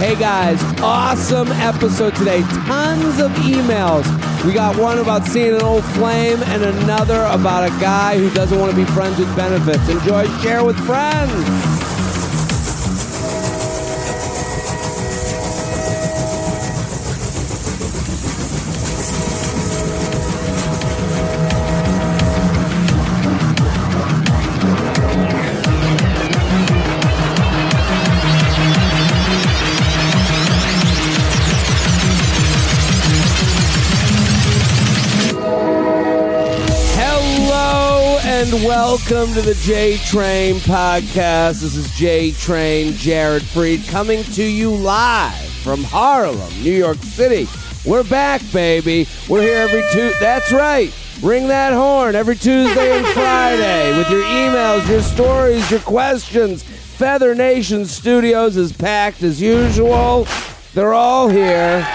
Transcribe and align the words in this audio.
Hey 0.00 0.16
guys, 0.16 0.62
awesome 0.80 1.48
episode 1.48 2.16
today. 2.16 2.40
Tons 2.40 3.20
of 3.20 3.30
emails. 3.32 4.06
We 4.46 4.54
got 4.54 4.74
one 4.76 4.98
about 4.98 5.26
seeing 5.26 5.54
an 5.54 5.60
old 5.60 5.84
flame 5.84 6.42
and 6.44 6.62
another 6.62 7.20
about 7.24 7.68
a 7.68 7.80
guy 7.82 8.16
who 8.16 8.30
doesn't 8.30 8.58
want 8.58 8.70
to 8.70 8.76
be 8.76 8.86
friends 8.92 9.18
with 9.18 9.36
benefits. 9.36 9.86
Enjoy, 9.90 10.26
share 10.40 10.64
with 10.64 10.78
friends. 10.86 11.79
And 38.52 38.64
welcome 38.64 39.32
to 39.34 39.42
the 39.42 39.54
J 39.62 39.96
Train 39.98 40.56
podcast. 40.56 41.60
This 41.60 41.76
is 41.76 41.88
J 41.96 42.32
Train 42.32 42.94
Jared 42.94 43.42
Freid 43.44 43.88
coming 43.88 44.24
to 44.24 44.42
you 44.42 44.70
live 44.70 45.48
from 45.62 45.84
Harlem, 45.84 46.52
New 46.60 46.72
York 46.72 46.96
City. 46.96 47.46
We're 47.88 48.02
back, 48.02 48.42
baby. 48.52 49.06
We're 49.28 49.42
here 49.42 49.58
every 49.58 49.84
two. 49.92 50.12
That's 50.18 50.52
right. 50.52 50.92
Ring 51.22 51.46
that 51.46 51.72
horn 51.74 52.16
every 52.16 52.34
Tuesday 52.34 52.98
and 52.98 53.06
Friday 53.14 53.96
with 53.96 54.10
your 54.10 54.22
emails, 54.22 54.88
your 54.88 55.02
stories, 55.02 55.70
your 55.70 55.80
questions. 55.80 56.64
Feather 56.64 57.36
Nation 57.36 57.86
Studios 57.86 58.56
is 58.56 58.72
packed 58.72 59.22
as 59.22 59.40
usual. 59.40 60.26
They're 60.74 60.94
all 60.94 61.28
here. 61.28 61.86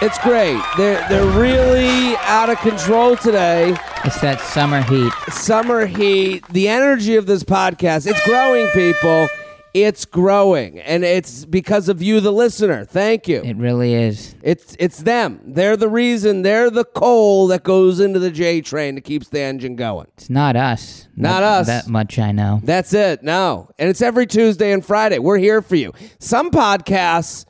It's 0.00 0.18
great. 0.20 0.62
They're 0.78 1.06
they're 1.10 1.38
really 1.38 2.16
out 2.20 2.48
of 2.48 2.56
control 2.60 3.16
today. 3.16 3.76
It's 4.02 4.20
that 4.22 4.40
summer 4.40 4.80
heat. 4.82 5.12
Summer 5.28 5.84
heat, 5.84 6.46
the 6.48 6.68
energy 6.68 7.16
of 7.16 7.26
this 7.26 7.44
podcast, 7.44 8.06
it's 8.06 8.24
growing, 8.24 8.66
people. 8.68 9.28
It's 9.74 10.04
growing. 10.06 10.80
And 10.80 11.04
it's 11.04 11.44
because 11.44 11.88
of 11.88 12.02
you, 12.02 12.20
the 12.20 12.32
listener. 12.32 12.84
Thank 12.84 13.28
you. 13.28 13.42
It 13.44 13.56
really 13.56 13.94
is. 13.94 14.34
It's 14.42 14.74
it's 14.80 14.98
them. 14.98 15.40
They're 15.44 15.76
the 15.76 15.88
reason. 15.88 16.42
They're 16.42 16.70
the 16.70 16.84
coal 16.84 17.46
that 17.48 17.62
goes 17.62 18.00
into 18.00 18.18
the 18.18 18.30
J 18.30 18.62
train 18.62 18.94
that 18.96 19.02
keeps 19.02 19.28
the 19.28 19.40
engine 19.40 19.76
going. 19.76 20.08
It's 20.16 20.30
not 20.30 20.56
us. 20.56 21.06
Not 21.14 21.42
us. 21.42 21.66
That 21.66 21.86
much 21.86 22.18
I 22.18 22.32
know. 22.32 22.60
That's 22.64 22.92
it. 22.94 23.22
No. 23.22 23.68
And 23.78 23.90
it's 23.90 24.02
every 24.02 24.26
Tuesday 24.26 24.72
and 24.72 24.84
Friday. 24.84 25.18
We're 25.18 25.38
here 25.38 25.60
for 25.62 25.76
you. 25.76 25.92
Some 26.18 26.50
podcasts, 26.50 27.44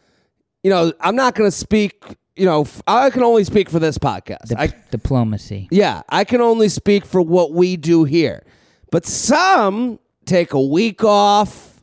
you 0.62 0.70
know, 0.70 0.92
I'm 1.00 1.16
not 1.16 1.36
going 1.36 1.48
to 1.48 1.56
speak, 1.56 2.04
you 2.41 2.46
know, 2.46 2.66
I 2.86 3.10
can 3.10 3.22
only 3.22 3.44
speak 3.44 3.69
for 3.69 3.78
this 3.78 3.98
podcast. 3.98 4.48
Dip- 4.48 4.58
I, 4.58 4.72
diplomacy. 4.91 5.69
yeah, 5.70 6.00
I 6.08 6.24
can 6.24 6.41
only 6.41 6.70
speak 6.70 7.05
for 7.05 7.20
what 7.20 7.52
we 7.52 7.77
do 7.77 8.05
here. 8.05 8.42
But 8.91 9.05
some 9.05 9.98
take 10.24 10.55
a 10.55 10.60
week 10.60 11.05
off. 11.05 11.82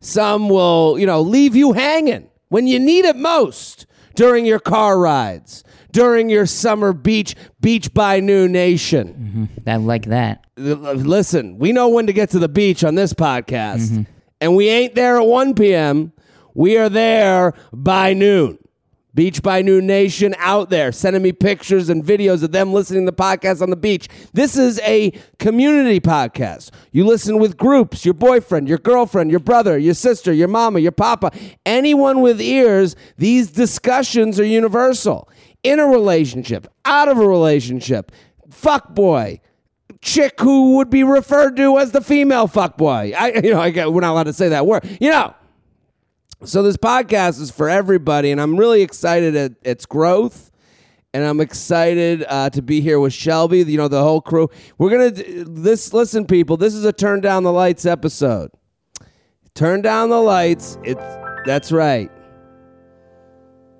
Some 0.00 0.48
will, 0.48 0.98
you 0.98 1.06
know, 1.06 1.20
leave 1.20 1.54
you 1.54 1.72
hanging 1.72 2.28
when 2.48 2.66
you 2.66 2.80
need 2.80 3.04
it 3.04 3.14
most 3.14 3.86
during 4.16 4.44
your 4.44 4.58
car 4.58 4.98
rides, 4.98 5.62
during 5.92 6.28
your 6.28 6.46
summer 6.46 6.92
beach, 6.92 7.36
beach 7.60 7.94
by 7.94 8.18
New 8.18 8.48
Nation. 8.48 9.46
Mm-hmm. 9.56 9.68
I 9.68 9.76
like 9.76 10.06
that. 10.06 10.44
Listen, 10.56 11.58
we 11.58 11.70
know 11.70 11.88
when 11.90 12.08
to 12.08 12.12
get 12.12 12.30
to 12.30 12.40
the 12.40 12.48
beach 12.48 12.82
on 12.82 12.96
this 12.96 13.12
podcast, 13.12 13.88
mm-hmm. 13.88 14.02
and 14.40 14.56
we 14.56 14.68
ain't 14.68 14.96
there 14.96 15.18
at 15.18 15.26
1 15.26 15.54
p.m. 15.54 16.12
We 16.54 16.76
are 16.76 16.88
there 16.88 17.54
by 17.72 18.14
noon. 18.14 18.58
Beach 19.14 19.42
by 19.42 19.60
New 19.60 19.82
Nation 19.82 20.34
out 20.38 20.70
there 20.70 20.90
sending 20.90 21.22
me 21.22 21.32
pictures 21.32 21.90
and 21.90 22.02
videos 22.02 22.42
of 22.42 22.52
them 22.52 22.72
listening 22.72 23.04
to 23.04 23.10
the 23.10 23.16
podcast 23.16 23.60
on 23.60 23.68
the 23.68 23.76
beach. 23.76 24.08
This 24.32 24.56
is 24.56 24.80
a 24.80 25.12
community 25.38 26.00
podcast. 26.00 26.70
You 26.92 27.04
listen 27.04 27.38
with 27.38 27.58
groups, 27.58 28.06
your 28.06 28.14
boyfriend, 28.14 28.68
your 28.68 28.78
girlfriend, 28.78 29.30
your 29.30 29.40
brother, 29.40 29.76
your 29.76 29.92
sister, 29.92 30.32
your 30.32 30.48
mama, 30.48 30.78
your 30.78 30.92
papa, 30.92 31.30
anyone 31.66 32.22
with 32.22 32.40
ears. 32.40 32.96
These 33.18 33.50
discussions 33.50 34.40
are 34.40 34.46
universal. 34.46 35.28
In 35.62 35.78
a 35.78 35.86
relationship, 35.86 36.66
out 36.86 37.08
of 37.08 37.18
a 37.18 37.28
relationship, 37.28 38.12
fuck 38.50 38.94
boy, 38.94 39.40
chick 40.00 40.40
who 40.40 40.76
would 40.76 40.88
be 40.88 41.04
referred 41.04 41.56
to 41.56 41.78
as 41.78 41.92
the 41.92 42.00
female 42.00 42.46
fuck 42.46 42.78
boy. 42.78 43.12
I, 43.16 43.28
you 43.44 43.50
know, 43.52 43.60
I 43.60 43.70
we're 43.88 44.00
not 44.00 44.12
allowed 44.12 44.24
to 44.24 44.32
say 44.32 44.48
that 44.48 44.66
word. 44.66 44.84
You 45.00 45.10
know, 45.10 45.34
so 46.44 46.62
this 46.62 46.76
podcast 46.76 47.40
is 47.40 47.50
for 47.50 47.68
everybody, 47.68 48.30
and 48.30 48.40
I'm 48.40 48.56
really 48.56 48.82
excited 48.82 49.36
at 49.36 49.52
its 49.62 49.86
growth. 49.86 50.50
And 51.14 51.22
I'm 51.24 51.40
excited 51.42 52.24
uh, 52.26 52.48
to 52.50 52.62
be 52.62 52.80
here 52.80 52.98
with 52.98 53.12
Shelby. 53.12 53.58
You 53.58 53.76
know 53.76 53.88
the 53.88 54.02
whole 54.02 54.22
crew. 54.22 54.48
We're 54.78 54.88
gonna 54.88 55.10
d- 55.10 55.44
this. 55.46 55.92
Listen, 55.92 56.26
people. 56.26 56.56
This 56.56 56.72
is 56.74 56.86
a 56.86 56.92
turn 56.92 57.20
down 57.20 57.42
the 57.42 57.52
lights 57.52 57.84
episode. 57.84 58.50
Turn 59.54 59.82
down 59.82 60.08
the 60.08 60.22
lights. 60.22 60.78
It's 60.82 61.02
that's 61.44 61.70
right. 61.70 62.10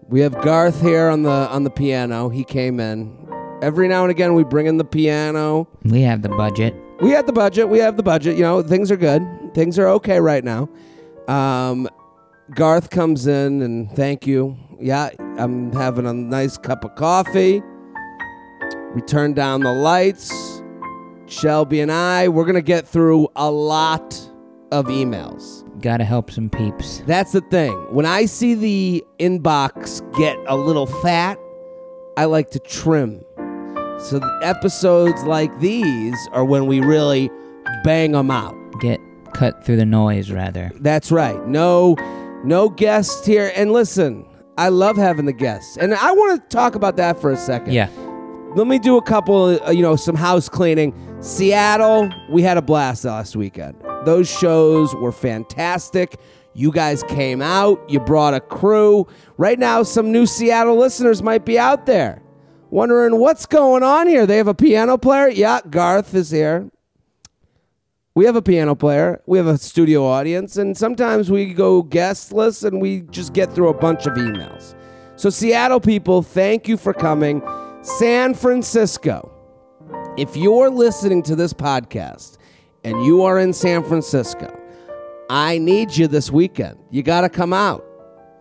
We 0.09 0.21
have 0.21 0.39
Garth 0.43 0.83
here 0.83 1.09
on 1.09 1.23
the 1.23 1.31
on 1.31 1.65
the 1.65 1.71
piano. 1.71 2.29
He 2.29 2.45
came 2.45 2.79
in. 2.81 3.17
Every 3.63 3.89
now 3.89 4.03
and 4.03 4.11
again, 4.11 4.35
we 4.35 4.45
bring 4.45 4.67
in 4.67 4.77
the 4.77 4.85
piano. 4.85 5.69
We 5.85 6.03
have 6.03 6.21
the 6.21 6.29
budget. 6.29 6.75
We 7.01 7.13
have 7.13 7.27
the 7.27 7.33
budget. 7.33 7.71
We 7.71 7.79
have 7.79 7.97
the 7.97 8.03
budget. 8.03 8.37
You 8.37 8.43
know, 8.43 8.63
things 8.63 8.91
are 8.91 8.97
good. 8.99 9.23
Things 9.55 9.79
are 9.79 9.89
okay 9.89 10.21
right 10.21 10.45
now. 10.45 10.69
Um, 11.29 11.89
Garth 12.51 12.91
comes 12.91 13.27
in 13.27 13.63
and 13.63 13.91
thank 13.93 14.27
you. 14.27 14.57
Yeah, 14.81 15.11
I'm 15.39 15.73
having 15.73 16.07
a 16.07 16.13
nice 16.13 16.59
cup 16.59 16.85
of 16.85 16.95
coffee. 16.97 17.63
We 18.95 19.01
turn 19.03 19.33
down 19.33 19.61
the 19.61 19.73
lights. 19.73 20.31
Shelby 21.27 21.81
and 21.81 21.91
I, 21.91 22.29
we're 22.29 22.45
going 22.45 22.57
to 22.57 22.61
get 22.61 22.87
through 22.87 23.29
a 23.37 23.51
lot 23.51 24.21
of 24.71 24.87
emails. 24.87 25.63
Gotta 25.81 26.05
help 26.05 26.31
some 26.31 26.51
peeps. 26.51 27.03
That's 27.07 27.33
the 27.33 27.41
thing. 27.43 27.73
When 27.91 28.07
I 28.07 28.27
see 28.27 28.55
the 28.55 29.05
inbox 29.19 30.01
get 30.17 30.37
a 30.47 30.57
little 30.57 30.87
fat, 30.87 31.39
I 32.17 32.27
like 32.27 32.51
to 32.51 32.59
trim. 32.59 33.23
So 33.99 34.21
episodes 34.43 35.23
like 35.25 35.57
these 35.61 36.17
are 36.33 36.45
when 36.45 36.67
we 36.67 36.81
really 36.81 37.31
bang 37.85 38.13
them 38.13 38.31
out. 38.31 38.55
Get 38.81 39.01
cut 39.33 39.65
through 39.65 39.77
the 39.77 39.87
noise, 39.87 40.31
rather. 40.31 40.71
That's 40.81 41.11
right. 41.11 41.47
No, 41.47 41.97
no 42.45 42.69
guests 42.69 43.25
here. 43.27 43.53
And 43.55 43.73
listen, 43.73 44.27
I 44.59 44.69
love 44.69 44.97
having 44.97 45.27
the 45.27 45.33
guests, 45.33 45.77
and 45.77 45.95
I 45.95 46.13
want 46.13 46.43
to 46.43 46.55
talk 46.55 46.75
about 46.75 46.97
that 46.97 47.21
for 47.21 47.31
a 47.31 47.37
second. 47.37 47.73
Yeah. 47.73 47.89
Let 48.55 48.67
me 48.67 48.79
do 48.79 48.99
a 48.99 49.03
couple, 49.03 49.59
uh, 49.67 49.71
you 49.71 49.81
know, 49.81 49.97
some 49.97 50.15
house 50.15 50.49
cleaning. 50.49 50.95
Seattle, 51.21 52.11
we 52.31 52.43
had 52.43 52.59
a 52.59 52.63
blast 52.63 53.05
last 53.05 53.35
weekend. 53.35 53.77
Those 54.05 54.29
shows 54.29 54.95
were 54.97 55.13
fantastic. 55.13 56.17
You 56.53 56.71
guys 56.71 57.03
came 57.05 57.41
out, 57.41 57.83
you 57.89 57.99
brought 57.99 58.35
a 58.35 58.41
crew. 58.41 59.07
Right 59.39 59.59
now, 59.59 59.83
some 59.83 60.13
new 60.13 60.27
Seattle 60.27 60.77
listeners 60.77 61.23
might 61.23 61.47
be 61.47 61.59
out 61.59 61.87
there 61.87 62.23
wondering 62.73 63.19
what's 63.19 63.47
going 63.47 63.83
on 63.83 64.09
here. 64.09 64.27
They 64.27 64.39
have 64.39 64.49
a 64.49 64.55
piano 64.55 64.99
player? 64.99 65.29
Yeah, 65.29 65.61
Garth 65.69 66.15
is 66.15 66.31
here. 66.31 66.71
We 68.15 68.27
have 68.27 68.37
a 68.37 68.43
piano 68.43 68.75
player, 68.75 69.23
we 69.27 69.39
have 69.39 69.47
a 69.47 69.57
studio 69.57 70.05
audience, 70.05 70.59
and 70.59 70.77
sometimes 70.77 71.31
we 71.31 71.55
go 71.55 71.81
guestless 71.83 72.63
and 72.63 72.81
we 72.81 73.03
just 73.11 73.33
get 73.33 73.55
through 73.55 73.69
a 73.69 73.75
bunch 73.75 74.07
of 74.07 74.13
emails. 74.15 74.75
So, 75.17 75.31
Seattle 75.31 75.81
people, 75.81 76.23
thank 76.23 76.69
you 76.69 76.77
for 76.77 76.93
coming. 76.93 77.43
San 77.83 78.35
Francisco, 78.35 79.33
if 80.19 80.37
you're 80.37 80.69
listening 80.69 81.23
to 81.23 81.35
this 81.35 81.55
podcast 81.55 82.37
and 82.85 83.03
you 83.05 83.23
are 83.23 83.39
in 83.39 83.55
San 83.55 83.83
Francisco, 83.83 84.59
I 85.31 85.57
need 85.57 85.97
you 85.97 86.07
this 86.07 86.31
weekend. 86.31 86.79
You 86.91 87.03
got 87.03 87.23
to 87.23 87.31
come 87.31 87.55
out. 87.55 87.83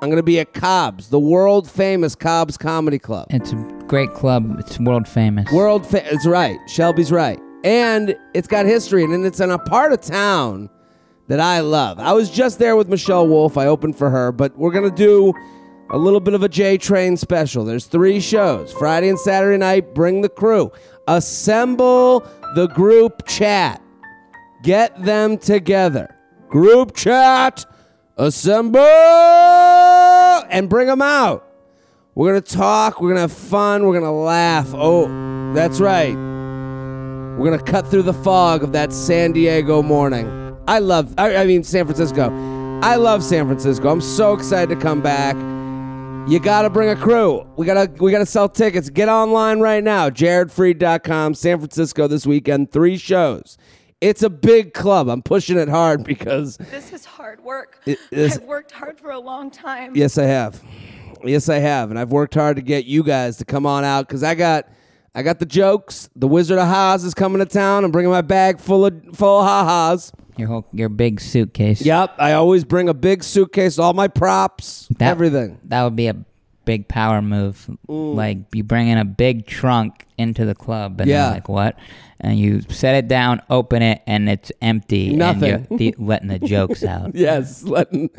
I'm 0.02 0.10
going 0.10 0.18
to 0.18 0.24
be 0.24 0.40
at 0.40 0.54
Cobb's, 0.54 1.10
the 1.10 1.20
world 1.20 1.70
famous 1.70 2.14
Cobb's 2.14 2.58
Comedy 2.58 3.00
Club. 3.00 3.28
It's 3.30 3.54
a 3.54 3.56
great 3.88 4.14
club. 4.14 4.58
It's 4.60 4.80
world 4.80 5.08
famous. 5.08 5.50
World 5.52 5.86
fa- 5.88 6.04
it's 6.14 6.26
right. 6.26 6.58
Shelby's 6.68 7.12
right. 7.12 7.40
And 7.64 8.18
it's 8.34 8.48
got 8.48 8.66
history 8.66 9.04
and 9.04 9.26
it's 9.26 9.40
in 9.40 9.52
a 9.52 9.60
part 9.60 9.94
of 9.94 10.02
town 10.02 10.70
that 11.28 11.40
I 11.40 11.60
love. 11.60 12.00
I 12.00 12.14
was 12.14 12.30
just 12.30 12.60
there 12.60 12.76
with 12.76 12.90
Michelle 12.90 13.28
Wolf. 13.28 13.58
I 13.58 13.68
opened 13.68 13.98
for 13.98 14.10
her, 14.10 14.32
but 14.32 14.58
we're 14.58 14.72
to 14.90 14.96
do 14.96 15.34
a 15.92 15.98
little 15.98 16.20
bit 16.20 16.34
of 16.34 16.42
a 16.44 16.50
J 16.50 16.78
Train 16.78 17.18
special. 17.18 17.64
There's 17.64 17.86
three 17.86 18.20
shows 18.20 18.74
Friday 18.74 19.10
and 19.10 19.20
Saturday 19.20 19.58
night. 19.58 19.94
Bring 19.94 20.22
the 20.22 20.30
crew. 20.30 20.72
Assemble 21.08 22.22
the 22.56 22.68
group 22.68 23.28
chat. 23.28 23.82
Get 24.64 25.04
them 25.04 25.38
together. 25.38 26.16
Group 26.50 26.96
chat. 26.96 27.66
Assemble 28.18 28.80
and 30.50 30.70
bring 30.70 30.88
them 30.88 31.02
out. 31.02 31.48
We're 32.14 32.40
to 32.40 32.42
talk. 32.42 33.02
We're 33.02 33.10
to 33.16 33.22
have 33.22 33.32
fun. 33.32 33.86
We're 33.86 33.94
to 34.04 34.12
laugh. 34.12 34.74
Oh, 34.74 35.54
that's 35.54 35.80
right. 35.80 36.41
We're 37.42 37.50
going 37.50 37.66
to 37.66 37.72
cut 37.72 37.88
through 37.88 38.04
the 38.04 38.14
fog 38.14 38.62
of 38.62 38.72
that 38.74 38.94
San 38.94 39.32
Diego 39.32 39.82
morning. 39.82 40.56
I 40.68 40.78
love, 40.78 41.12
I, 41.18 41.38
I 41.38 41.46
mean, 41.48 41.64
San 41.64 41.86
Francisco. 41.86 42.30
I 42.84 42.98
love 42.98 43.24
San 43.24 43.48
Francisco. 43.48 43.90
I'm 43.90 44.00
so 44.00 44.34
excited 44.34 44.70
to 44.76 44.80
come 44.80 45.02
back. 45.02 45.36
You 46.30 46.40
gotta 46.40 46.70
bring 46.70 46.90
a 46.90 46.96
crew. 46.96 47.44
We 47.58 47.66
gotta 47.66 47.92
we 48.00 48.12
gotta 48.12 48.28
sell 48.28 48.48
tickets. 48.48 48.92
Get 48.92 49.10
online 49.10 49.60
right 49.60 49.84
now. 49.84 50.12
JaredFreid.com. 50.12 51.34
San 51.34 51.58
Francisco 51.58 52.08
this 52.08 52.28
weekend. 52.28 52.72
Three 52.72 52.96
shows. 52.96 53.58
It's 54.02 54.22
a 54.22 54.30
big 54.30 54.76
club. 54.76 55.10
I'm 55.10 55.24
pushing 55.24 55.58
it 55.58 55.68
hard 55.68 56.04
because 56.06 56.58
This 56.58 56.94
is 56.94 57.06
hard 57.06 57.44
work. 57.44 57.80
It 57.88 57.98
is- 58.12 58.38
I've 58.38 58.44
worked 58.44 58.72
hard 58.72 59.00
for 59.00 59.10
a 59.10 59.20
long 59.20 59.50
time. 59.50 59.96
yes, 59.96 60.20
I 60.20 60.26
have. 60.26 60.62
Yes, 61.24 61.50
I 61.50 61.58
have, 61.58 61.90
and 61.90 61.98
I've 61.98 62.12
worked 62.12 62.36
hard 62.36 62.58
to 62.58 62.62
get 62.62 62.86
you 62.86 63.02
guys 63.04 63.38
to 63.38 63.46
come 63.46 63.66
on 63.66 63.84
out 63.84 64.08
because 64.08 64.22
I 64.22 64.36
got 64.36 64.68
I 65.14 65.24
got 65.24 65.40
the 65.40 65.46
jokes. 65.46 66.10
The 66.16 66.28
Wizard 66.28 66.58
of 66.58 66.68
Haas 66.68 67.04
is 67.04 67.14
coming 67.14 67.40
to 67.40 67.46
town. 67.46 67.84
I'm 67.84 67.92
bringing 67.92 68.12
my 68.12 68.22
bag 68.22 68.60
full 68.60 68.86
of 68.86 68.94
full 69.14 69.40
of 69.42 69.46
ha-has. 69.46 70.12
Your 70.38 70.48
whole 70.48 70.66
your 70.72 70.90
big 70.90 71.20
suitcase. 71.20 71.82
Yep, 71.82 72.16
I 72.18 72.34
always 72.34 72.64
bring 72.64 72.88
a 72.88 72.94
big 72.94 73.24
suitcase, 73.24 73.78
all 73.78 73.94
my 73.94 74.08
props, 74.08 74.88
That- 74.98 75.10
everything. 75.10 75.60
That 75.66 75.84
would 75.84 75.96
be 75.98 76.08
a 76.08 76.16
big 76.64 76.88
power 76.88 77.22
move. 77.22 77.70
Mm. 77.90 78.16
Like 78.16 78.38
you 78.54 78.64
bring 78.64 78.88
in 78.88 78.98
a 78.98 79.04
big 79.06 79.46
trunk 79.48 80.06
into 80.18 80.46
the 80.46 80.56
club 80.56 81.02
and 81.02 81.10
Yeah. 81.10 81.32
like 81.32 81.50
what? 81.50 81.78
And 82.22 82.38
you 82.40 82.62
set 82.70 82.96
it 82.96 83.08
down, 83.08 83.42
open 83.50 83.82
it, 83.82 84.02
and 84.06 84.30
it's 84.30 84.52
empty. 84.62 85.14
Nothing. 85.14 85.54
And 85.54 85.68
you're 85.72 85.78
the, 85.78 85.96
letting 85.98 86.28
the 86.30 86.40
jokes 86.40 86.84
out. 86.84 87.16
Yes, 87.16 87.64
letting, 87.64 88.10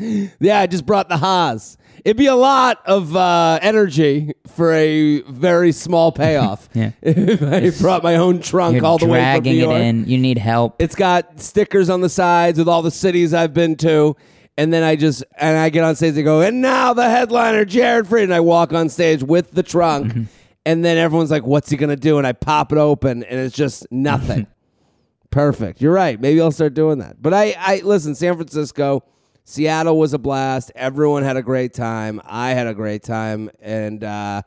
yeah. 0.40 0.58
I 0.60 0.66
just 0.66 0.84
brought 0.84 1.08
the 1.08 1.16
Haas. 1.16 1.76
It'd 2.04 2.16
be 2.16 2.26
a 2.26 2.34
lot 2.34 2.80
of 2.84 3.14
uh, 3.14 3.58
energy 3.62 4.32
for 4.48 4.72
a 4.72 5.20
very 5.22 5.72
small 5.72 6.10
payoff. 6.12 6.68
Yeah. 6.74 6.92
if 7.00 7.42
I 7.78 7.80
brought 7.80 8.02
my 8.02 8.16
own 8.16 8.40
trunk 8.40 8.76
You're 8.76 8.84
all 8.86 8.98
the 8.98 9.06
way 9.06 9.20
from 9.34 9.44
New 9.44 9.50
York. 9.52 9.70
dragging 9.70 9.86
it 9.86 9.88
in. 9.88 10.04
You 10.08 10.18
need 10.18 10.38
help. 10.38 10.80
It's 10.80 10.94
got 10.96 11.40
stickers 11.40 11.88
on 11.88 12.00
the 12.00 12.08
sides 12.08 12.58
with 12.58 12.68
all 12.68 12.82
the 12.82 12.90
cities 12.90 13.32
I've 13.32 13.54
been 13.54 13.76
to. 13.76 14.16
And 14.58 14.72
then 14.72 14.82
I 14.82 14.96
just 14.96 15.24
and 15.38 15.56
I 15.56 15.70
get 15.70 15.82
on 15.82 15.96
stage 15.96 16.14
and 16.16 16.24
go, 16.24 16.42
and 16.42 16.60
now 16.60 16.92
the 16.92 17.08
headliner, 17.08 17.64
Jared 17.64 18.06
Freid. 18.06 18.24
And 18.24 18.34
I 18.34 18.40
walk 18.40 18.72
on 18.72 18.88
stage 18.90 19.22
with 19.22 19.52
the 19.52 19.62
trunk. 19.62 20.08
Mm-hmm. 20.08 20.22
And 20.66 20.84
then 20.84 20.98
everyone's 20.98 21.30
like, 21.30 21.44
what's 21.44 21.70
he 21.70 21.76
gonna 21.76 21.96
do? 21.96 22.18
And 22.18 22.26
I 22.26 22.32
pop 22.32 22.70
it 22.70 22.78
open 22.78 23.22
and 23.24 23.40
it's 23.40 23.56
just 23.56 23.86
nothing. 23.90 24.46
Perfect. 25.30 25.80
You're 25.80 25.94
right. 25.94 26.20
Maybe 26.20 26.40
I'll 26.40 26.50
start 26.52 26.74
doing 26.74 26.98
that. 26.98 27.20
But 27.22 27.32
I, 27.32 27.56
I 27.58 27.80
listen, 27.82 28.14
San 28.14 28.34
Francisco, 28.36 29.02
Seattle 29.44 29.98
was 29.98 30.12
a 30.12 30.18
blast. 30.18 30.70
Everyone 30.74 31.22
had 31.22 31.36
a 31.36 31.42
great 31.42 31.74
time. 31.74 32.20
I 32.24 32.50
had 32.50 32.66
a 32.66 32.74
great 32.74 33.02
time. 33.02 33.50
And 33.60 34.04
uh 34.04 34.42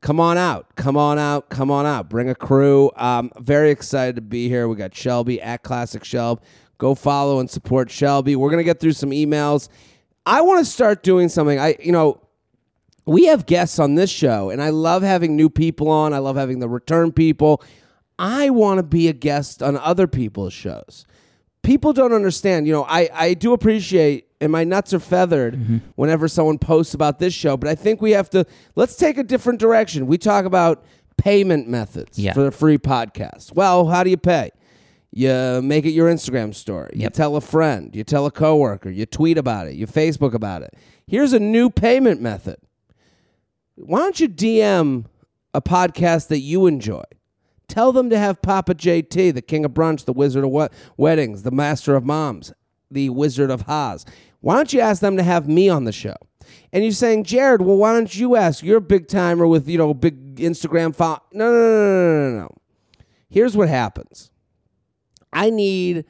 come 0.00 0.20
on 0.20 0.38
out. 0.38 0.74
Come 0.76 0.96
on 0.96 1.18
out. 1.18 1.50
Come 1.50 1.70
on 1.70 1.86
out. 1.86 2.08
Bring 2.08 2.28
a 2.28 2.34
crew. 2.34 2.90
Um, 2.96 3.30
very 3.38 3.70
excited 3.70 4.16
to 4.16 4.22
be 4.22 4.48
here. 4.48 4.68
We 4.68 4.76
got 4.76 4.94
Shelby 4.94 5.40
at 5.40 5.62
Classic 5.62 6.02
Shelb. 6.02 6.40
Go 6.78 6.94
follow 6.94 7.40
and 7.40 7.50
support 7.50 7.90
Shelby. 7.90 8.36
We're 8.36 8.50
gonna 8.50 8.64
get 8.64 8.80
through 8.80 8.92
some 8.92 9.10
emails. 9.10 9.68
I 10.26 10.40
want 10.42 10.64
to 10.64 10.70
start 10.70 11.02
doing 11.02 11.28
something. 11.28 11.58
I 11.58 11.76
you 11.82 11.92
know, 11.92 12.20
we 13.06 13.26
have 13.26 13.46
guests 13.46 13.78
on 13.78 13.94
this 13.94 14.10
show, 14.10 14.50
and 14.50 14.62
I 14.62 14.70
love 14.70 15.02
having 15.02 15.36
new 15.36 15.50
people 15.50 15.88
on. 15.88 16.12
I 16.14 16.18
love 16.18 16.36
having 16.36 16.60
the 16.60 16.68
return 16.68 17.12
people. 17.12 17.62
I 18.18 18.50
want 18.50 18.78
to 18.78 18.82
be 18.82 19.08
a 19.08 19.12
guest 19.12 19.62
on 19.62 19.76
other 19.78 20.06
people's 20.06 20.52
shows. 20.52 21.06
People 21.62 21.92
don't 21.92 22.12
understand. 22.12 22.66
You 22.66 22.72
know, 22.72 22.84
I, 22.84 23.08
I 23.12 23.34
do 23.34 23.52
appreciate, 23.52 24.28
and 24.40 24.50
my 24.50 24.64
nuts 24.64 24.94
are 24.94 25.00
feathered 25.00 25.54
mm-hmm. 25.54 25.78
whenever 25.96 26.26
someone 26.28 26.58
posts 26.58 26.94
about 26.94 27.18
this 27.18 27.34
show, 27.34 27.56
but 27.56 27.68
I 27.68 27.74
think 27.74 28.00
we 28.00 28.12
have 28.12 28.30
to, 28.30 28.46
let's 28.76 28.96
take 28.96 29.18
a 29.18 29.22
different 29.22 29.60
direction. 29.60 30.06
We 30.06 30.18
talk 30.18 30.44
about 30.44 30.84
payment 31.18 31.68
methods 31.68 32.18
Yeah. 32.18 32.32
for 32.32 32.42
the 32.42 32.50
free 32.50 32.78
podcast. 32.78 33.54
Well, 33.54 33.86
how 33.86 34.02
do 34.02 34.10
you 34.10 34.16
pay? 34.16 34.50
You 35.12 35.60
make 35.62 35.84
it 35.84 35.90
your 35.90 36.10
Instagram 36.10 36.54
story. 36.54 36.92
You 36.94 37.10
tell 37.10 37.36
a 37.36 37.40
friend. 37.40 37.94
You 37.94 38.04
tell 38.04 38.26
a 38.26 38.30
coworker. 38.30 38.90
You 38.90 39.06
tweet 39.06 39.38
about 39.38 39.66
it. 39.66 39.74
You 39.74 39.86
Facebook 39.86 40.34
about 40.34 40.62
it. 40.62 40.74
Here's 41.06 41.32
a 41.32 41.40
new 41.40 41.68
payment 41.68 42.20
method. 42.20 42.58
Why 43.74 43.98
don't 43.98 44.20
you 44.20 44.28
DM 44.28 45.06
a 45.52 45.60
podcast 45.60 46.28
that 46.28 46.38
you 46.40 46.66
enjoy? 46.66 47.02
Tell 47.70 47.92
them 47.92 48.10
to 48.10 48.18
have 48.18 48.42
Papa 48.42 48.74
JT, 48.74 49.32
the 49.32 49.40
king 49.40 49.64
of 49.64 49.70
brunch, 49.70 50.04
the 50.04 50.12
wizard 50.12 50.42
of 50.42 50.50
wed- 50.50 50.72
weddings, 50.96 51.44
the 51.44 51.52
master 51.52 51.94
of 51.94 52.04
moms, 52.04 52.52
the 52.90 53.10
wizard 53.10 53.48
of 53.48 53.62
Haas. 53.62 54.04
Why 54.40 54.56
don't 54.56 54.72
you 54.72 54.80
ask 54.80 55.00
them 55.00 55.16
to 55.16 55.22
have 55.22 55.48
me 55.48 55.68
on 55.68 55.84
the 55.84 55.92
show? 55.92 56.16
And 56.72 56.82
you're 56.82 56.92
saying, 56.92 57.24
Jared, 57.24 57.62
well, 57.62 57.76
why 57.76 57.92
don't 57.92 58.12
you 58.12 58.34
ask? 58.34 58.64
You're 58.64 58.78
a 58.78 58.80
big 58.80 59.06
timer 59.06 59.46
with, 59.46 59.68
you 59.68 59.78
know, 59.78 59.94
big 59.94 60.34
Instagram 60.36 60.96
follow. 60.96 61.22
No, 61.32 61.44
no, 61.44 61.52
no, 61.52 61.60
no, 61.60 62.30
no, 62.30 62.30
no, 62.30 62.38
no. 62.40 62.56
Here's 63.28 63.56
what 63.56 63.68
happens. 63.68 64.32
I 65.32 65.50
need 65.50 66.06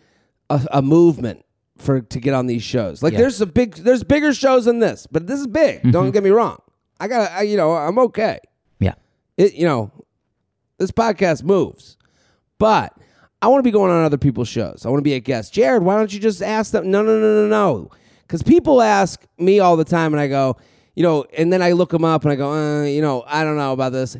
a, 0.48 0.66
a 0.72 0.80
movement 0.80 1.44
for 1.76 2.00
to 2.00 2.20
get 2.20 2.32
on 2.32 2.46
these 2.46 2.62
shows. 2.62 3.02
Like 3.02 3.12
Yeah. 3.12 3.20
there's 3.20 3.42
a 3.42 3.46
big 3.46 3.74
there's 3.74 4.02
bigger 4.02 4.32
shows 4.32 4.64
than 4.64 4.78
this, 4.78 5.06
but 5.10 5.26
this 5.26 5.38
is 5.38 5.46
big. 5.46 5.82
Don't 5.82 6.04
mm-hmm. 6.04 6.10
get 6.12 6.22
me 6.22 6.30
wrong. 6.30 6.58
I 6.98 7.06
got 7.06 7.38
to 7.38 7.44
you 7.44 7.58
know, 7.58 7.72
I'm 7.72 7.98
okay. 7.98 8.38
Yeah. 8.78 8.94
It 9.36 9.52
you 9.52 9.66
know, 9.66 9.90
this 10.80 10.90
podcast 10.90 11.44
moves. 11.44 11.96
But 12.58 12.92
I 13.40 13.46
want 13.46 13.60
to 13.60 13.62
be 13.62 13.70
going 13.70 13.92
on 13.92 14.04
other 14.04 14.18
people's 14.18 14.48
shows. 14.48 14.84
I 14.84 14.88
want 14.88 14.98
to 14.98 15.04
be 15.04 15.14
a 15.14 15.20
guest. 15.20 15.52
Jared, 15.52 15.82
why 15.82 15.96
don't 15.96 16.12
you 16.12 16.18
just 16.18 16.42
ask 16.42 16.72
them? 16.72 16.90
No, 16.90 17.02
no, 17.02 17.20
no, 17.20 17.46
no, 17.46 17.48
no. 17.48 17.90
Because 18.22 18.42
people 18.42 18.82
ask 18.82 19.24
me 19.38 19.60
all 19.60 19.76
the 19.76 19.84
time, 19.84 20.12
and 20.12 20.20
I 20.20 20.26
go, 20.26 20.56
you 20.94 21.02
know, 21.02 21.24
and 21.36 21.52
then 21.52 21.62
I 21.62 21.72
look 21.72 21.90
them 21.90 22.04
up 22.04 22.24
and 22.24 22.32
I 22.32 22.36
go, 22.36 22.52
uh, 22.52 22.84
you 22.84 23.00
know, 23.00 23.22
I 23.26 23.44
don't 23.44 23.56
know 23.56 23.72
about 23.72 23.92
this. 23.92 24.16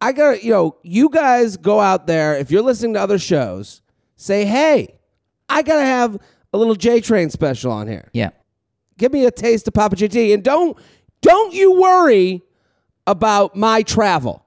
I 0.00 0.12
got, 0.12 0.42
you 0.42 0.50
know, 0.50 0.76
you 0.82 1.10
guys 1.10 1.56
go 1.56 1.80
out 1.80 2.06
there. 2.06 2.36
If 2.36 2.50
you're 2.50 2.62
listening 2.62 2.94
to 2.94 3.00
other 3.00 3.18
shows, 3.18 3.82
say, 4.16 4.44
hey, 4.44 4.98
I 5.48 5.62
got 5.62 5.76
to 5.76 5.84
have 5.84 6.18
a 6.52 6.58
little 6.58 6.74
J 6.74 7.00
Train 7.00 7.30
special 7.30 7.72
on 7.72 7.86
here. 7.86 8.08
Yeah. 8.12 8.30
Give 8.96 9.12
me 9.12 9.24
a 9.26 9.30
taste 9.30 9.66
of 9.68 9.74
Papa 9.74 9.96
JT, 9.96 10.34
and 10.34 10.42
don't 10.42 10.76
don't 11.22 11.52
you 11.52 11.80
worry 11.80 12.42
about 13.06 13.56
my 13.56 13.82
travel. 13.82 14.46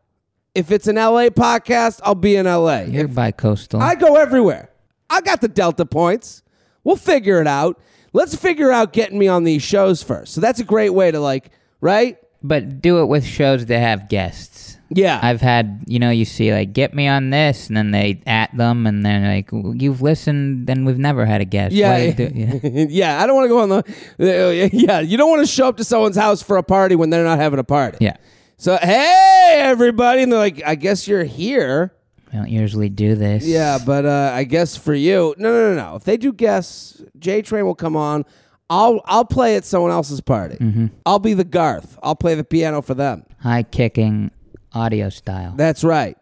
If 0.55 0.71
it's 0.71 0.87
an 0.87 0.95
LA 0.97 1.29
podcast, 1.29 1.99
I'll 2.03 2.13
be 2.15 2.35
in 2.35 2.45
LA. 2.45 2.81
You're 2.81 3.07
bi-coastal. 3.07 3.81
I 3.81 3.95
go 3.95 4.15
everywhere. 4.17 4.69
I 5.09 5.21
got 5.21 5.41
the 5.41 5.47
Delta 5.47 5.85
points. 5.85 6.43
We'll 6.83 6.95
figure 6.95 7.41
it 7.41 7.47
out. 7.47 7.79
Let's 8.13 8.35
figure 8.35 8.71
out 8.71 8.93
getting 8.93 9.17
me 9.17 9.27
on 9.27 9.43
these 9.43 9.63
shows 9.63 10.03
first. 10.03 10.33
So 10.33 10.41
that's 10.41 10.59
a 10.59 10.63
great 10.63 10.91
way 10.91 11.09
to 11.11 11.19
like, 11.19 11.49
right? 11.81 12.17
but 12.45 12.81
do 12.81 13.01
it 13.01 13.05
with 13.05 13.25
shows 13.25 13.65
that 13.67 13.79
have 13.79 14.09
guests. 14.09 14.77
Yeah. 14.89 15.17
I've 15.23 15.39
had, 15.39 15.81
you 15.87 15.97
know, 15.97 16.09
you 16.09 16.25
see 16.25 16.53
like 16.53 16.73
get 16.73 16.93
me 16.93 17.07
on 17.07 17.29
this, 17.29 17.67
and 17.67 17.77
then 17.77 17.91
they 17.91 18.21
at 18.27 18.55
them, 18.55 18.85
and 18.85 19.03
they're 19.03 19.25
like, 19.35 19.49
"Well, 19.51 19.73
"You've 19.73 20.01
listened, 20.01 20.69
and 20.69 20.85
we've 20.85 20.99
never 20.99 21.25
had 21.25 21.39
a 21.39 21.45
guest." 21.45 21.73
yeah, 21.73 22.11
do- 22.15 22.29
yeah. 22.35 22.85
yeah. 22.89 23.23
I 23.23 23.25
don't 23.25 23.35
want 23.37 23.45
to 23.45 23.49
go 23.49 23.59
on 23.59 23.69
the. 23.69 24.69
Yeah, 24.73 24.99
you 24.99 25.15
don't 25.17 25.29
want 25.29 25.41
to 25.41 25.47
show 25.47 25.67
up 25.69 25.77
to 25.77 25.83
someone's 25.85 26.17
house 26.17 26.43
for 26.43 26.57
a 26.57 26.63
party 26.63 26.95
when 26.95 27.09
they're 27.09 27.23
not 27.23 27.39
having 27.39 27.59
a 27.59 27.63
party. 27.63 27.97
yeah. 28.01 28.17
So 28.63 28.77
hey, 28.81 29.57
everybody, 29.59 30.23
and 30.23 30.31
they're 30.31 30.39
like, 30.39 30.63
I 30.65 30.75
guess 30.75 31.05
you're 31.05 31.25
here. 31.25 31.93
I 32.31 32.37
don't 32.37 32.49
usually 32.49 32.87
do 32.87 33.13
this. 33.13 33.45
Yeah, 33.45 33.77
but 33.85 34.05
uh, 34.05 34.31
I 34.33 34.45
guess 34.45 34.77
for 34.77 34.93
you, 34.93 35.35
no, 35.37 35.51
no, 35.51 35.73
no, 35.73 35.89
no. 35.89 35.95
If 35.97 36.05
they 36.05 36.15
do 36.15 36.31
guess, 36.31 37.03
J 37.19 37.41
Train 37.41 37.65
will 37.65 37.75
come 37.75 37.97
on. 37.97 38.23
I'll 38.69 39.01
I'll 39.03 39.25
play 39.25 39.57
at 39.57 39.65
someone 39.65 39.91
else's 39.91 40.21
party. 40.21 40.55
Mm-hmm. 40.55 40.87
I'll 41.05 41.19
be 41.19 41.33
the 41.33 41.43
Garth. 41.43 41.99
I'll 42.01 42.15
play 42.15 42.35
the 42.35 42.45
piano 42.45 42.81
for 42.81 42.93
them. 42.93 43.25
high 43.41 43.63
kicking 43.63 44.31
audio 44.71 45.09
style. 45.09 45.55
That's 45.57 45.83
right. 45.83 46.17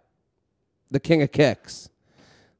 The 0.89 0.99
king 0.99 1.21
of 1.21 1.31
kicks. 1.31 1.91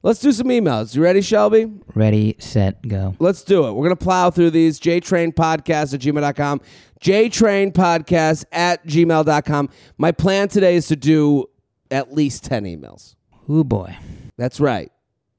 Let's 0.04 0.18
do 0.18 0.32
some 0.32 0.48
emails. 0.48 0.96
You 0.96 1.02
ready, 1.02 1.22
Shelby? 1.22 1.72
Ready, 1.94 2.34
set, 2.40 2.86
go. 2.86 3.14
Let's 3.20 3.44
do 3.44 3.68
it. 3.68 3.72
We're 3.72 3.84
going 3.84 3.96
to 3.96 4.04
plow 4.04 4.30
through 4.30 4.50
these. 4.50 4.80
JTrain 4.80 5.32
Podcast 5.32 5.94
at 5.94 6.00
gmail.com. 6.00 6.60
JTrain 7.02 7.72
Podcast 7.72 8.44
at 8.52 8.86
gmail.com. 8.86 9.68
My 9.98 10.12
plan 10.12 10.48
today 10.48 10.76
is 10.76 10.86
to 10.86 10.96
do 10.96 11.46
at 11.90 12.14
least 12.14 12.44
10 12.44 12.64
emails. 12.64 13.16
Ooh 13.50 13.64
boy. 13.64 13.96
That's 14.38 14.60
right. 14.60 14.92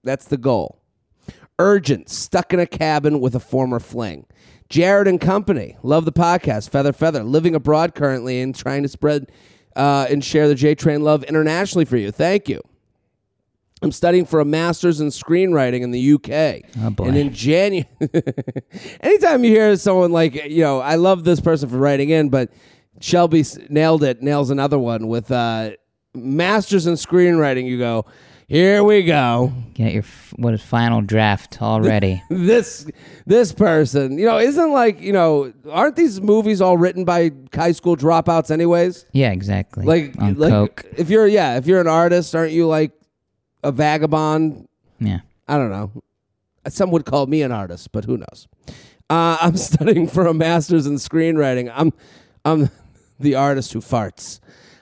That's 0.04 0.26
the 0.26 0.38
goal. 0.38 0.82
Urgent, 1.58 2.10
stuck 2.10 2.54
in 2.54 2.60
a 2.60 2.66
cabin 2.68 3.22
with 3.22 3.34
a 3.34 3.40
former 3.40 3.80
fling. 3.80 4.26
Jared 4.70 5.08
and 5.08 5.22
Company, 5.22 5.78
love 5.84 6.04
the 6.04 6.12
podcast. 6.12 6.70
Feather 6.70 6.92
Feather, 6.92 7.24
living 7.24 7.56
abroad 7.56 7.96
currently 7.96 8.42
and 8.42 8.54
trying 8.54 8.84
to 8.84 8.90
spread 8.90 9.32
uh, 9.76 10.08
and 10.10 10.24
share 10.24 10.48
the 10.48 10.56
J 10.56 10.76
Train 10.76 11.02
love 11.02 11.24
internationally 11.24 11.86
for 11.86 11.96
you. 11.96 12.12
Thank 12.12 12.50
you. 12.50 12.62
I'm 13.84 13.92
studying 13.92 14.26
for 14.26 14.40
a 14.40 14.46
master's 14.46 15.02
in 15.02 15.10
screenwriting 15.10 15.82
in 15.82 15.92
the 15.92 16.14
UK. 16.14 16.70
Oh, 16.82 16.90
boy. 16.90 17.06
And 17.06 17.18
in 17.18 17.34
January, 17.34 17.88
anytime 19.02 19.44
you 19.44 19.52
hear 19.52 19.76
someone 19.76 20.12
like, 20.12 20.36
you 20.46 20.62
know, 20.62 20.80
I 20.80 20.96
love 20.96 21.24
this 21.26 21.40
person 21.42 21.70
for 21.70 21.78
writing 21.78 22.10
in, 22.10 22.30
but 22.30 22.50
Shelby 23.02 23.44
nailed 23.70 24.04
it, 24.04 24.22
nails 24.22 24.50
another 24.50 24.80
one 24.80 25.08
with 25.08 25.32
uh, 25.32 25.72
master's 26.16 26.88
in 26.88 26.94
screenwriting. 26.94 27.66
You 27.68 27.78
go, 27.78 28.06
here 28.48 28.84
we 28.84 29.04
go. 29.04 29.52
Get 29.74 29.94
your 29.94 30.04
f- 30.04 30.34
what 30.38 30.54
is 30.54 30.62
final 30.62 31.02
draft 31.02 31.62
already? 31.62 32.22
This 32.30 32.86
this 33.26 33.52
person, 33.52 34.18
you 34.18 34.26
know, 34.26 34.38
isn't 34.38 34.72
like 34.72 35.02
you 35.02 35.12
know, 35.12 35.52
aren't 35.70 35.96
these 35.96 36.22
movies 36.22 36.62
all 36.62 36.78
written 36.78 37.04
by 37.04 37.32
high 37.54 37.72
school 37.72 37.98
dropouts, 37.98 38.52
anyways? 38.52 39.06
yeah, 39.12 39.32
exactly. 39.32 39.86
Like, 39.86 40.14
on 40.20 40.36
like 40.36 40.52
coke. 40.52 40.86
if 40.98 41.10
you're 41.10 41.28
yeah, 41.28 41.58
if 41.58 41.68
you're 41.68 41.82
an 41.82 41.88
artist, 41.88 42.36
aren't 42.36 42.52
you 42.54 42.68
like 42.68 42.92
a 43.64 43.72
vagabond? 43.72 44.68
Yeah. 45.00 45.22
I 45.48 45.58
don't 45.58 45.72
know. 45.72 45.92
Some 46.68 46.92
would 46.92 47.06
call 47.06 47.28
me 47.28 47.42
an 47.42 47.52
artist, 47.52 47.92
but 47.92 48.06
who 48.06 48.18
knows? 48.18 48.48
Uh, 49.10 49.38
I'm 49.42 49.58
studying 49.70 50.08
for 50.08 50.28
a 50.28 50.34
master's 50.34 50.86
in 50.86 50.96
screenwriting. 50.96 51.72
I'm, 51.74 51.92
I'm 52.46 52.70
the 53.20 53.36
artist 53.36 53.74
who 53.74 53.80
farts. 53.80 54.40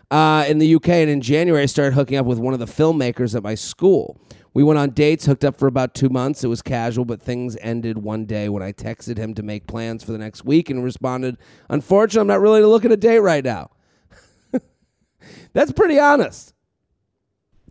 Uh, 0.10 0.44
in 0.48 0.58
the 0.58 0.76
UK, 0.76 0.90
and 0.90 1.10
in 1.10 1.22
January, 1.22 1.64
I 1.64 1.68
started 1.68 1.94
hooking 1.94 2.18
up 2.18 2.26
with 2.26 2.38
one 2.38 2.54
of 2.54 2.60
the 2.60 2.66
filmmakers 2.66 3.34
at 3.34 3.44
my 3.44 3.56
school. 3.56 4.20
We 4.54 4.64
went 4.64 4.78
on 4.78 4.90
dates, 4.90 5.26
hooked 5.26 5.46
up 5.46 5.58
for 5.58 5.68
about 5.68 5.96
two 5.96 6.10
months. 6.10 6.44
It 6.44 6.48
was 6.48 6.62
casual, 6.62 7.06
but 7.06 7.22
things 7.22 7.56
ended 7.62 8.00
one 8.00 8.26
day 8.26 8.50
when 8.50 8.62
I 8.62 8.74
texted 8.74 9.18
him 9.18 9.34
to 9.36 9.44
make 9.44 9.68
plans 9.68 10.04
for 10.04 10.12
the 10.12 10.18
next 10.18 10.44
week 10.44 10.70
and 10.70 10.84
responded, 10.84 11.38
Unfortunately, 11.70 12.22
I'm 12.22 12.28
not 12.28 12.42
really 12.42 12.62
looking 12.62 12.92
at 12.92 12.96
a 12.96 12.98
date 12.98 13.20
right 13.20 13.44
now. 13.44 13.72
That's 15.54 15.72
pretty 15.72 15.98
honest. 15.98 16.54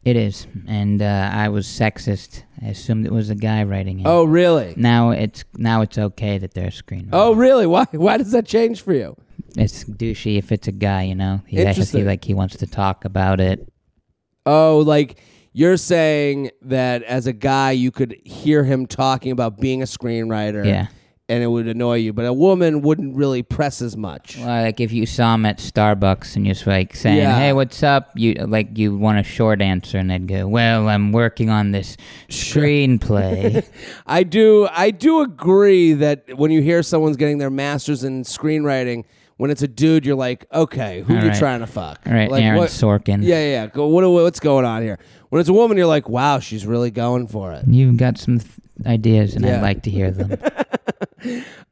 It 0.03 0.17
is, 0.17 0.47
and 0.67 1.03
uh, 1.03 1.31
I 1.33 1.51
was 1.51 1.67
sexist. 1.67 2.45
I 2.63 2.69
assumed 2.69 3.05
it 3.05 3.13
was 3.13 3.29
a 3.29 3.35
guy 3.35 3.65
writing 3.65 4.01
it. 4.01 4.07
Oh, 4.07 4.25
really? 4.25 4.73
Now 4.77 5.11
it's 5.11 5.45
now 5.57 5.83
it's 5.83 5.99
okay 5.99 6.39
that 6.39 6.55
they're 6.55 6.69
a 6.69 6.71
screenwriter. 6.71 7.11
Oh, 7.13 7.35
really? 7.35 7.67
Why? 7.67 7.85
Why 7.93 8.17
does 8.17 8.33
that 8.33 8.47
change 8.47 8.81
for 8.81 8.95
you? 8.95 9.15
It's 9.57 9.85
douchey 9.85 10.39
if 10.39 10.53
it's 10.53 10.69
a 10.69 10.73
guy, 10.73 11.03
you 11.03 11.15
know. 11.15 11.43
He 11.47 11.59
has 11.59 11.91
to 11.91 12.05
like 12.05 12.25
he 12.25 12.33
wants 12.33 12.57
to 12.57 12.67
talk 12.67 13.05
about 13.05 13.41
it. 13.41 13.71
Oh, 14.47 14.79
like 14.79 15.21
you're 15.53 15.77
saying 15.77 16.51
that 16.63 17.03
as 17.03 17.27
a 17.27 17.33
guy, 17.33 17.73
you 17.73 17.91
could 17.91 18.17
hear 18.25 18.65
him 18.65 18.87
talking 18.87 19.33
about 19.33 19.59
being 19.59 19.83
a 19.83 19.87
screenwriter, 19.87 20.65
Yeah. 20.65 20.87
And 21.31 21.43
it 21.43 21.47
would 21.47 21.67
annoy 21.69 21.95
you, 21.97 22.13
but 22.13 22.27
a 22.27 22.33
woman 22.33 22.83
wouldn't 22.83 23.17
really 23.17 23.43
press 23.43 23.81
as 23.81 23.97
much. 23.97 24.37
Well, 24.37 24.47
like 24.63 24.81
if 24.81 24.93
you 24.93 25.07
saw 25.07 25.35
him 25.35 25.47
at 25.47 25.59
Starbucks 25.59 26.37
and 26.37 26.45
you're 26.45 26.55
just 26.55 26.67
like 26.67 26.95
saying, 26.95 27.17
Yeah. 27.19 27.39
"Hey, 27.39 27.53
what's 27.53 27.83
up?" 27.83 28.11
You 28.17 28.35
like 28.35 28.77
you 28.77 28.97
want 28.97 29.19
a 29.19 29.23
short 29.23 29.63
answer, 29.63 29.97
and 29.97 30.11
they'd 30.11 30.27
go, 30.27 30.47
"Well, 30.49 30.89
I'm 30.89 31.13
working 31.13 31.49
on 31.49 31.71
this 31.71 31.97
screenplay." 32.29 33.65
I 34.07 34.23
do, 34.23 34.69
I 34.73 34.91
do 34.91 35.21
agree 35.21 35.93
that 35.95 36.37
when 36.37 36.51
you 36.51 36.61
hear 36.63 36.83
someone's 36.83 37.17
getting 37.17 37.39
their 37.39 37.51
master's 37.51 38.05
in 38.05 38.23
screenwriting, 38.25 39.05
when 39.37 39.51
it's 39.51 39.63
a 39.63 39.69
dude, 39.69 40.05
you're 40.05 40.17
like, 40.17 40.45
okay, 40.53 41.03
who 41.03 41.15
All 41.17 41.23
you 41.23 41.29
right. 41.31 41.39
trying 41.39 41.61
to 41.61 41.67
fuck? 41.67 42.01
All 42.07 42.13
right, 42.13 42.31
like, 42.31 42.43
Aaron 42.43 42.59
what- 42.59 42.69
Sorkin. 42.71 43.23
Yeah, 43.23 43.37
yeah. 43.37 43.51
yeah. 43.63 43.67
Go, 43.69 43.87
what, 43.87 44.07
what's 44.11 44.41
going 44.41 44.67
on 44.67 44.83
here? 44.83 44.99
When 45.31 45.41
it's 45.41 45.49
a 45.49 45.53
woman, 45.55 45.79
you're 45.79 45.87
like, 45.87 46.09
wow, 46.11 46.41
she's 46.41 46.67
really 46.67 46.91
going 46.91 47.27
for 47.29 47.53
it. 47.53 47.65
You've 47.67 47.97
got 47.97 48.19
some 48.19 48.41
th- 48.41 48.51
ideas, 48.85 49.35
and 49.37 49.45
Yeah. 49.45 49.57
I'd 49.57 49.63
like 49.63 49.83
to 49.85 49.91
hear 49.91 50.11
them. 50.11 50.37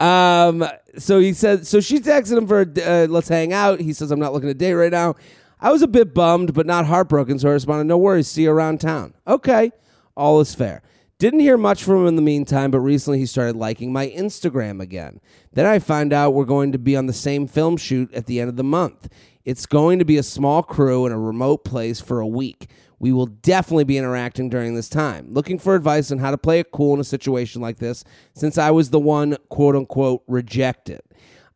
Um, 0.00 0.64
so 0.97 1.19
he 1.19 1.33
said, 1.33 1.67
so 1.67 1.81
she 1.81 2.00
texted 2.00 2.38
him 2.38 2.47
for, 2.47 2.61
uh, 2.61 3.07
let's 3.09 3.28
hang 3.28 3.52
out. 3.52 3.81
He 3.81 3.93
says, 3.93 4.11
I'm 4.11 4.21
not 4.21 4.33
looking 4.33 4.49
to 4.49 4.55
date 4.55 4.75
right 4.75 4.93
now. 4.93 5.17
I 5.61 5.73
was 5.73 5.83
a 5.83 5.88
bit 5.88 6.14
bummed, 6.14 6.55
but 6.55 6.67
not 6.67 6.87
heartbroken. 6.87 7.38
So 7.38 7.49
I 7.49 7.52
responded, 7.52 7.85
no 7.85 7.99
worries. 7.99 8.28
See 8.28 8.43
you 8.43 8.50
around 8.50 8.81
town. 8.81 9.14
Okay. 9.26 9.73
All 10.17 10.40
is 10.40 10.55
fair. 10.55 10.83
Didn't 11.18 11.40
hear 11.40 11.58
much 11.58 11.82
from 11.82 12.02
him 12.02 12.06
in 12.06 12.14
the 12.14 12.22
meantime, 12.22 12.70
but 12.70 12.78
recently 12.78 13.18
he 13.18 13.26
started 13.26 13.56
liking 13.56 13.92
my 13.92 14.06
Instagram 14.06 14.80
again. 14.80 15.20
Then 15.52 15.66
I 15.66 15.80
find 15.80 16.12
out 16.12 16.32
we're 16.32 16.44
going 16.44 16.70
to 16.70 16.78
be 16.78 16.96
on 16.96 17.06
the 17.06 17.12
same 17.12 17.48
film 17.48 17.76
shoot 17.76 18.14
at 18.14 18.26
the 18.26 18.38
end 18.40 18.48
of 18.48 18.54
the 18.54 18.62
month. 18.62 19.08
It's 19.44 19.66
going 19.66 19.98
to 19.98 20.04
be 20.04 20.16
a 20.16 20.22
small 20.22 20.62
crew 20.62 21.06
in 21.06 21.12
a 21.12 21.18
remote 21.18 21.64
place 21.64 22.00
for 22.00 22.20
a 22.20 22.26
week. 22.26 22.70
We 23.00 23.12
will 23.12 23.26
definitely 23.26 23.82
be 23.82 23.98
interacting 23.98 24.48
during 24.48 24.76
this 24.76 24.88
time. 24.88 25.32
Looking 25.32 25.58
for 25.58 25.75
advice 25.75 26.12
on 26.12 26.18
how 26.18 26.30
to 26.30 26.38
play 26.38 26.60
it 26.60 26.70
cool 26.70 26.94
in 26.94 27.00
a 27.00 27.04
situation 27.04 27.60
like 27.60 27.78
this, 27.78 28.04
since 28.34 28.56
I 28.56 28.70
was 28.70 28.90
the 28.90 29.00
one, 29.00 29.37
quote 29.48 29.75
unquote, 29.75 30.22
rejected. 30.28 31.00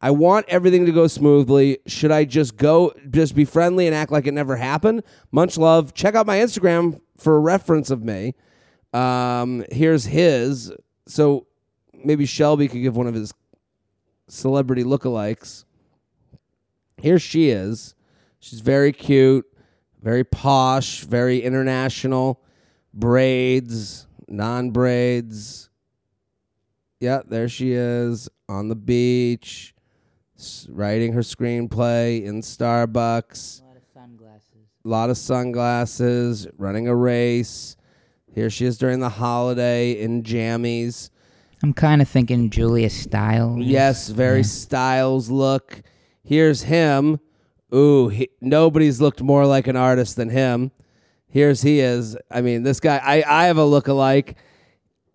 I 0.01 0.11
want 0.11 0.47
everything 0.49 0.87
to 0.87 0.93
go 0.93 1.07
smoothly. 1.07 1.79
Should 1.87 2.11
I 2.11 2.25
just 2.25 2.57
go, 2.57 2.95
just 3.11 3.37
be 3.37 3.45
friendly 3.45 3.87
and 3.87 3.95
act 3.95 4.11
like 4.11 4.27
it 4.27 4.35
never 4.35 4.57
happened? 4.57 5.05
Much 5.31 5.57
love. 5.57 5.95
Check 5.95 6.17
out 6.17 6.27
my 6.27 6.39
Instagram 6.39 7.01
for 7.17 7.37
a 7.37 7.41
reference 7.41 7.91
of 7.91 8.03
me. 8.03 8.35
Um, 8.93 9.65
here's 9.71 10.05
his. 10.05 10.73
So 11.07 11.47
maybe 11.93 12.27
Shelby 12.27 12.69
could 12.69 12.83
give 12.83 12.97
one 12.97 13.07
of 13.07 13.15
his 13.15 13.33
celebrity 14.29 14.85
lookalikes. 14.85 15.65
Here 16.99 17.19
she 17.19 17.51
is. 17.51 17.95
She's 18.41 18.61
very 18.61 18.93
cute, 18.93 19.47
very 20.03 20.25
posh, 20.25 21.01
very 21.01 21.43
international. 21.43 22.41
Braids, 22.95 24.07
non 24.29 24.71
braids. 24.71 25.71
Yeah, 27.01 27.23
there 27.27 27.49
she 27.49 27.73
is 27.73 28.29
on 28.49 28.69
the 28.69 28.77
beach, 28.77 29.75
writing 30.69 31.13
her 31.15 31.23
screenplay 31.23 32.25
in 32.25 32.43
Starbucks. 32.43 33.61
A 33.61 33.65
lot 33.65 33.77
of 33.77 33.85
sunglasses. 33.93 34.67
A 34.85 34.89
lot 34.89 35.11
of 35.11 35.17
sunglasses, 35.17 36.47
running 36.59 36.89
a 36.89 36.95
race. 36.95 37.77
Here 38.35 38.49
she 38.51 38.65
is 38.65 38.79
during 38.79 39.01
the 39.01 39.09
holiday 39.09 39.93
in 39.93 40.23
jammies. 40.23 41.11
I'm 41.63 41.73
kind 41.73 42.03
of 42.03 42.09
thinking 42.09 42.51
Julia 42.51 42.91
Stiles. 42.91 43.61
Yes, 43.61 44.09
very 44.09 44.43
Stiles 44.43 45.31
look. 45.31 45.83
Here's 46.25 46.63
him. 46.63 47.21
Ooh, 47.75 48.09
he, 48.09 48.31
nobody's 48.41 49.01
looked 49.01 49.23
more 49.23 49.47
like 49.47 49.67
an 49.67 49.77
artist 49.77 50.17
than 50.17 50.31
him. 50.31 50.73
Here's 51.29 51.63
he 51.63 51.81
is. 51.81 52.17
I 52.31 52.41
mean, 52.41 52.63
this 52.63 52.81
guy. 52.81 53.01
I 53.03 53.25
I 53.27 53.45
have 53.47 53.59
a 53.59 53.65
look-alike. 53.65 54.37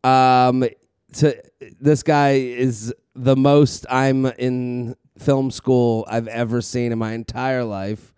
Um, 0.04 0.66
to 1.14 1.42
this 1.80 2.04
guy 2.04 2.32
is 2.34 2.94
the 3.16 3.36
most 3.36 3.86
I'm 3.90 4.26
in 4.26 4.96
film 5.18 5.52
school 5.52 6.06
I've 6.08 6.28
ever 6.28 6.62
seen 6.62 6.92
in 6.92 7.00
my 7.00 7.14
entire 7.14 7.64
life. 7.64 8.14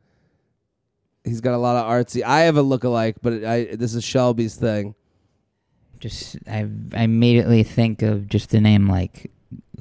He's 1.30 1.42
got 1.42 1.54
a 1.54 1.58
lot 1.58 1.76
of 1.76 1.90
artsy. 1.90 2.24
I 2.24 2.42
have 2.42 2.58
a 2.58 2.62
look-alike, 2.62 3.18
but 3.22 3.46
I 3.46 3.76
this 3.76 3.96
is 3.96 4.04
Shelby's 4.04 4.56
thing. 4.56 4.96
Just 6.00 6.38
I 6.48 6.68
I 6.94 7.04
immediately 7.04 7.64
think 7.64 8.02
of 8.02 8.28
just 8.28 8.50
the 8.50 8.60
name 8.60 8.88
like 8.90 9.32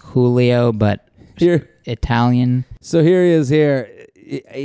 Julio, 0.03 0.73
but 0.73 1.09
Here, 1.37 1.69
Italian. 1.85 2.65
So 2.81 3.03
here 3.03 3.25
he 3.25 3.31
is 3.31 3.49
here. 3.49 3.91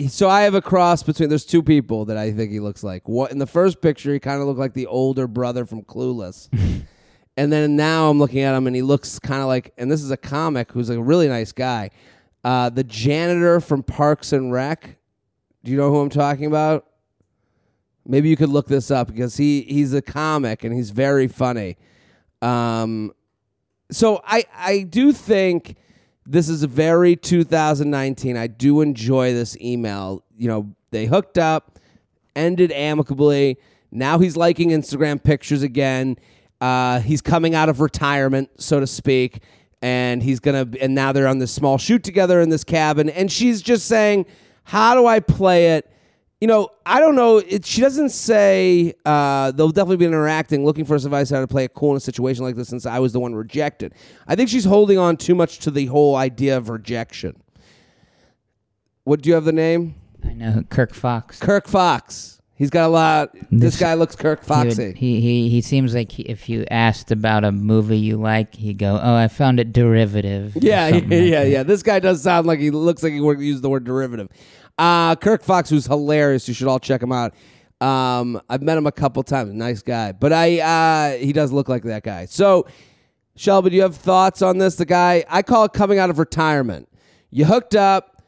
So 0.09 0.29
I 0.29 0.41
have 0.41 0.55
a 0.55 0.61
cross 0.61 1.03
between. 1.03 1.29
There's 1.29 1.45
two 1.45 1.63
people 1.63 2.05
that 2.05 2.17
I 2.17 2.31
think 2.31 2.51
he 2.51 2.59
looks 2.59 2.83
like. 2.83 3.07
What 3.07 3.31
in 3.31 3.37
the 3.39 3.47
first 3.47 3.81
picture 3.81 4.11
he 4.11 4.19
kind 4.19 4.41
of 4.41 4.47
looked 4.47 4.59
like 4.59 4.73
the 4.73 4.87
older 4.87 5.27
brother 5.27 5.65
from 5.65 5.83
Clueless, 5.83 6.49
and 7.37 7.51
then 7.51 7.75
now 7.77 8.09
I'm 8.09 8.19
looking 8.19 8.41
at 8.41 8.55
him 8.55 8.67
and 8.67 8.75
he 8.75 8.81
looks 8.81 9.19
kind 9.19 9.41
of 9.41 9.47
like. 9.47 9.73
And 9.77 9.89
this 9.89 10.03
is 10.03 10.11
a 10.11 10.17
comic 10.17 10.71
who's 10.71 10.89
a 10.89 11.01
really 11.01 11.29
nice 11.29 11.51
guy. 11.51 11.91
Uh, 12.43 12.69
the 12.69 12.83
janitor 12.83 13.61
from 13.61 13.83
Parks 13.83 14.33
and 14.33 14.51
Rec. 14.51 14.97
Do 15.63 15.71
you 15.71 15.77
know 15.77 15.89
who 15.89 15.99
I'm 15.99 16.09
talking 16.09 16.45
about? 16.45 16.85
Maybe 18.05 18.27
you 18.27 18.35
could 18.35 18.49
look 18.49 18.67
this 18.67 18.91
up 18.91 19.07
because 19.07 19.37
he 19.37 19.61
he's 19.61 19.93
a 19.93 20.01
comic 20.01 20.63
and 20.63 20.75
he's 20.75 20.89
very 20.89 21.27
funny. 21.27 21.77
Um, 22.41 23.13
so 23.89 24.21
I 24.25 24.43
I 24.53 24.81
do 24.81 25.13
think 25.13 25.77
this 26.25 26.49
is 26.49 26.63
a 26.63 26.67
very 26.67 27.15
2019. 27.15 28.35
I 28.35 28.47
do 28.47 28.81
enjoy 28.81 29.33
this 29.33 29.57
email. 29.57 30.23
You 30.37 30.47
know, 30.49 30.75
they 30.91 31.05
hooked 31.05 31.37
up, 31.37 31.79
ended 32.35 32.71
amicably. 32.71 33.57
Now 33.91 34.19
he's 34.19 34.35
liking 34.35 34.69
Instagram 34.69 35.23
pictures 35.23 35.63
again. 35.63 36.17
Uh, 36.59 36.99
he's 36.99 37.21
coming 37.21 37.55
out 37.55 37.69
of 37.69 37.79
retirement, 37.79 38.49
so 38.57 38.79
to 38.79 38.87
speak, 38.87 39.41
and 39.81 40.23
he's 40.23 40.39
gonna. 40.41 40.67
And 40.81 40.93
now 40.93 41.13
they're 41.13 41.27
on 41.27 41.39
this 41.39 41.53
small 41.53 41.77
shoot 41.77 42.03
together 42.03 42.41
in 42.41 42.49
this 42.49 42.63
cabin, 42.65 43.09
and 43.09 43.31
she's 43.31 43.61
just 43.61 43.85
saying, 43.87 44.25
"How 44.63 44.95
do 44.95 45.05
I 45.05 45.19
play 45.19 45.75
it?" 45.75 45.89
you 46.43 46.47
know, 46.47 46.67
I 46.85 46.99
don't 46.99 47.15
know. 47.15 47.37
It, 47.37 47.65
she 47.65 47.79
doesn't 47.79 48.09
say 48.09 48.93
uh, 49.05 49.51
they'll 49.51 49.69
definitely 49.69 49.95
be 49.95 50.05
interacting, 50.07 50.65
looking 50.65 50.83
for 50.83 50.99
some 50.99 51.07
advice 51.13 51.29
how 51.29 51.39
to 51.39 51.47
play 51.47 51.63
it 51.63 51.73
cool 51.73 51.91
in 51.91 51.95
a 51.95 52.01
situation 52.01 52.43
like 52.43 52.57
this. 52.57 52.67
Since 52.67 52.85
I 52.85 52.99
was 52.99 53.13
the 53.13 53.21
one 53.21 53.33
rejected, 53.33 53.93
I 54.27 54.35
think 54.35 54.49
she's 54.49 54.65
holding 54.65 54.97
on 54.97 55.15
too 55.15 55.35
much 55.35 55.59
to 55.59 55.71
the 55.71 55.85
whole 55.85 56.17
idea 56.17 56.57
of 56.57 56.67
rejection. 56.67 57.41
What 59.05 59.21
do 59.21 59.29
you 59.29 59.35
have 59.35 59.45
the 59.45 59.53
name? 59.53 59.95
I 60.21 60.33
know 60.33 60.63
Kirk 60.69 60.93
Fox. 60.93 61.39
Kirk 61.39 61.65
Fox. 61.65 62.41
He's 62.63 62.69
got 62.69 62.85
a 62.85 62.87
lot. 62.87 63.33
This, 63.51 63.73
This- 63.73 63.77
guy 63.77 63.93
looks 63.95 64.15
Kirk 64.15 64.45
He, 64.45 64.53
would- 64.67 64.95
he 64.97 65.19
he 65.19 65.49
he 65.49 65.59
seems 65.61 65.93
like 65.93 66.13
he, 66.13 66.23
if 66.23 66.47
you 66.47 66.63
asked 66.71 67.11
about 67.11 67.43
a 67.43 67.51
movie 67.51 67.97
you 67.99 68.15
like, 68.15 68.55
he'd 68.55 68.77
go, 68.77 68.97
"Oh, 69.03 69.15
I 69.15 69.27
found 69.27 69.59
it 69.59 69.73
derivative." 69.73 70.55
Yeah, 70.55 70.87
yeah, 70.87 70.93
like 70.95 71.09
yeah, 71.09 71.43
yeah. 71.43 71.63
This 71.63 71.83
guy 71.83 71.99
does 71.99 72.23
sound 72.23 72.47
like 72.47 72.59
he 72.61 72.71
looks 72.71 73.03
like 73.03 73.11
he 73.11 73.19
would 73.19 73.41
use 73.41 73.59
the 73.59 73.69
word 73.69 73.83
derivative. 73.83 74.29
Uh, 74.77 75.17
Kirk 75.17 75.43
Fox, 75.43 75.69
who's 75.69 75.85
hilarious. 75.87 76.47
You 76.47 76.53
should 76.53 76.69
all 76.69 76.79
check 76.79 77.03
him 77.03 77.11
out. 77.11 77.33
Um, 77.81 78.41
I've 78.49 78.61
met 78.61 78.77
him 78.77 78.87
a 78.87 78.93
couple 78.93 79.21
times. 79.23 79.51
Nice 79.53 79.81
guy, 79.81 80.13
but 80.13 80.31
I 80.31 80.59
uh, 80.61 81.17
he 81.17 81.33
does 81.33 81.51
look 81.51 81.67
like 81.67 81.83
that 81.83 82.03
guy. 82.03 82.27
So, 82.27 82.65
Shelby, 83.35 83.71
do 83.71 83.75
you 83.75 83.81
have 83.81 83.97
thoughts 83.97 84.41
on 84.41 84.57
this? 84.57 84.75
The 84.77 84.85
guy 84.85 85.25
I 85.27 85.41
call 85.41 85.65
it 85.65 85.73
coming 85.73 85.99
out 85.99 86.09
of 86.09 86.17
retirement. 86.17 86.87
You 87.29 87.43
hooked 87.43 87.75
up. 87.75 88.23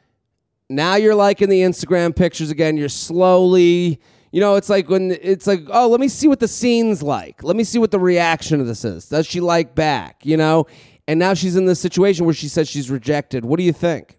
Now 0.68 0.96
you're 0.96 1.14
liking 1.14 1.48
the 1.48 1.60
Instagram 1.60 2.14
pictures 2.14 2.50
again. 2.50 2.76
You're 2.76 2.88
slowly, 2.88 4.00
you 4.32 4.40
know, 4.40 4.56
it's 4.56 4.68
like 4.68 4.88
when 4.88 5.16
it's 5.22 5.46
like, 5.46 5.62
oh, 5.70 5.88
let 5.88 6.00
me 6.00 6.08
see 6.08 6.28
what 6.28 6.40
the 6.40 6.48
scene's 6.48 7.02
like. 7.02 7.42
Let 7.42 7.56
me 7.56 7.64
see 7.64 7.78
what 7.78 7.90
the 7.90 7.98
reaction 7.98 8.60
of 8.60 8.66
this 8.66 8.84
is. 8.84 9.08
Does 9.08 9.26
she 9.26 9.40
like 9.40 9.74
back? 9.74 10.24
You 10.24 10.36
know, 10.36 10.66
and 11.08 11.18
now 11.18 11.34
she's 11.34 11.56
in 11.56 11.66
this 11.66 11.80
situation 11.80 12.24
where 12.24 12.34
she 12.34 12.48
says 12.48 12.68
she's 12.68 12.90
rejected. 12.90 13.44
What 13.44 13.58
do 13.58 13.64
you 13.64 13.72
think? 13.72 14.18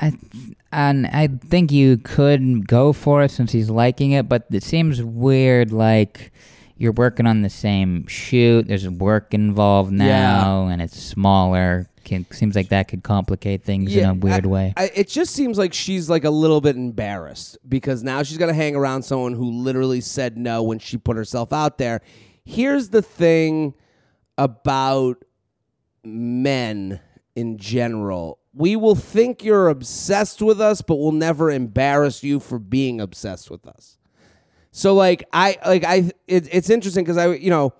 I 0.00 0.12
and 0.72 1.06
I 1.08 1.26
think 1.26 1.72
you 1.72 1.96
could 1.96 2.68
go 2.68 2.92
for 2.92 3.22
it 3.24 3.30
since 3.30 3.52
he's 3.52 3.70
liking 3.70 4.12
it, 4.12 4.28
but 4.28 4.46
it 4.50 4.62
seems 4.62 5.02
weird. 5.02 5.72
Like 5.72 6.32
you're 6.80 6.92
working 6.92 7.26
on 7.26 7.42
the 7.42 7.50
same 7.50 8.06
shoot. 8.06 8.66
There's 8.66 8.88
work 8.88 9.34
involved 9.34 9.92
now, 9.92 10.68
and 10.68 10.80
it's 10.80 10.98
smaller. 10.98 11.90
Can, 12.04 12.24
seems 12.32 12.56
like 12.56 12.70
that 12.70 12.88
could 12.88 13.02
complicate 13.02 13.62
things 13.64 13.94
in 13.94 14.08
a 14.08 14.14
weird 14.14 14.46
I- 14.46 14.48
way. 14.48 14.72
I, 14.78 14.90
it 14.94 15.06
just 15.06 15.34
seems 15.34 15.58
like 15.58 15.74
she's 15.74 16.08
like 16.08 16.24
a 16.24 16.30
little 16.30 16.62
bit 16.62 16.76
embarrassed 16.76 17.58
because 17.68 18.02
now 18.02 18.22
she's 18.22 18.38
got 18.38 18.46
to 18.46 18.54
hang 18.54 18.74
around 18.76 19.02
someone 19.02 19.34
who 19.34 19.50
literally 19.50 20.00
said 20.00 20.38
no 20.38 20.62
when 20.62 20.78
she 20.78 20.96
put 20.96 21.18
herself 21.18 21.52
out 21.52 21.76
there. 21.76 22.00
Here's 22.46 22.88
the 22.88 23.02
thing 23.02 23.74
about 24.38 25.22
men 26.02 26.98
in 27.36 27.58
general. 27.58 28.38
We 28.54 28.74
will 28.74 28.94
think 28.94 29.44
you're 29.44 29.68
obsessed 29.68 30.40
with 30.40 30.62
us, 30.62 30.80
but 30.80 30.96
we'll 30.96 31.12
never 31.12 31.50
embarrass 31.50 32.24
you 32.24 32.40
for 32.40 32.58
being 32.58 33.02
obsessed 33.02 33.50
with 33.50 33.66
us. 33.66 33.98
So 34.72 34.94
like 34.94 35.24
I 35.32 35.58
like 35.66 35.84
I 35.84 36.10
it, 36.26 36.48
it's 36.52 36.70
interesting 36.70 37.04
because 37.04 37.16
I 37.16 37.32
you 37.34 37.50
know 37.50 37.72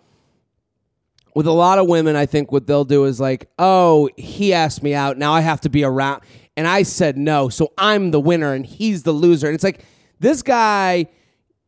with 1.35 1.47
a 1.47 1.53
lot 1.53 1.79
of 1.79 1.87
women, 1.87 2.17
I 2.17 2.27
think 2.27 2.51
what 2.51 2.67
they'll 2.67 2.85
do 2.85 3.05
is 3.05 3.21
like, 3.21 3.49
oh, 3.59 4.11
he 4.17 4.53
asked 4.53 4.83
me 4.83 4.95
out. 4.95 5.17
Now 5.17 5.33
I 5.33 5.41
have 5.41 5.61
to 5.63 5.69
be 5.69 5.85
around. 5.85 6.23
And 6.57 6.67
I 6.67 6.83
said 6.83 7.17
no. 7.17 7.49
So 7.49 7.73
I'm 7.79 8.11
the 8.11 8.21
winner 8.21 8.53
and 8.53 8.67
he's 8.67 9.05
the 9.05 9.13
loser. 9.13 9.47
And 9.47 9.55
it's 9.55 9.65
like, 9.65 9.85
this 10.19 10.43
guy, 10.43 11.07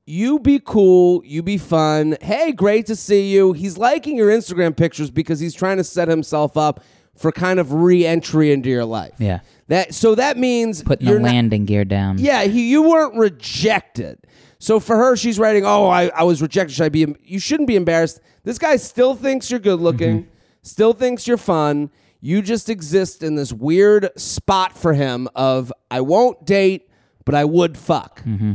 you 0.05 0.41
be 0.41 0.61
cool. 0.63 1.23
You 1.25 1.43
be 1.43 1.59
fun. 1.59 2.17
Hey, 2.21 2.53
great 2.53 2.87
to 2.87 2.97
see 2.97 3.33
you. 3.33 3.53
He's 3.53 3.79
liking 3.79 4.17
your 4.17 4.31
Instagram 4.31 4.77
pictures 4.77 5.11
because 5.11 5.39
he's 5.39 5.55
trying 5.55 5.77
to 5.77 5.85
set 5.85 6.09
himself 6.09 6.57
up 6.57 6.83
for 7.17 7.31
kind 7.33 7.59
of 7.61 7.73
re 7.73 8.07
entry 8.07 8.53
into 8.53 8.69
your 8.69 8.85
life. 8.85 9.15
Yeah. 9.19 9.41
That 9.69 9.95
So 9.95 10.15
that 10.15 10.37
means 10.39 10.83
Putting 10.83 11.07
you're 11.07 11.17
the 11.19 11.23
not- 11.25 11.33
landing 11.33 11.65
gear 11.67 11.85
down. 11.85 12.19
yeah, 12.19 12.45
he, 12.45 12.71
you 12.71 12.83
weren't 12.83 13.15
rejected. 13.17 14.19
So 14.59 14.79
for 14.79 14.97
her, 14.97 15.17
she's 15.17 15.39
writing, 15.41 15.65
"Oh, 15.67 15.89
I, 15.89 16.07
I 16.09 16.23
was 16.23 16.41
rejected. 16.41 16.75
Should 16.75 16.85
I 16.85 16.89
be? 16.89 17.15
You 17.25 17.41
shouldn't 17.41 17.67
be 17.67 17.75
embarrassed. 17.75 18.21
This 18.45 18.59
guy 18.59 18.77
still 18.77 19.15
thinks 19.17 19.51
you're 19.51 19.59
good 19.61 19.81
looking, 19.81 20.23
mm-hmm. 20.23 20.31
still 20.63 20.93
thinks 20.93 21.27
you're 21.27 21.37
fun. 21.37 21.91
You 22.21 22.43
just 22.43 22.69
exist 22.69 23.25
in 23.25 23.35
this 23.35 23.53
weird 23.53 24.11
spot 24.17 24.79
for 24.79 24.93
him 24.93 25.29
of 25.35 25.73
I 25.91 26.01
won't 26.03 26.45
date, 26.47 26.89
but 27.25 27.35
I 27.35 27.45
would 27.45 27.77
fuck. 27.77 28.23
Mm-hmm. 28.23 28.53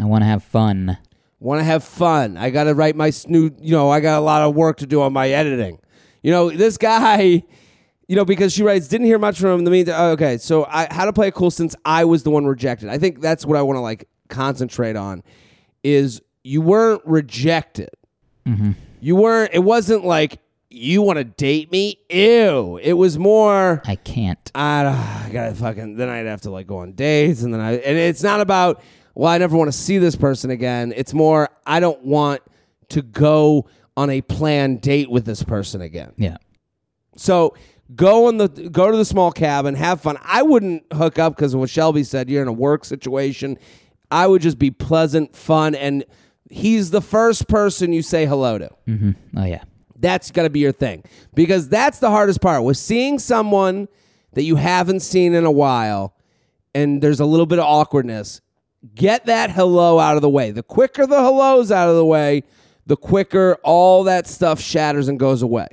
I 0.00 0.04
want 0.04 0.20
to 0.20 0.26
have 0.26 0.44
fun. 0.44 0.98
Want 1.40 1.60
to 1.60 1.64
have 1.64 1.82
fun. 1.82 2.36
I 2.36 2.50
got 2.50 2.64
to 2.64 2.74
write 2.74 2.94
my 2.94 3.08
snoo. 3.08 3.54
You 3.58 3.72
know, 3.72 3.88
I 3.90 4.00
got 4.00 4.18
a 4.18 4.20
lot 4.20 4.42
of 4.42 4.54
work 4.54 4.76
to 4.78 4.86
do 4.86 5.00
on 5.00 5.14
my 5.14 5.30
editing. 5.30 5.78
You 6.22 6.30
know, 6.30 6.50
this 6.50 6.76
guy." 6.76 7.44
You 8.08 8.16
know, 8.16 8.24
because 8.24 8.54
she 8.54 8.62
writes, 8.62 8.88
didn't 8.88 9.06
hear 9.06 9.18
much 9.18 9.38
from 9.38 9.50
him 9.50 9.64
the 9.64 9.70
meantime. 9.70 9.94
oh, 9.98 10.08
uh, 10.08 10.12
okay, 10.12 10.38
so 10.38 10.64
I 10.64 10.88
how 10.90 11.04
to 11.04 11.12
play 11.12 11.28
it 11.28 11.34
cool 11.34 11.50
since 11.50 11.76
I 11.84 12.04
was 12.06 12.22
the 12.22 12.30
one 12.30 12.46
rejected. 12.46 12.88
I 12.88 12.98
think 12.98 13.20
that's 13.20 13.44
what 13.44 13.58
I 13.58 13.62
want 13.62 13.76
to 13.76 13.82
like 13.82 14.08
concentrate 14.28 14.96
on 14.96 15.22
is 15.82 16.22
you 16.42 16.62
weren't 16.62 17.02
rejected. 17.04 17.90
Mm-hmm. 18.46 18.72
You 19.00 19.16
weren't. 19.16 19.52
It 19.52 19.60
wasn't 19.60 20.04
like 20.04 20.40
you 20.70 21.02
want 21.02 21.18
to 21.18 21.24
date 21.24 21.70
me. 21.70 21.98
Ew. 22.10 22.78
It 22.82 22.94
was 22.94 23.18
more. 23.18 23.82
I 23.84 23.96
can't. 23.96 24.50
I, 24.54 24.84
uh, 24.84 25.26
I 25.26 25.30
gotta 25.30 25.54
fucking. 25.54 25.96
Then 25.96 26.08
I'd 26.08 26.26
have 26.26 26.42
to 26.42 26.50
like 26.50 26.66
go 26.66 26.78
on 26.78 26.92
dates, 26.92 27.42
and 27.42 27.52
then 27.52 27.60
I. 27.60 27.72
And 27.74 27.98
it's 27.98 28.22
not 28.22 28.40
about. 28.40 28.82
Well, 29.14 29.30
I 29.30 29.38
never 29.38 29.56
want 29.56 29.68
to 29.68 29.76
see 29.76 29.98
this 29.98 30.16
person 30.16 30.50
again. 30.50 30.92
It's 30.96 31.12
more. 31.12 31.48
I 31.66 31.80
don't 31.80 32.02
want 32.04 32.40
to 32.90 33.02
go 33.02 33.68
on 33.96 34.10
a 34.10 34.20
planned 34.20 34.80
date 34.80 35.10
with 35.10 35.24
this 35.24 35.42
person 35.42 35.80
again. 35.80 36.12
Yeah. 36.16 36.36
So 37.16 37.54
go 37.94 38.26
on 38.26 38.36
the 38.38 38.48
go 38.48 38.90
to 38.90 38.96
the 38.96 39.04
small 39.04 39.32
cabin, 39.32 39.74
have 39.74 40.00
fun. 40.00 40.16
I 40.22 40.42
wouldn't 40.42 40.84
hook 40.92 41.18
up 41.18 41.36
because 41.36 41.54
what 41.56 41.70
Shelby 41.70 42.04
said. 42.04 42.28
You're 42.28 42.42
in 42.42 42.48
a 42.48 42.52
work 42.52 42.84
situation. 42.84 43.58
I 44.10 44.26
would 44.26 44.42
just 44.42 44.58
be 44.58 44.70
pleasant, 44.70 45.36
fun, 45.36 45.74
and 45.74 46.04
he's 46.50 46.90
the 46.90 47.02
first 47.02 47.46
person 47.48 47.92
you 47.92 48.02
say 48.02 48.24
hello 48.26 48.58
to. 48.58 48.70
hmm 48.86 49.10
Oh 49.36 49.44
yeah. 49.44 49.62
That's 50.00 50.30
got 50.30 50.44
to 50.44 50.50
be 50.50 50.60
your 50.60 50.72
thing 50.72 51.02
because 51.34 51.68
that's 51.68 51.98
the 51.98 52.08
hardest 52.08 52.40
part. 52.40 52.62
with 52.62 52.76
seeing 52.76 53.18
someone 53.18 53.88
that 54.34 54.44
you 54.44 54.54
haven't 54.56 55.00
seen 55.00 55.34
in 55.34 55.44
a 55.44 55.50
while, 55.50 56.14
and 56.74 57.02
there's 57.02 57.18
a 57.20 57.24
little 57.24 57.46
bit 57.46 57.58
of 57.58 57.64
awkwardness. 57.64 58.40
Get 58.94 59.26
that 59.26 59.50
hello 59.50 59.98
out 59.98 60.14
of 60.14 60.22
the 60.22 60.28
way. 60.28 60.52
The 60.52 60.62
quicker 60.62 61.04
the 61.04 61.16
hello's 61.20 61.72
out 61.72 61.88
of 61.88 61.96
the 61.96 62.04
way, 62.04 62.44
the 62.86 62.96
quicker 62.96 63.58
all 63.64 64.04
that 64.04 64.28
stuff 64.28 64.60
shatters 64.60 65.08
and 65.08 65.18
goes 65.18 65.42
away. 65.42 65.66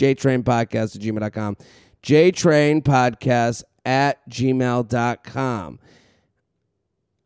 JTrain 0.00 0.42
Podcast 0.42 0.96
at 0.96 1.02
gmail.com. 1.02 1.56
JTrain 2.02 2.82
Podcast 2.82 3.64
at 3.84 4.28
gmail.com. 4.30 5.78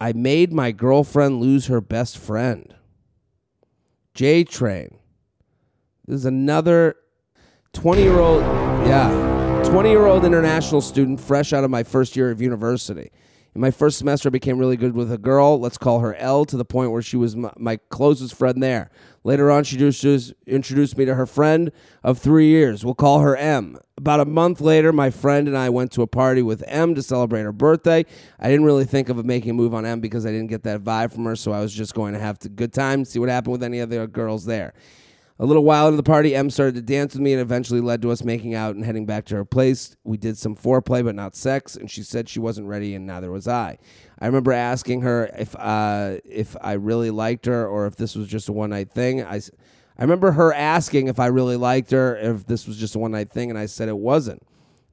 I 0.00 0.12
made 0.12 0.52
my 0.52 0.72
girlfriend 0.72 1.40
lose 1.40 1.66
her 1.66 1.80
best 1.80 2.18
friend. 2.18 2.74
JTrain. 4.16 4.96
This 6.06 6.16
is 6.16 6.24
another 6.24 6.96
20 7.74 8.02
year 8.02 8.18
old, 8.18 8.42
yeah, 8.86 9.62
20 9.66 9.90
year 9.90 10.06
old 10.06 10.24
international 10.24 10.80
student 10.80 11.20
fresh 11.20 11.52
out 11.52 11.62
of 11.62 11.70
my 11.70 11.84
first 11.84 12.16
year 12.16 12.30
of 12.32 12.42
university. 12.42 13.12
In 13.54 13.60
my 13.60 13.70
first 13.70 13.98
semester, 13.98 14.28
I 14.28 14.30
became 14.30 14.58
really 14.58 14.76
good 14.76 14.96
with 14.96 15.12
a 15.12 15.18
girl. 15.18 15.60
Let's 15.60 15.78
call 15.78 16.00
her 16.00 16.16
L 16.16 16.44
to 16.44 16.56
the 16.56 16.64
point 16.64 16.90
where 16.90 17.02
she 17.02 17.16
was 17.16 17.36
my, 17.36 17.52
my 17.56 17.76
closest 17.88 18.34
friend 18.34 18.60
there. 18.60 18.90
Later 19.22 19.48
on, 19.48 19.62
she 19.62 19.76
introduced, 19.76 20.34
introduced 20.44 20.98
me 20.98 21.04
to 21.04 21.14
her 21.14 21.24
friend 21.24 21.70
of 22.02 22.18
three 22.18 22.48
years. 22.48 22.84
We'll 22.84 22.96
call 22.96 23.20
her 23.20 23.36
M. 23.36 23.78
About 23.96 24.18
a 24.18 24.24
month 24.24 24.60
later, 24.60 24.92
my 24.92 25.10
friend 25.10 25.46
and 25.46 25.56
I 25.56 25.70
went 25.70 25.92
to 25.92 26.02
a 26.02 26.06
party 26.08 26.42
with 26.42 26.64
M 26.66 26.96
to 26.96 27.02
celebrate 27.02 27.42
her 27.42 27.52
birthday. 27.52 28.04
I 28.40 28.50
didn't 28.50 28.66
really 28.66 28.86
think 28.86 29.08
of 29.08 29.24
making 29.24 29.50
a 29.50 29.54
move 29.54 29.72
on 29.72 29.86
M 29.86 30.00
because 30.00 30.26
I 30.26 30.32
didn't 30.32 30.48
get 30.48 30.64
that 30.64 30.82
vibe 30.82 31.12
from 31.12 31.24
her, 31.24 31.36
so 31.36 31.52
I 31.52 31.60
was 31.60 31.72
just 31.72 31.94
going 31.94 32.14
to 32.14 32.18
have 32.18 32.38
a 32.44 32.48
good 32.48 32.72
time, 32.72 33.04
see 33.04 33.20
what 33.20 33.28
happened 33.28 33.52
with 33.52 33.62
any 33.62 33.80
other 33.80 34.04
girls 34.08 34.46
there. 34.46 34.74
A 35.40 35.44
little 35.44 35.64
while 35.64 35.88
into 35.88 35.96
the 35.96 36.04
party, 36.04 36.32
M 36.32 36.48
started 36.48 36.76
to 36.76 36.82
dance 36.82 37.12
with 37.12 37.20
me 37.20 37.32
and 37.32 37.42
eventually 37.42 37.80
led 37.80 38.00
to 38.02 38.12
us 38.12 38.22
making 38.22 38.54
out 38.54 38.76
and 38.76 38.84
heading 38.84 39.04
back 39.04 39.24
to 39.26 39.34
her 39.34 39.44
place. 39.44 39.96
We 40.04 40.16
did 40.16 40.38
some 40.38 40.54
foreplay, 40.54 41.02
but 41.02 41.16
not 41.16 41.34
sex, 41.34 41.74
and 41.74 41.90
she 41.90 42.04
said 42.04 42.28
she 42.28 42.38
wasn't 42.38 42.68
ready, 42.68 42.94
and 42.94 43.04
neither 43.04 43.32
was 43.32 43.48
I. 43.48 43.78
I 44.20 44.26
remember 44.26 44.52
asking 44.52 45.00
her 45.00 45.28
if 45.36 45.56
uh, 45.56 46.18
if 46.24 46.56
I 46.60 46.74
really 46.74 47.10
liked 47.10 47.46
her 47.46 47.66
or 47.66 47.86
if 47.86 47.96
this 47.96 48.14
was 48.14 48.28
just 48.28 48.48
a 48.48 48.52
one 48.52 48.70
night 48.70 48.92
thing. 48.92 49.24
I, 49.24 49.40
I 49.98 50.02
remember 50.02 50.30
her 50.32 50.54
asking 50.54 51.08
if 51.08 51.18
I 51.18 51.26
really 51.26 51.56
liked 51.56 51.90
her, 51.90 52.16
if 52.16 52.46
this 52.46 52.68
was 52.68 52.76
just 52.76 52.94
a 52.94 53.00
one 53.00 53.10
night 53.10 53.32
thing, 53.32 53.50
and 53.50 53.58
I 53.58 53.66
said 53.66 53.88
it 53.88 53.98
wasn't, 53.98 54.40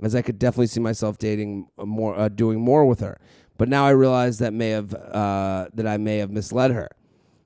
as 0.02 0.16
I 0.16 0.24
could 0.24 0.40
definitely 0.40 0.68
see 0.68 0.80
myself 0.80 1.20
dating 1.20 1.68
more, 1.78 2.18
uh, 2.18 2.30
doing 2.30 2.60
more 2.60 2.84
with 2.86 3.00
her. 3.02 3.20
But 3.60 3.70
now 3.70 3.86
I 3.86 3.92
realize 3.92 4.40
that 4.40 4.54
may 4.54 4.70
have 4.70 4.92
uh, 4.96 5.68
that 5.76 5.86
I 5.86 5.98
may 5.98 6.18
have 6.18 6.32
misled 6.32 6.72
her. 6.72 6.90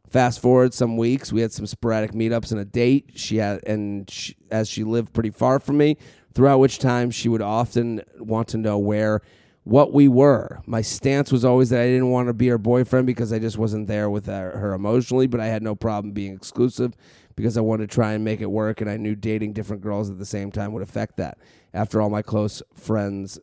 Fast 0.10 0.40
forward 0.40 0.74
some 0.74 0.98
weeks, 0.98 1.34
we 1.34 1.42
had 1.42 1.52
some 1.52 1.66
sporadic 1.66 2.12
meetups 2.12 2.52
and 2.52 2.60
a 2.60 2.66
date. 2.66 3.12
She 3.16 3.38
had, 3.38 3.64
and 3.66 4.10
she, 4.10 4.36
as 4.52 4.70
she 4.70 4.84
lived 4.84 5.14
pretty 5.14 5.32
far 5.32 5.60
from 5.60 5.78
me, 5.78 5.98
throughout 6.34 6.60
which 6.60 6.80
time 6.80 7.12
she 7.12 7.30
would 7.30 7.42
often 7.42 8.02
want 8.20 8.48
to 8.50 8.58
know 8.58 8.78
where, 8.78 9.22
what 9.64 9.94
we 9.94 10.08
were. 10.08 10.62
My 10.68 10.82
stance 10.82 11.32
was 11.32 11.44
always 11.44 11.70
that 11.72 11.82
I 11.82 11.88
didn't 11.88 12.12
want 12.12 12.28
to 12.28 12.34
be 12.34 12.48
her 12.48 12.58
boyfriend 12.58 13.08
because 13.08 13.34
I 13.34 13.40
just 13.40 13.58
wasn't 13.58 13.88
there 13.88 14.10
with 14.10 14.28
her, 14.28 14.58
her 14.58 14.74
emotionally, 14.74 15.28
but 15.28 15.40
I 15.40 15.48
had 15.48 15.64
no 15.64 15.76
problem 15.76 16.14
being 16.14 16.34
exclusive 16.34 16.94
because 17.36 17.58
I 17.58 17.62
wanted 17.62 17.90
to 17.90 17.94
try 17.94 18.14
and 18.14 18.24
make 18.24 18.42
it 18.42 18.52
work, 18.52 18.80
and 18.80 18.90
I 18.90 18.98
knew 18.98 19.16
dating 19.16 19.54
different 19.54 19.82
girls 19.82 20.10
at 20.10 20.20
the 20.20 20.26
same 20.26 20.52
time 20.52 20.72
would 20.74 20.84
affect 20.84 21.18
that. 21.18 21.40
After 21.74 22.00
all 22.00 22.10
my 22.10 22.22
close 22.22 22.62
friends 22.74 23.40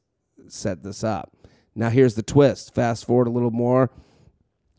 set 0.48 0.82
this 0.82 1.02
up. 1.04 1.36
Now 1.74 1.90
here's 1.90 2.14
the 2.14 2.22
twist. 2.22 2.74
Fast 2.74 3.04
forward 3.04 3.26
a 3.26 3.30
little 3.30 3.50
more 3.50 3.90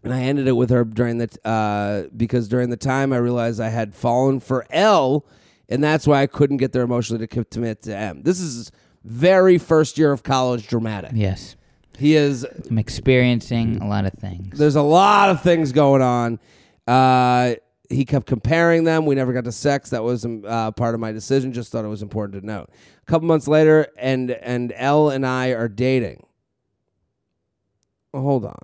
and 0.03 0.13
I 0.13 0.21
ended 0.23 0.47
it 0.47 0.53
with 0.53 0.69
her 0.69 0.83
during 0.83 1.17
the 1.17 1.29
uh, 1.47 2.09
because 2.15 2.47
during 2.47 2.69
the 2.69 2.77
time 2.77 3.13
I 3.13 3.17
realized 3.17 3.59
I 3.59 3.69
had 3.69 3.95
fallen 3.95 4.39
for 4.39 4.65
L, 4.69 5.25
and 5.69 5.83
that's 5.83 6.05
why 6.05 6.21
I 6.21 6.27
couldn't 6.27 6.57
get 6.57 6.73
there 6.73 6.83
emotionally 6.83 7.25
to 7.25 7.43
commit 7.45 7.81
to 7.83 7.95
M. 7.95 8.23
This 8.23 8.39
is 8.39 8.71
very 9.03 9.57
first 9.57 9.97
year 9.97 10.11
of 10.11 10.23
college 10.23 10.67
dramatic. 10.67 11.11
Yes. 11.13 11.55
He 11.97 12.15
is. 12.15 12.45
I'm 12.69 12.77
experiencing 12.77 13.81
a 13.81 13.87
lot 13.87 14.05
of 14.05 14.13
things. 14.13 14.57
There's 14.57 14.75
a 14.75 14.81
lot 14.81 15.29
of 15.29 15.41
things 15.41 15.71
going 15.71 16.01
on. 16.01 16.39
Uh, 16.87 17.55
he 17.89 18.03
kept 18.05 18.25
comparing 18.25 18.83
them. 18.83 19.05
We 19.05 19.15
never 19.15 19.31
got 19.31 19.43
to 19.43 19.51
sex. 19.51 19.91
That 19.91 20.03
was 20.03 20.25
um, 20.25 20.43
uh, 20.45 20.71
part 20.71 20.95
of 20.95 20.99
my 20.99 21.11
decision. 21.11 21.53
Just 21.53 21.71
thought 21.71 21.85
it 21.85 21.89
was 21.89 22.01
important 22.01 22.41
to 22.41 22.45
note. 22.45 22.69
A 23.01 23.05
couple 23.05 23.27
months 23.27 23.47
later, 23.47 23.87
and 23.97 24.31
and 24.31 24.73
L 24.75 25.09
and 25.09 25.25
I 25.25 25.49
are 25.49 25.67
dating. 25.67 26.25
Hold 28.13 28.45
on. 28.45 28.61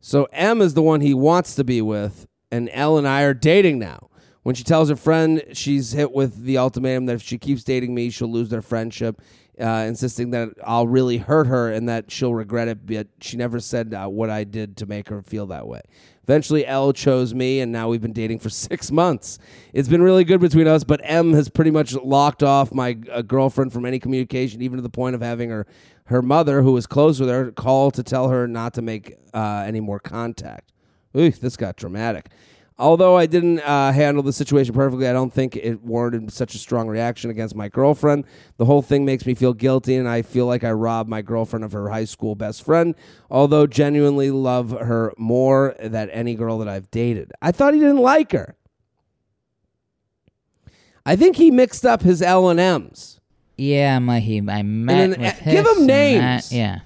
So 0.00 0.26
M 0.32 0.62
is 0.62 0.74
the 0.74 0.82
one 0.82 1.02
he 1.02 1.12
wants 1.12 1.54
to 1.56 1.64
be 1.64 1.82
with, 1.82 2.26
and 2.50 2.70
L 2.72 2.96
and 2.96 3.06
I 3.06 3.22
are 3.22 3.34
dating 3.34 3.78
now. 3.78 4.08
When 4.42 4.54
she 4.54 4.64
tells 4.64 4.88
her 4.88 4.96
friend 4.96 5.42
she's 5.52 5.92
hit 5.92 6.12
with 6.12 6.44
the 6.44 6.56
ultimatum 6.56 7.04
that 7.06 7.16
if 7.16 7.22
she 7.22 7.36
keeps 7.36 7.62
dating 7.62 7.94
me, 7.94 8.08
she'll 8.08 8.32
lose 8.32 8.48
their 8.48 8.62
friendship, 8.62 9.20
uh, 9.60 9.84
insisting 9.86 10.30
that 10.30 10.50
I'll 10.64 10.86
really 10.86 11.18
hurt 11.18 11.46
her 11.46 11.70
and 11.70 11.88
that 11.88 12.10
she'll 12.10 12.34
regret 12.34 12.68
it. 12.68 12.86
But 12.86 13.08
she 13.20 13.36
never 13.36 13.60
said 13.60 13.94
uh, 13.94 14.06
what 14.08 14.30
I 14.30 14.44
did 14.44 14.76
to 14.78 14.86
make 14.86 15.08
her 15.08 15.22
feel 15.22 15.46
that 15.46 15.66
way. 15.66 15.82
Eventually, 16.22 16.64
L 16.66 16.92
chose 16.92 17.34
me, 17.34 17.60
and 17.60 17.72
now 17.72 17.88
we've 17.88 18.00
been 18.00 18.12
dating 18.12 18.38
for 18.38 18.48
six 18.50 18.90
months. 18.90 19.38
It's 19.72 19.88
been 19.88 20.02
really 20.02 20.24
good 20.24 20.40
between 20.40 20.66
us, 20.66 20.84
but 20.84 21.00
M 21.02 21.32
has 21.32 21.48
pretty 21.48 21.70
much 21.70 21.94
locked 21.94 22.42
off 22.42 22.72
my 22.72 22.98
uh, 23.10 23.22
girlfriend 23.22 23.72
from 23.72 23.84
any 23.84 23.98
communication, 23.98 24.62
even 24.62 24.76
to 24.76 24.82
the 24.82 24.90
point 24.90 25.14
of 25.14 25.22
having 25.22 25.50
her 25.50 25.66
her 26.04 26.22
mother, 26.22 26.62
who 26.62 26.76
is 26.76 26.88
close 26.88 27.20
with 27.20 27.28
her, 27.28 27.52
call 27.52 27.92
to 27.92 28.02
tell 28.02 28.30
her 28.30 28.48
not 28.48 28.74
to 28.74 28.82
make 28.82 29.16
uh, 29.32 29.62
any 29.64 29.78
more 29.78 30.00
contact. 30.00 30.72
Ooh, 31.16 31.30
this 31.30 31.56
got 31.56 31.76
dramatic. 31.76 32.30
Although 32.80 33.16
I 33.18 33.26
didn't 33.26 33.60
uh, 33.60 33.92
handle 33.92 34.22
the 34.22 34.32
situation 34.32 34.72
perfectly, 34.74 35.06
I 35.06 35.12
don't 35.12 35.30
think 35.32 35.54
it 35.54 35.82
warranted 35.82 36.32
such 36.32 36.54
a 36.54 36.58
strong 36.58 36.88
reaction 36.88 37.30
against 37.30 37.54
my 37.54 37.68
girlfriend. 37.68 38.24
The 38.56 38.64
whole 38.64 38.80
thing 38.80 39.04
makes 39.04 39.26
me 39.26 39.34
feel 39.34 39.52
guilty, 39.52 39.96
and 39.96 40.08
I 40.08 40.22
feel 40.22 40.46
like 40.46 40.64
I 40.64 40.72
robbed 40.72 41.10
my 41.10 41.20
girlfriend 41.20 41.62
of 41.64 41.72
her 41.72 41.90
high 41.90 42.06
school 42.06 42.34
best 42.34 42.64
friend, 42.64 42.94
although 43.30 43.66
genuinely 43.66 44.30
love 44.30 44.70
her 44.70 45.12
more 45.18 45.76
than 45.78 46.08
any 46.08 46.34
girl 46.34 46.56
that 46.58 46.68
I've 46.68 46.90
dated. 46.90 47.32
I 47.42 47.52
thought 47.52 47.74
he 47.74 47.80
didn't 47.80 47.98
like 47.98 48.32
her. 48.32 48.56
I 51.04 51.16
think 51.16 51.36
he 51.36 51.50
mixed 51.50 51.84
up 51.84 52.02
his 52.02 52.22
L 52.22 52.48
and 52.48 52.58
M's. 52.60 53.20
Yeah, 53.58 53.98
my 53.98 54.20
he 54.20 54.38
I 54.48 54.62
met 54.62 55.10
an- 55.12 55.20
with 55.20 55.38
give 55.44 55.66
his 55.66 55.78
him 55.80 55.86
names. 55.86 56.48
that- 56.50 56.54
yeah. 56.56 56.80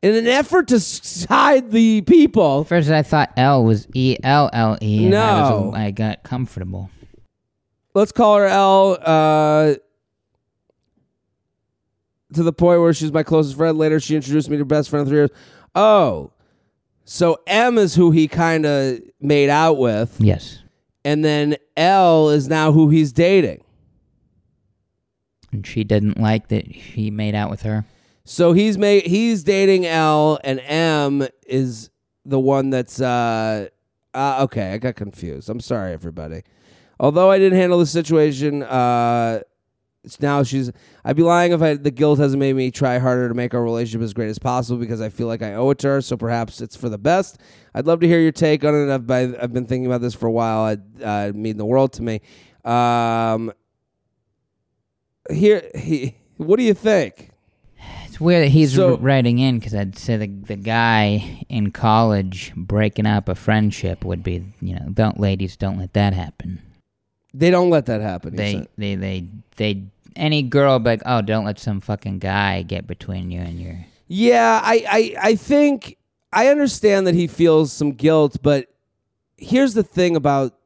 In 0.00 0.14
an 0.14 0.26
effort 0.28 0.68
to 0.68 0.76
s- 0.76 1.26
hide 1.28 1.70
the 1.72 2.02
people, 2.02 2.62
First, 2.64 2.88
I 2.90 3.02
thought 3.02 3.32
L 3.36 3.64
was 3.64 3.88
E 3.94 4.16
L 4.22 4.48
L 4.52 4.78
E. 4.80 5.06
and 5.06 5.14
I, 5.14 5.40
was, 5.50 5.50
No. 5.50 5.72
I 5.74 5.90
got 5.90 6.22
comfortable. 6.22 6.88
let's 7.94 8.12
call 8.12 8.36
her 8.36 8.46
L. 8.46 8.96
Uh, 9.00 9.74
to 12.34 12.42
the 12.42 12.52
point 12.52 12.80
where 12.80 12.92
she's 12.92 13.10
my 13.12 13.22
closest 13.22 13.56
friend. 13.56 13.78
Later, 13.78 13.98
she 14.00 14.14
introduced 14.14 14.48
me 14.50 14.56
to 14.56 14.60
her 14.60 14.64
best 14.64 14.90
friend 14.90 15.02
of 15.02 15.08
three 15.08 15.18
years. 15.18 15.30
Oh, 15.74 16.30
so 17.04 17.38
M 17.46 17.78
is 17.78 17.94
who 17.94 18.10
he 18.10 18.28
kind 18.28 18.66
of 18.66 19.00
made 19.20 19.48
out 19.48 19.78
with, 19.78 20.16
Yes. 20.20 20.58
and 21.04 21.24
then 21.24 21.56
L 21.76 22.28
is 22.28 22.46
now 22.48 22.70
who 22.72 22.88
he's 22.90 23.12
dating. 23.12 23.64
And 25.52 25.66
she 25.66 25.82
didn't 25.84 26.20
like 26.20 26.48
that 26.48 26.66
he 26.66 27.10
made 27.10 27.34
out 27.34 27.48
with 27.50 27.62
her. 27.62 27.86
So 28.30 28.52
he's 28.52 28.76
made 28.76 29.06
he's 29.06 29.42
dating 29.42 29.86
L, 29.86 30.38
and 30.44 30.60
M 30.60 31.26
is 31.46 31.88
the 32.26 32.38
one 32.38 32.68
that's 32.68 33.00
uh, 33.00 33.68
uh 34.12 34.40
okay. 34.42 34.74
I 34.74 34.76
got 34.76 34.96
confused. 34.96 35.48
I'm 35.48 35.60
sorry, 35.60 35.94
everybody. 35.94 36.42
Although 37.00 37.30
I 37.30 37.38
didn't 37.38 37.58
handle 37.58 37.78
the 37.78 37.86
situation, 37.86 38.62
uh, 38.64 39.40
it's 40.04 40.20
now 40.20 40.42
she's. 40.42 40.70
I'd 41.06 41.16
be 41.16 41.22
lying 41.22 41.52
if 41.52 41.62
I 41.62 41.76
the 41.76 41.90
guilt 41.90 42.18
hasn't 42.18 42.38
made 42.38 42.54
me 42.54 42.70
try 42.70 42.98
harder 42.98 43.28
to 43.28 43.34
make 43.34 43.54
our 43.54 43.62
relationship 43.62 44.04
as 44.04 44.12
great 44.12 44.28
as 44.28 44.38
possible 44.38 44.78
because 44.78 45.00
I 45.00 45.08
feel 45.08 45.26
like 45.26 45.40
I 45.40 45.54
owe 45.54 45.70
it 45.70 45.78
to 45.78 45.88
her. 45.88 46.02
So 46.02 46.18
perhaps 46.18 46.60
it's 46.60 46.76
for 46.76 46.90
the 46.90 46.98
best. 46.98 47.38
I'd 47.74 47.86
love 47.86 48.00
to 48.00 48.06
hear 48.06 48.20
your 48.20 48.30
take 48.30 48.62
on 48.62 48.74
it. 48.74 48.92
I've 48.92 49.10
I've 49.10 49.54
been 49.54 49.64
thinking 49.64 49.86
about 49.86 50.02
this 50.02 50.12
for 50.12 50.26
a 50.26 50.32
while. 50.32 50.68
It 50.68 50.80
uh, 51.02 51.32
mean 51.34 51.56
the 51.56 51.64
world 51.64 51.94
to 51.94 52.02
me. 52.02 52.20
Um, 52.62 53.54
here, 55.30 55.70
he, 55.74 56.18
what 56.36 56.58
do 56.58 56.62
you 56.62 56.74
think? 56.74 57.30
It's 58.18 58.20
weird 58.20 58.46
that 58.46 58.48
he's 58.48 58.74
So- 58.74 58.96
writing 58.96 59.38
in 59.38 59.60
because 59.60 59.76
I'd 59.76 59.96
say 59.96 60.16
the 60.16 60.26
the 60.26 60.56
guy 60.56 61.44
in 61.48 61.70
college 61.70 62.52
breaking 62.56 63.06
up 63.06 63.28
a 63.28 63.36
friendship 63.36 64.04
would 64.04 64.24
be 64.24 64.42
you 64.60 64.74
know 64.74 64.88
don't 64.92 65.20
ladies 65.20 65.56
don't 65.56 65.78
let 65.78 65.92
that 65.92 66.14
happen. 66.14 66.58
They 67.32 67.52
don't 67.52 67.70
let 67.70 67.86
that 67.86 68.00
happen. 68.00 68.32
he 68.32 68.36
They 68.36 68.66
they 68.76 68.94
they 68.96 69.28
they 69.56 69.82
any 70.16 70.42
girl 70.42 70.80
be 70.80 70.90
like 70.90 71.02
oh 71.06 71.22
don't 71.22 71.44
let 71.44 71.60
some 71.60 71.80
fucking 71.80 72.18
guy 72.18 72.62
get 72.62 72.88
between 72.88 73.30
you 73.30 73.40
and 73.40 73.60
your 73.60 73.86
Yeah, 74.08 74.60
I, 74.64 74.84
I, 74.90 75.28
I 75.30 75.34
think 75.36 75.96
I 76.32 76.48
understand 76.48 77.06
that 77.06 77.14
he 77.14 77.28
feels 77.28 77.72
some 77.72 77.92
guilt, 77.92 78.38
but 78.42 78.66
here's 79.36 79.74
the 79.74 79.84
thing 79.84 80.16
about 80.16 80.57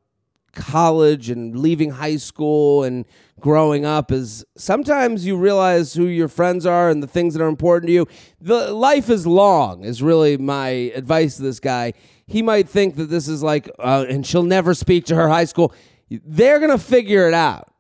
college 0.55 1.31
and 1.31 1.59
leaving 1.59 1.91
high 1.91 2.17
school 2.17 2.85
and 2.85 3.05
growing 3.41 3.85
up 3.85 4.13
is 4.13 4.45
sometimes 4.57 5.27
you 5.27 5.37
realize 5.37 5.95
who 5.95 6.07
your 6.07 6.29
friends 6.29 6.65
are 6.65 6.89
and 6.89 7.03
the 7.03 7.07
things 7.07 7.35
that 7.35 7.43
are 7.43 7.49
important 7.49 7.89
to 7.89 7.93
you. 7.93 8.07
The 8.41 8.73
life 8.73 9.11
is 9.11 9.27
long 9.27 9.85
is 9.85 10.03
really 10.03 10.37
my 10.37 10.69
advice 10.69 11.37
to 11.37 11.43
this 11.43 11.61
guy. 11.61 11.95
He 12.27 12.43
might 12.43 12.69
think 12.69 12.97
that 12.97 13.07
this 13.07 13.29
is 13.29 13.43
like, 13.43 13.69
uh, 13.79 14.07
and 14.09 14.27
she'll 14.27 14.43
never 14.43 14.75
speak 14.75 15.07
to 15.07 15.15
her 15.15 15.29
high 15.29 15.45
school. 15.45 15.75
They're 16.09 16.61
gonna 16.61 16.79
figure 16.79 17.27
it 17.27 17.35
out. 17.35 17.73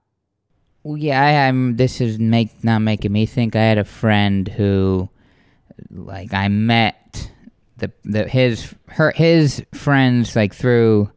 Well, 0.82 0.96
yeah, 0.96 1.22
I, 1.22 1.48
I'm. 1.48 1.76
This 1.76 2.00
is 2.00 2.18
make 2.18 2.64
not 2.64 2.80
making 2.80 3.12
me 3.12 3.24
think. 3.24 3.54
I 3.54 3.62
had 3.62 3.78
a 3.78 3.85
friend 3.85 4.48
who, 4.48 5.08
like, 5.90 6.35
I 6.35 6.48
met 6.48 7.30
the 7.76 7.92
the 8.04 8.26
his 8.26 8.74
her 8.88 9.12
his 9.12 9.64
friends 9.72 10.35
like 10.35 10.54
through 10.54 11.11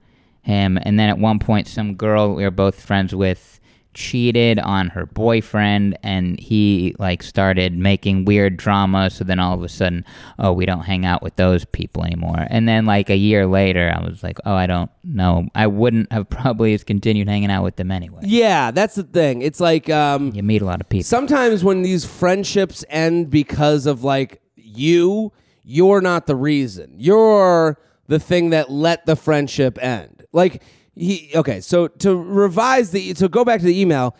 him, 0.45 0.77
and 0.81 0.99
then 0.99 1.09
at 1.09 1.17
one 1.17 1.39
point, 1.39 1.67
some 1.67 1.95
girl 1.95 2.35
we 2.35 2.43
were 2.43 2.51
both 2.51 2.79
friends 2.81 3.13
with 3.15 3.59
cheated 3.93 4.59
on 4.59 4.89
her 4.89 5.05
boyfriend, 5.05 5.97
and 6.03 6.37
he 6.39 6.93
like 6.99 7.23
started 7.23 7.77
making 7.77 8.25
weird 8.25 8.57
drama. 8.57 9.09
So 9.09 9.23
then 9.23 9.39
all 9.39 9.53
of 9.53 9.63
a 9.63 9.69
sudden, 9.69 10.03
oh, 10.37 10.51
we 10.51 10.65
don't 10.65 10.81
hang 10.81 11.05
out 11.05 11.23
with 11.23 11.35
those 11.37 11.63
people 11.63 12.03
anymore. 12.03 12.45
And 12.49 12.67
then 12.67 12.85
like 12.85 13.09
a 13.09 13.15
year 13.15 13.47
later, 13.47 13.93
I 13.95 14.03
was 14.03 14.21
like, 14.21 14.37
oh, 14.45 14.53
I 14.53 14.67
don't 14.67 14.91
know. 15.05 15.47
I 15.55 15.67
wouldn't 15.67 16.11
have 16.11 16.29
probably 16.29 16.73
just 16.73 16.85
continued 16.85 17.29
hanging 17.29 17.49
out 17.49 17.63
with 17.63 17.77
them 17.77 17.89
anyway. 17.89 18.19
Yeah, 18.23 18.71
that's 18.71 18.95
the 18.95 19.03
thing. 19.03 19.41
It's 19.41 19.61
like 19.61 19.89
um, 19.89 20.31
You 20.35 20.43
meet 20.43 20.61
a 20.61 20.65
lot 20.65 20.81
of 20.81 20.89
people. 20.89 21.05
sometimes 21.05 21.63
when 21.63 21.81
these 21.81 22.03
friendships 22.05 22.83
end 22.89 23.29
because 23.29 23.85
of 23.85 24.03
like 24.03 24.41
you, 24.57 25.31
you're 25.63 26.01
not 26.01 26.27
the 26.27 26.35
reason. 26.35 26.93
You're 26.97 27.79
the 28.07 28.19
thing 28.19 28.49
that 28.51 28.69
let 28.69 29.05
the 29.05 29.15
friendship 29.15 29.81
end. 29.81 30.14
Like 30.35 30.61
he 30.93 31.31
okay, 31.33 31.61
so 31.61 31.87
to 31.87 32.15
revise 32.15 32.91
the 32.91 33.13
to 33.15 33.29
go 33.29 33.45
back 33.45 33.61
to 33.61 33.65
the 33.65 33.79
email, 33.79 34.15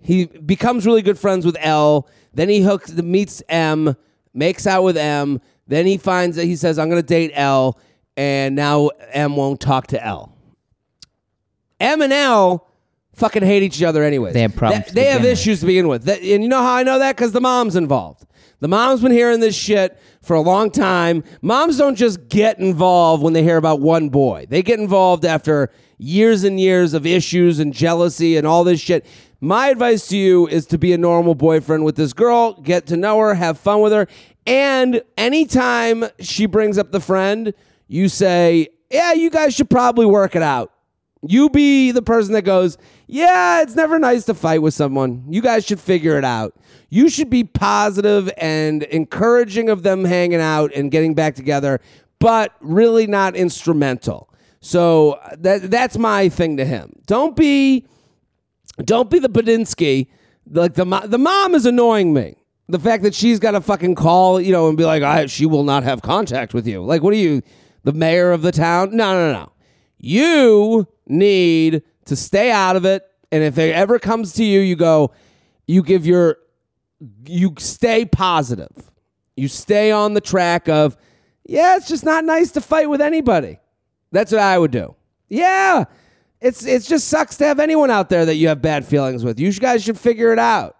he 0.00 0.26
becomes 0.26 0.84
really 0.84 1.02
good 1.02 1.18
friends 1.18 1.46
with 1.46 1.56
L, 1.60 2.08
then 2.34 2.48
he 2.48 2.60
hooks 2.60 2.92
meets 2.92 3.42
M, 3.48 3.96
makes 4.34 4.66
out 4.66 4.82
with 4.82 4.96
M, 4.96 5.40
then 5.68 5.86
he 5.86 5.96
finds 5.96 6.36
that 6.36 6.44
he 6.44 6.56
says 6.56 6.78
I'm 6.78 6.90
going 6.90 7.00
to 7.00 7.06
date 7.06 7.30
L 7.34 7.78
and 8.16 8.56
now 8.56 8.90
M 9.12 9.36
won't 9.36 9.60
talk 9.60 9.86
to 9.88 10.04
L. 10.04 10.32
M 11.78 12.02
and 12.02 12.12
L 12.12 12.65
fucking 13.16 13.42
hate 13.42 13.62
each 13.62 13.82
other 13.82 14.02
anyways. 14.02 14.34
They 14.34 14.42
have 14.42 14.54
problems 14.56 14.86
They, 14.92 15.04
to 15.04 15.10
have 15.10 15.20
begin 15.22 15.30
with. 15.32 15.38
issues 15.38 15.60
to 15.60 15.66
begin 15.66 15.88
with. 15.88 16.04
That- 16.04 16.20
and 16.22 16.42
you 16.42 16.48
know 16.48 16.62
how 16.62 16.74
I 16.76 16.82
know 16.82 16.98
that? 16.98 17.16
Because 17.16 17.32
the 17.32 17.40
mom's 17.40 17.74
involved. 17.76 18.24
The 18.60 18.68
mom's 18.68 19.02
been 19.02 19.12
hearing 19.12 19.40
this 19.40 19.54
shit 19.54 19.98
for 20.22 20.34
a 20.34 20.40
long 20.40 20.70
time. 20.70 21.22
Moms 21.42 21.76
don't 21.76 21.94
just 21.96 22.28
get 22.28 22.58
involved 22.58 23.22
when 23.22 23.32
they 23.34 23.42
hear 23.42 23.58
about 23.58 23.80
one 23.80 24.08
boy. 24.08 24.46
They 24.48 24.62
get 24.62 24.78
involved 24.80 25.24
after 25.26 25.70
years 25.98 26.42
and 26.44 26.58
years 26.58 26.94
of 26.94 27.04
issues 27.06 27.58
and 27.58 27.72
jealousy 27.74 28.36
and 28.36 28.46
all 28.46 28.64
this 28.64 28.80
shit. 28.80 29.04
My 29.40 29.68
advice 29.68 30.08
to 30.08 30.16
you 30.16 30.46
is 30.48 30.64
to 30.66 30.78
be 30.78 30.94
a 30.94 30.98
normal 30.98 31.34
boyfriend 31.34 31.84
with 31.84 31.96
this 31.96 32.14
girl, 32.14 32.54
get 32.62 32.86
to 32.86 32.96
know 32.96 33.18
her, 33.18 33.34
have 33.34 33.58
fun 33.58 33.82
with 33.82 33.92
her, 33.92 34.06
and 34.46 35.02
anytime 35.18 36.04
she 36.20 36.46
brings 36.46 36.78
up 36.78 36.92
the 36.92 37.00
friend, 37.00 37.52
you 37.88 38.08
say, 38.08 38.68
"Yeah, 38.90 39.12
you 39.12 39.28
guys 39.28 39.54
should 39.54 39.68
probably 39.68 40.06
work 40.06 40.34
it 40.34 40.42
out." 40.42 40.72
You 41.28 41.50
be 41.50 41.90
the 41.92 42.02
person 42.02 42.32
that 42.34 42.42
goes, 42.42 42.78
Yeah, 43.06 43.62
it's 43.62 43.74
never 43.74 43.98
nice 43.98 44.24
to 44.24 44.34
fight 44.34 44.62
with 44.62 44.74
someone. 44.74 45.24
You 45.28 45.40
guys 45.40 45.64
should 45.64 45.80
figure 45.80 46.18
it 46.18 46.24
out. 46.24 46.54
You 46.88 47.08
should 47.08 47.30
be 47.30 47.44
positive 47.44 48.30
and 48.36 48.82
encouraging 48.84 49.68
of 49.68 49.82
them 49.82 50.04
hanging 50.04 50.40
out 50.40 50.72
and 50.74 50.90
getting 50.90 51.14
back 51.14 51.34
together, 51.34 51.80
but 52.18 52.52
really 52.60 53.06
not 53.06 53.36
instrumental. 53.36 54.32
So 54.60 55.20
that 55.38 55.70
that's 55.70 55.98
my 55.98 56.28
thing 56.28 56.56
to 56.56 56.64
him. 56.64 56.92
Don't 57.06 57.36
be 57.36 57.86
don't 58.84 59.10
be 59.10 59.18
the 59.18 59.28
Badinsky. 59.28 60.08
Like 60.50 60.74
the 60.74 60.84
the 61.06 61.18
mom 61.18 61.54
is 61.54 61.66
annoying 61.66 62.12
me. 62.12 62.36
The 62.68 62.78
fact 62.78 63.04
that 63.04 63.14
she's 63.14 63.38
got 63.38 63.52
to 63.52 63.60
fucking 63.60 63.94
call, 63.94 64.40
you 64.40 64.50
know, 64.50 64.68
and 64.68 64.76
be 64.76 64.84
like, 64.84 65.04
I, 65.04 65.26
she 65.26 65.46
will 65.46 65.62
not 65.62 65.84
have 65.84 66.02
contact 66.02 66.52
with 66.52 66.66
you. 66.66 66.82
Like, 66.82 67.00
what 67.00 67.12
are 67.12 67.16
you, 67.16 67.42
the 67.84 67.92
mayor 67.92 68.32
of 68.32 68.42
the 68.42 68.50
town? 68.50 68.96
No, 68.96 69.12
no, 69.12 69.32
no. 69.32 69.52
You 69.98 70.88
need 71.06 71.82
to 72.06 72.16
stay 72.16 72.50
out 72.50 72.76
of 72.76 72.84
it. 72.84 73.04
And 73.32 73.42
if 73.42 73.58
it 73.58 73.74
ever 73.74 73.98
comes 73.98 74.32
to 74.34 74.44
you, 74.44 74.60
you 74.60 74.76
go, 74.76 75.12
you 75.66 75.82
give 75.82 76.06
your, 76.06 76.38
you 77.26 77.54
stay 77.58 78.04
positive. 78.04 78.90
You 79.36 79.48
stay 79.48 79.90
on 79.90 80.14
the 80.14 80.20
track 80.20 80.68
of, 80.68 80.96
yeah, 81.44 81.76
it's 81.76 81.88
just 81.88 82.04
not 82.04 82.24
nice 82.24 82.52
to 82.52 82.60
fight 82.60 82.88
with 82.88 83.00
anybody. 83.00 83.58
That's 84.12 84.32
what 84.32 84.40
I 84.40 84.58
would 84.58 84.70
do. 84.70 84.94
Yeah, 85.28 85.84
it's 86.40 86.64
it's 86.64 86.86
just 86.86 87.08
sucks 87.08 87.36
to 87.38 87.44
have 87.44 87.58
anyone 87.58 87.90
out 87.90 88.08
there 88.08 88.24
that 88.24 88.36
you 88.36 88.48
have 88.48 88.62
bad 88.62 88.84
feelings 88.84 89.24
with. 89.24 89.40
You 89.40 89.52
guys 89.52 89.82
should 89.82 89.98
figure 89.98 90.32
it 90.32 90.38
out, 90.38 90.76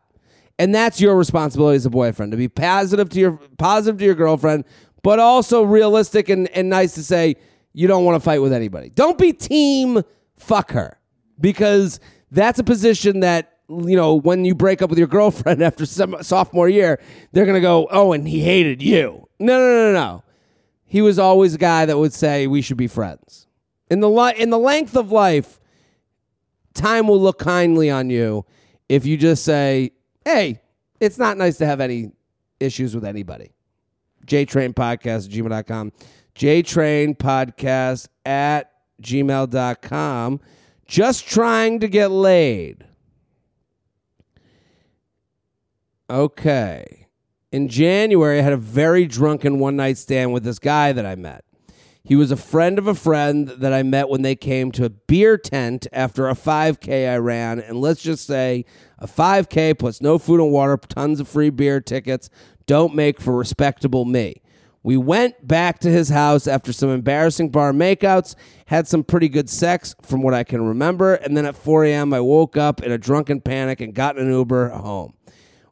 and 0.58 0.74
that's 0.74 1.00
your 1.00 1.16
responsibility 1.16 1.76
as 1.76 1.86
a 1.86 1.90
boyfriend 1.90 2.32
to 2.32 2.38
be 2.38 2.48
positive 2.48 3.08
to 3.10 3.18
your 3.18 3.32
positive 3.58 3.98
to 3.98 4.04
your 4.04 4.14
girlfriend, 4.14 4.64
but 5.02 5.18
also 5.18 5.62
realistic 5.62 6.28
and, 6.28 6.48
and 6.50 6.68
nice 6.68 6.94
to 6.94 7.02
say 7.02 7.36
you 7.76 7.86
don't 7.86 8.06
want 8.06 8.16
to 8.16 8.20
fight 8.24 8.40
with 8.40 8.54
anybody. 8.54 8.88
Don't 8.88 9.18
be 9.18 9.34
team 9.34 10.02
fuck 10.38 10.72
her 10.72 10.98
because 11.38 12.00
that's 12.30 12.58
a 12.58 12.64
position 12.64 13.20
that 13.20 13.58
you 13.68 13.94
know 13.94 14.14
when 14.14 14.46
you 14.46 14.54
break 14.54 14.80
up 14.80 14.88
with 14.88 14.98
your 14.98 15.08
girlfriend 15.08 15.62
after 15.68 15.84
some 15.84 16.16
sophomore 16.22 16.70
year, 16.70 16.98
they're 17.32 17.44
gonna 17.44 17.60
go, 17.60 17.86
oh, 17.90 18.14
and 18.14 18.26
he 18.26 18.40
hated 18.40 18.82
you. 18.82 19.28
No, 19.38 19.58
no, 19.58 19.92
no, 19.92 19.92
no, 19.92 20.24
he 20.86 21.02
was 21.02 21.18
always 21.18 21.54
a 21.54 21.58
guy 21.58 21.84
that 21.84 21.98
would 21.98 22.14
say 22.14 22.46
we 22.46 22.62
should 22.62 22.78
be 22.78 22.86
friends. 22.86 23.46
In 23.90 24.00
the 24.00 24.08
li- 24.08 24.34
in 24.38 24.48
the 24.48 24.58
length 24.58 24.96
of 24.96 25.12
life, 25.12 25.60
time 26.72 27.06
will 27.06 27.20
look 27.20 27.38
kindly 27.38 27.90
on 27.90 28.08
you 28.08 28.46
if 28.88 29.04
you 29.04 29.18
just 29.18 29.44
say, 29.44 29.90
"Hey, 30.24 30.62
it's 30.98 31.18
not 31.18 31.36
nice 31.36 31.58
to 31.58 31.66
have 31.66 31.82
any 31.82 32.12
issues 32.58 32.94
with 32.94 33.04
anybody." 33.04 33.52
JTrain 34.26 34.72
Podcast, 34.74 35.28
gmail.com. 35.28 35.92
jtrainpodcast 36.36 38.08
at 38.24 38.70
gmail.com. 39.02 40.40
Just 40.86 41.26
trying 41.28 41.80
to 41.80 41.88
get 41.88 42.10
laid. 42.10 42.84
Okay. 46.08 47.08
In 47.50 47.68
January, 47.68 48.38
I 48.38 48.42
had 48.42 48.52
a 48.52 48.58
very 48.58 49.06
drunken 49.06 49.58
one 49.58 49.76
night 49.76 49.98
stand 49.98 50.32
with 50.32 50.44
this 50.44 50.58
guy 50.58 50.92
that 50.92 51.06
I 51.06 51.14
met. 51.14 51.44
He 52.04 52.14
was 52.14 52.30
a 52.30 52.36
friend 52.36 52.78
of 52.78 52.86
a 52.86 52.94
friend 52.94 53.48
that 53.48 53.72
I 53.72 53.82
met 53.82 54.08
when 54.08 54.22
they 54.22 54.36
came 54.36 54.70
to 54.72 54.84
a 54.84 54.90
beer 54.90 55.36
tent 55.36 55.88
after 55.92 56.28
a 56.28 56.34
5K 56.34 57.10
I 57.12 57.16
ran. 57.16 57.58
And 57.58 57.80
let's 57.80 58.00
just 58.00 58.28
say 58.28 58.64
a 59.00 59.08
5K 59.08 59.76
plus 59.76 60.00
no 60.00 60.16
food 60.16 60.40
and 60.40 60.52
water, 60.52 60.76
tons 60.76 61.18
of 61.18 61.26
free 61.26 61.50
beer 61.50 61.80
tickets 61.80 62.30
don't 62.66 62.94
make 62.94 63.20
for 63.20 63.36
respectable 63.36 64.04
me. 64.04 64.40
We 64.86 64.96
went 64.96 65.44
back 65.44 65.80
to 65.80 65.90
his 65.90 66.10
house 66.10 66.46
after 66.46 66.72
some 66.72 66.90
embarrassing 66.90 67.48
bar 67.48 67.72
makeouts, 67.72 68.36
had 68.66 68.86
some 68.86 69.02
pretty 69.02 69.28
good 69.28 69.50
sex 69.50 69.96
from 70.00 70.22
what 70.22 70.32
I 70.32 70.44
can 70.44 70.62
remember, 70.62 71.14
and 71.14 71.36
then 71.36 71.44
at 71.44 71.56
4 71.56 71.86
a.m., 71.86 72.14
I 72.14 72.20
woke 72.20 72.56
up 72.56 72.84
in 72.84 72.92
a 72.92 72.96
drunken 72.96 73.40
panic 73.40 73.80
and 73.80 73.92
got 73.92 74.16
an 74.16 74.30
Uber 74.30 74.68
home. 74.68 75.14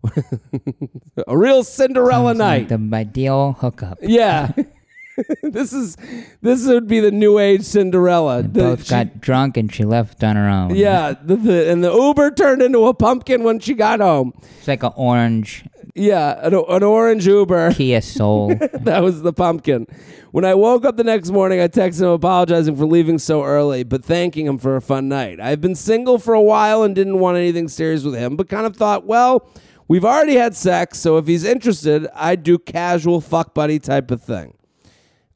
a 1.29 1.38
real 1.38 1.62
Cinderella 1.62 2.31
Sounds 2.31 2.38
night. 2.38 2.70
like 2.70 2.90
the 2.90 2.96
ideal 2.96 3.53
hookup. 3.61 3.98
Yeah. 4.03 4.50
this 5.44 5.72
is 5.72 5.96
this 6.42 6.66
would 6.66 6.88
be 6.88 6.98
the 6.98 7.12
new 7.12 7.38
age 7.38 7.62
Cinderella. 7.62 8.42
Both 8.42 8.83
she- 8.87 8.90
got 8.90 9.20
drunk 9.20 9.57
and 9.57 9.72
she 9.72 9.85
left 9.85 10.24
on 10.24 10.35
her 10.35 10.48
own. 10.48 10.74
yeah, 10.74 11.14
the, 11.22 11.37
the, 11.37 11.70
and 11.70 11.85
the 11.85 11.92
Uber 11.94 12.33
turned 12.33 12.62
into 12.62 12.87
a 12.87 12.94
pumpkin 12.94 13.44
when 13.44 13.61
she 13.61 13.74
got 13.74 14.00
home. 14.00 14.33
It's 14.59 14.66
like 14.66 14.83
an 14.83 14.92
orange 14.96 15.66
Yeah, 15.94 16.44
an, 16.44 16.54
an 16.54 16.83
orange 16.83 17.26
Uber. 17.26 17.72
Kia 17.74 18.00
Soul. 18.00 18.48
that 18.80 19.02
was 19.02 19.22
the 19.22 19.33
pumpkin. 19.33 19.87
When 20.33 20.44
I 20.44 20.54
woke 20.54 20.85
up 20.85 20.96
the 20.96 21.04
next 21.04 21.30
morning, 21.30 21.61
I 21.61 21.68
texted 21.68 22.02
him 22.02 22.09
apologizing 22.09 22.74
for 22.74 22.85
leaving 22.85 23.20
so 23.20 23.44
early, 23.44 23.85
but 23.85 24.04
thanking 24.04 24.46
him 24.46 24.59
for 24.59 24.74
a 24.74 24.80
fun 24.80 25.09
night. 25.09 25.38
I've 25.38 25.61
been 25.61 25.76
single 25.76 26.18
for 26.18 26.35
a 26.35 26.42
while 26.42 26.83
and 26.83 26.94
didn't 26.96 27.20
want 27.20 27.37
anything 27.38 27.68
serious 27.68 28.02
with 28.02 28.14
him, 28.16 28.35
but 28.35 28.48
kind 28.48 28.66
of 28.66 28.76
thought, 28.76 29.07
well, 29.07 29.48
we've 29.87 30.04
already 30.04 30.35
had 30.35 30.57
sex, 30.57 30.98
so 30.98 31.16
if 31.18 31.28
he's 31.28 31.44
interested, 31.44 32.09
I'd 32.12 32.42
do 32.42 32.59
casual 32.59 33.20
fuck 33.20 33.54
buddy 33.54 33.78
type 33.78 34.11
of 34.11 34.20
thing. 34.20 34.54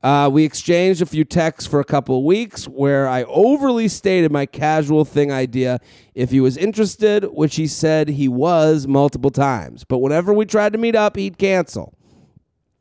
Uh, 0.00 0.30
we 0.32 0.44
exchanged 0.44 1.02
a 1.02 1.06
few 1.06 1.24
texts 1.24 1.68
for 1.68 1.80
a 1.80 1.84
couple 1.84 2.16
of 2.16 2.24
weeks 2.24 2.66
where 2.66 3.08
I 3.08 3.24
overly 3.24 3.88
stated 3.88 4.30
my 4.30 4.46
casual 4.46 5.04
thing 5.04 5.32
idea 5.32 5.80
if 6.14 6.30
he 6.30 6.40
was 6.40 6.56
interested, 6.56 7.24
which 7.24 7.56
he 7.56 7.66
said 7.66 8.08
he 8.08 8.28
was 8.28 8.86
multiple 8.86 9.30
times. 9.30 9.82
But 9.82 9.98
whenever 9.98 10.32
we 10.32 10.44
tried 10.44 10.72
to 10.74 10.78
meet 10.78 10.94
up, 10.94 11.16
he'd 11.16 11.36
cancel. 11.36 11.94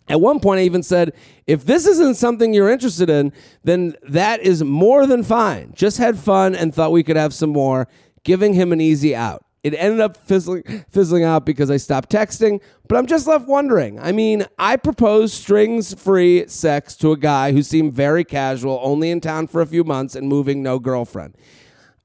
At 0.07 0.21
one 0.21 0.39
point, 0.39 0.59
I 0.59 0.63
even 0.63 0.83
said, 0.83 1.13
if 1.47 1.65
this 1.65 1.85
isn't 1.87 2.15
something 2.15 2.53
you're 2.53 2.69
interested 2.69 3.09
in, 3.09 3.33
then 3.63 3.95
that 4.07 4.41
is 4.41 4.63
more 4.63 5.05
than 5.07 5.23
fine. 5.23 5.73
Just 5.75 5.97
had 5.97 6.17
fun 6.17 6.55
and 6.55 6.73
thought 6.73 6.91
we 6.91 7.03
could 7.03 7.17
have 7.17 7.33
some 7.33 7.49
more, 7.49 7.87
giving 8.23 8.53
him 8.53 8.71
an 8.71 8.79
easy 8.79 9.15
out. 9.15 9.43
It 9.67 9.77
ended 9.77 9.99
up 9.99 10.17
fizzling, 10.17 10.63
fizzling 10.89 11.23
out 11.23 11.45
because 11.45 11.69
I 11.69 11.77
stopped 11.77 12.11
texting, 12.11 12.61
but 12.87 12.97
I'm 12.97 13.05
just 13.05 13.27
left 13.27 13.47
wondering. 13.47 13.99
I 13.99 14.11
mean, 14.11 14.45
I 14.57 14.77
proposed 14.77 15.33
strings 15.33 15.93
free 15.93 16.47
sex 16.47 16.95
to 16.97 17.11
a 17.11 17.17
guy 17.17 17.51
who 17.51 17.61
seemed 17.61 17.93
very 17.93 18.23
casual, 18.23 18.79
only 18.81 19.11
in 19.11 19.21
town 19.21 19.47
for 19.47 19.61
a 19.61 19.65
few 19.65 19.83
months 19.83 20.15
and 20.15 20.27
moving, 20.27 20.63
no 20.63 20.79
girlfriend. 20.79 21.35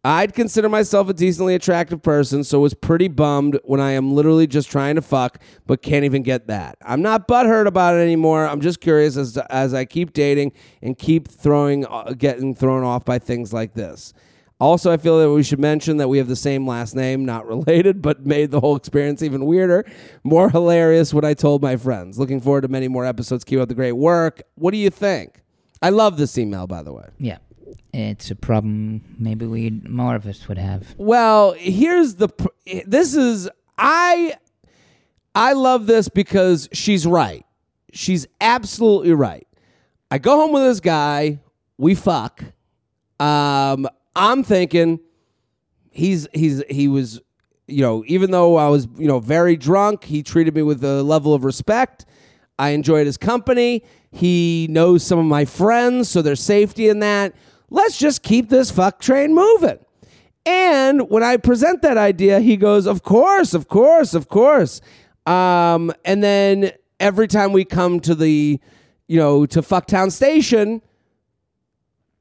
I'd 0.04 0.34
consider 0.34 0.68
myself 0.68 1.08
a 1.08 1.12
decently 1.12 1.54
attractive 1.54 2.02
person, 2.02 2.42
so 2.42 2.58
was 2.58 2.74
pretty 2.74 3.06
bummed 3.06 3.60
when 3.62 3.80
I 3.80 3.92
am 3.92 4.12
literally 4.12 4.48
just 4.48 4.68
trying 4.68 4.96
to 4.96 5.02
fuck, 5.02 5.40
but 5.64 5.80
can't 5.80 6.04
even 6.04 6.24
get 6.24 6.48
that. 6.48 6.76
I'm 6.84 7.02
not 7.02 7.28
butthurt 7.28 7.68
about 7.68 7.94
it 7.94 7.98
anymore. 7.98 8.44
I'm 8.44 8.60
just 8.60 8.80
curious 8.80 9.16
as 9.16 9.34
to, 9.34 9.54
as 9.54 9.74
I 9.74 9.84
keep 9.84 10.12
dating 10.12 10.54
and 10.82 10.98
keep 10.98 11.28
throwing 11.28 11.86
uh, 11.86 12.14
getting 12.18 12.52
thrown 12.52 12.82
off 12.82 13.04
by 13.04 13.20
things 13.20 13.52
like 13.52 13.74
this. 13.74 14.12
Also, 14.62 14.92
I 14.92 14.96
feel 14.96 15.18
that 15.18 15.30
we 15.30 15.42
should 15.42 15.58
mention 15.58 15.96
that 15.96 16.06
we 16.08 16.18
have 16.18 16.28
the 16.28 16.36
same 16.36 16.66
last 16.66 16.94
name, 16.94 17.24
not 17.24 17.46
related, 17.54 18.00
but 18.00 18.24
made 18.24 18.50
the 18.52 18.60
whole 18.60 18.76
experience 18.76 19.20
even 19.22 19.44
weirder, 19.44 19.84
more 20.22 20.50
hilarious 20.50 21.12
when 21.12 21.24
I 21.24 21.34
told 21.34 21.62
my 21.62 21.76
friends. 21.76 22.18
Looking 22.18 22.40
forward 22.40 22.60
to 22.60 22.68
many 22.68 22.86
more 22.86 23.04
episodes. 23.04 23.42
Keep 23.44 23.58
up 23.58 23.68
the 23.68 23.74
great 23.74 23.92
work. 23.92 24.42
What 24.54 24.70
do 24.70 24.76
you 24.78 24.88
think? 24.90 25.42
I 25.82 25.90
love 25.90 26.16
this 26.16 26.38
email, 26.38 26.66
by 26.68 26.82
the 26.82 26.92
way. 26.92 27.06
yeah. 27.18 27.38
It's 27.94 28.30
a 28.30 28.34
problem 28.36 29.16
maybe 29.18 29.44
we 29.46 29.68
more 29.70 30.14
of 30.14 30.26
us 30.26 30.46
would 30.48 30.56
have. 30.58 30.94
Well, 30.96 31.52
here's 31.52 32.14
the 32.14 32.28
pr- 32.28 32.48
this 32.86 33.14
is 33.14 33.50
I 33.76 34.34
I 35.34 35.52
love 35.54 35.86
this 35.86 36.08
because 36.08 36.68
she's 36.72 37.06
right. 37.06 37.44
She's 37.92 38.26
absolutely 38.40 39.12
right. 39.12 39.46
I 40.10 40.18
go 40.18 40.36
home 40.36 40.52
with 40.52 40.62
this 40.62 40.80
guy, 40.80 41.40
we 41.76 41.94
fuck. 41.94 42.42
Um 43.20 43.86
I'm 44.14 44.42
thinking 44.42 45.00
he's 45.90 46.28
he's 46.32 46.62
he 46.68 46.88
was 46.88 47.20
you 47.66 47.82
know, 47.82 48.04
even 48.06 48.30
though 48.30 48.56
I 48.56 48.68
was, 48.68 48.86
you 48.98 49.08
know, 49.08 49.20
very 49.20 49.56
drunk, 49.56 50.04
he 50.04 50.22
treated 50.22 50.54
me 50.54 50.62
with 50.62 50.82
a 50.84 51.02
level 51.02 51.32
of 51.32 51.44
respect. 51.44 52.04
I 52.58 52.70
enjoyed 52.70 53.06
his 53.06 53.16
company. 53.16 53.82
He 54.10 54.66
knows 54.68 55.02
some 55.02 55.18
of 55.18 55.24
my 55.24 55.44
friends, 55.44 56.08
so 56.08 56.22
there's 56.22 56.40
safety 56.40 56.88
in 56.88 56.98
that. 57.00 57.34
Let's 57.70 57.98
just 57.98 58.22
keep 58.22 58.50
this 58.50 58.70
fuck 58.70 59.00
train 59.00 59.34
moving. 59.34 59.78
And 60.44 61.08
when 61.08 61.22
I 61.22 61.36
present 61.36 61.82
that 61.82 61.96
idea, 61.96 62.40
he 62.40 62.56
goes, 62.56 62.86
"Of 62.86 63.02
course, 63.02 63.54
of 63.54 63.68
course, 63.68 64.12
of 64.12 64.28
course." 64.28 64.80
Um, 65.24 65.92
and 66.04 66.22
then 66.22 66.72
every 67.00 67.28
time 67.28 67.52
we 67.52 67.64
come 67.64 68.00
to 68.00 68.14
the, 68.14 68.60
you 69.06 69.16
know, 69.18 69.46
to 69.46 69.62
Fucktown 69.62 70.10
Station, 70.10 70.82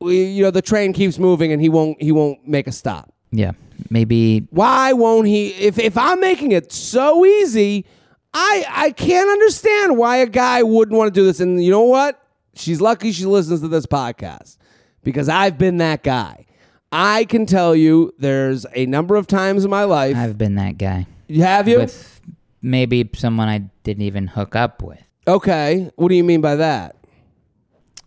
we, 0.01 0.23
you 0.25 0.43
know, 0.43 0.51
the 0.51 0.61
train 0.61 0.93
keeps 0.93 1.17
moving, 1.19 1.51
and 1.51 1.61
he 1.61 1.69
won't 1.69 2.01
he 2.01 2.11
won't 2.11 2.47
make 2.47 2.67
a 2.67 2.71
stop. 2.71 3.13
Yeah. 3.31 3.51
Maybe 3.89 4.47
Why 4.51 4.93
won't 4.93 5.27
he? 5.27 5.49
If 5.49 5.79
if 5.79 5.97
I'm 5.97 6.19
making 6.19 6.51
it 6.51 6.71
so 6.71 7.25
easy, 7.25 7.85
I 8.33 8.65
I 8.69 8.91
can't 8.91 9.29
understand 9.29 9.97
why 9.97 10.17
a 10.17 10.27
guy 10.27 10.63
wouldn't 10.63 10.97
want 10.97 11.13
to 11.13 11.19
do 11.19 11.25
this. 11.25 11.39
And 11.39 11.63
you 11.63 11.71
know 11.71 11.83
what? 11.83 12.21
She's 12.53 12.81
lucky 12.81 13.11
she 13.11 13.25
listens 13.25 13.61
to 13.61 13.67
this 13.67 13.85
podcast 13.85 14.57
because 15.03 15.29
I've 15.29 15.57
been 15.57 15.77
that 15.77 16.03
guy. 16.03 16.45
I 16.91 17.23
can 17.25 17.45
tell 17.45 17.73
you, 17.75 18.13
there's 18.19 18.65
a 18.75 18.85
number 18.85 19.15
of 19.15 19.25
times 19.25 19.63
in 19.63 19.71
my 19.71 19.85
life. 19.85 20.17
I've 20.17 20.37
been 20.37 20.55
that 20.55 20.77
guy. 20.77 21.07
have 21.37 21.67
you? 21.67 21.79
With 21.79 22.21
maybe 22.61 23.09
someone 23.15 23.47
I 23.47 23.59
didn't 23.83 24.03
even 24.03 24.27
hook 24.27 24.55
up 24.55 24.83
with. 24.83 24.99
okay. 25.27 25.89
What 25.95 26.09
do 26.09 26.15
you 26.15 26.23
mean 26.23 26.41
by 26.41 26.55
that? 26.57 26.97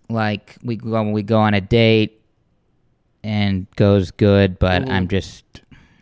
Like 0.09 0.57
we 0.62 0.77
go 0.77 1.03
we 1.11 1.23
go 1.23 1.38
on 1.40 1.55
a 1.55 1.61
date 1.61 2.21
and 3.23 3.67
goes 3.77 4.11
good, 4.11 4.59
but 4.59 4.83
Mm-hmm. 4.83 4.90
I'm 4.90 5.09
just 5.09 5.45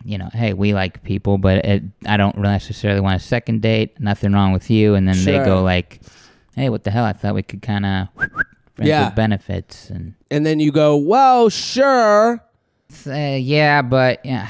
you 0.05 0.19
know, 0.19 0.29
hey, 0.33 0.53
we 0.53 0.75
like 0.75 1.05
people, 1.05 1.39
but 1.39 1.65
it, 1.65 1.85
I 2.07 2.17
don't 2.17 2.37
necessarily 2.37 3.01
want 3.01 3.15
a 3.15 3.25
second 3.25 3.63
date. 3.63 4.01
Nothing 4.01 4.33
wrong 4.33 4.53
with 4.53 4.69
you, 4.69 4.97
and 4.97 5.07
then 5.07 5.15
Sure. 5.15 5.39
they 5.39 5.45
go 5.45 5.63
like, 5.63 6.01
"Hey, 6.57 6.69
what 6.71 6.83
the 6.83 6.91
hell? 6.91 7.05
I 7.05 7.13
thought 7.13 7.35
we 7.37 7.45
could 7.45 7.63
kind 7.63 7.87
of 7.87 8.09
Yeah. 8.83 9.11
benefits 9.11 9.91
and 9.91 10.15
And 10.29 10.45
then 10.45 10.59
you 10.59 10.73
go, 10.73 10.97
well, 10.97 11.49
sure. 11.51 12.43
uh, 13.07 13.13
yeah, 13.13 13.81
but 13.83 14.25
yeah, 14.25 14.49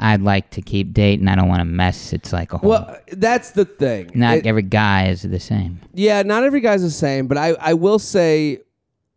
I'd 0.00 0.22
like 0.22 0.50
to 0.50 0.62
keep 0.62 0.92
dating. 0.92 1.28
I 1.28 1.36
don't 1.36 1.48
want 1.48 1.60
to 1.60 1.64
mess. 1.64 2.12
It's 2.12 2.32
like 2.32 2.52
a 2.52 2.58
whole. 2.58 2.70
Well, 2.70 2.98
that's 3.12 3.50
the 3.52 3.64
thing. 3.64 4.10
not 4.16 4.38
It- 4.38 4.46
every 4.46 4.62
guy 4.62 5.06
is 5.06 5.22
the 5.22 5.38
same. 5.38 5.80
Yeah, 5.94 6.22
not 6.22 6.42
every 6.42 6.60
guy's 6.60 6.82
the 6.82 6.90
same, 6.90 7.28
but 7.28 7.38
I, 7.38 7.50
I 7.60 7.74
will 7.74 8.00
say 8.00 8.62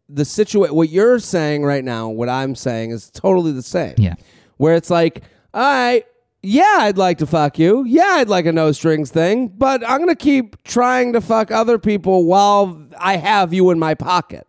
the 0.10 0.26
situation 0.26 0.76
what 0.76 0.90
you're 0.90 1.20
saying 1.20 1.64
right 1.64 1.84
now, 1.84 2.10
what 2.10 2.30
I'm 2.30 2.56
saying 2.56 2.92
is 2.92 3.10
totally 3.10 3.52
the 3.52 3.62
same. 3.62 3.96
Yeah. 3.98 4.16
Where 4.58 4.76
it's 4.76 4.90
like, 4.90 5.24
all 5.54 5.62
right, 5.62 6.06
yeah, 6.42 6.78
I'd 6.82 6.98
like 6.98 7.18
to 7.20 7.26
fuck 7.26 7.58
you. 7.58 7.84
Yeah, 7.86 8.18
I'd 8.18 8.30
like 8.30 8.46
a 8.46 8.52
no 8.52 8.72
strings 8.72 9.10
thing, 9.10 9.48
but 9.48 9.88
I'm 9.88 10.00
gonna 10.00 10.16
keep 10.16 10.62
trying 10.64 11.14
to 11.14 11.22
fuck 11.22 11.50
other 11.50 11.80
people 11.80 12.26
while 12.26 12.88
I 13.00 13.18
have 13.18 13.52
you 13.54 13.72
in 13.72 13.80
my 13.80 13.96
pocket. 13.96 14.48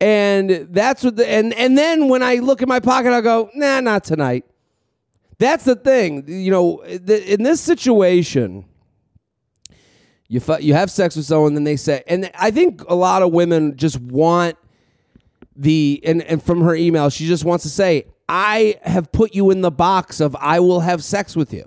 And 0.00 0.68
that's 0.70 1.04
what 1.04 1.16
the 1.16 1.28
and 1.28 1.52
and 1.54 1.76
then 1.76 2.08
when 2.08 2.22
I 2.22 2.36
look 2.36 2.62
in 2.62 2.68
my 2.68 2.80
pocket, 2.80 3.12
I 3.12 3.20
go, 3.20 3.50
nah, 3.54 3.80
not 3.80 4.02
tonight. 4.04 4.46
That's 5.38 5.64
the 5.64 5.76
thing, 5.76 6.24
you 6.26 6.50
know. 6.50 6.80
In 6.80 7.42
this 7.42 7.60
situation, 7.60 8.64
you 10.28 10.40
fu- 10.40 10.60
you 10.60 10.72
have 10.72 10.90
sex 10.90 11.16
with 11.16 11.26
someone, 11.26 11.52
then 11.52 11.64
they 11.64 11.76
say, 11.76 12.02
and 12.06 12.30
I 12.38 12.50
think 12.50 12.82
a 12.88 12.94
lot 12.94 13.22
of 13.22 13.32
women 13.32 13.76
just 13.76 14.00
want 14.00 14.56
the 15.56 16.00
and 16.04 16.22
and 16.22 16.42
from 16.42 16.62
her 16.62 16.74
email, 16.74 17.10
she 17.10 17.26
just 17.26 17.44
wants 17.44 17.64
to 17.64 17.70
say, 17.70 18.06
I 18.28 18.76
have 18.82 19.10
put 19.12 19.34
you 19.34 19.50
in 19.50 19.60
the 19.60 19.70
box 19.70 20.20
of 20.20 20.36
I 20.36 20.60
will 20.60 20.80
have 20.80 21.02
sex 21.02 21.34
with 21.36 21.52
you. 21.52 21.66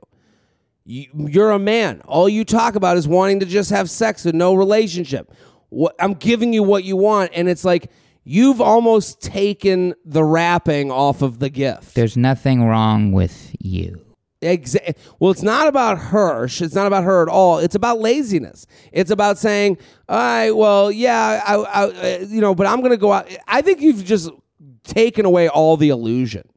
you 0.86 1.08
you're 1.14 1.52
a 1.52 1.60
man. 1.60 2.02
All 2.06 2.30
you 2.30 2.46
talk 2.46 2.76
about 2.76 2.98
is 2.98 3.08
wanting 3.08 3.40
to 3.42 3.46
just 3.46 3.70
have 3.70 3.90
sex 3.90 4.26
and 4.26 4.38
no 4.38 4.54
relationship. 4.56 5.32
I'm 6.00 6.14
giving 6.14 6.54
you 6.54 6.64
what 6.64 6.84
you 6.84 6.96
want, 6.96 7.32
and 7.34 7.50
it's 7.50 7.66
like 7.66 7.92
you've 8.24 8.62
almost 8.62 9.22
taken 9.22 9.96
the 10.06 10.24
wrapping 10.24 10.92
off 10.92 11.22
of 11.22 11.40
the 11.40 11.50
gift. 11.50 11.96
There's 11.96 12.16
nothing 12.16 12.64
wrong 12.64 13.12
with 13.12 13.56
you. 13.60 14.06
Exa- 14.44 14.96
well, 15.20 15.32
it's 15.32 15.42
not 15.42 15.68
about 15.68 15.98
her. 15.98 16.46
It's 16.46 16.76
not 16.76 16.88
about 16.88 17.04
her 17.04 17.24
at 17.24 17.30
all. 17.30 17.60
It's 17.60 17.76
about 17.76 18.00
laziness. 18.00 18.68
It's 18.92 19.12
about 19.12 19.38
saying, 19.38 19.78
"All 20.10 20.18
right, 20.18 20.52
well, 20.52 20.92
yeah, 20.92 21.42
I, 21.46 21.56
I, 21.56 22.18
you 22.20 22.42
know, 22.42 22.54
but 22.54 22.68
I'm 22.68 22.80
going 22.80 22.92
to 22.92 22.98
go 22.98 23.12
out." 23.12 23.30
I 23.48 23.62
think 23.62 23.82
you've 23.82 24.04
just 24.04 24.30
taken 24.84 25.26
away 25.26 25.48
all 25.48 25.78
the 25.78 25.90
illusion. 25.90 26.48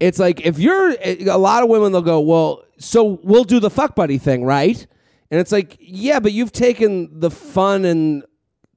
It's 0.00 0.18
like 0.18 0.40
if 0.46 0.58
you're 0.58 0.94
eh, 1.00 1.24
a 1.28 1.38
lot 1.38 1.62
of 1.62 1.68
women, 1.68 1.92
they'll 1.92 2.02
go, 2.02 2.20
"Well, 2.20 2.62
so 2.78 3.18
we'll 3.22 3.44
do 3.44 3.60
the 3.60 3.70
fuck 3.70 3.94
buddy 3.94 4.18
thing, 4.18 4.44
right?" 4.44 4.86
And 5.30 5.40
it's 5.40 5.52
like, 5.52 5.76
yeah, 5.80 6.20
but 6.20 6.32
you've 6.32 6.52
taken 6.52 7.20
the 7.20 7.30
fun 7.30 7.84
and 7.84 8.24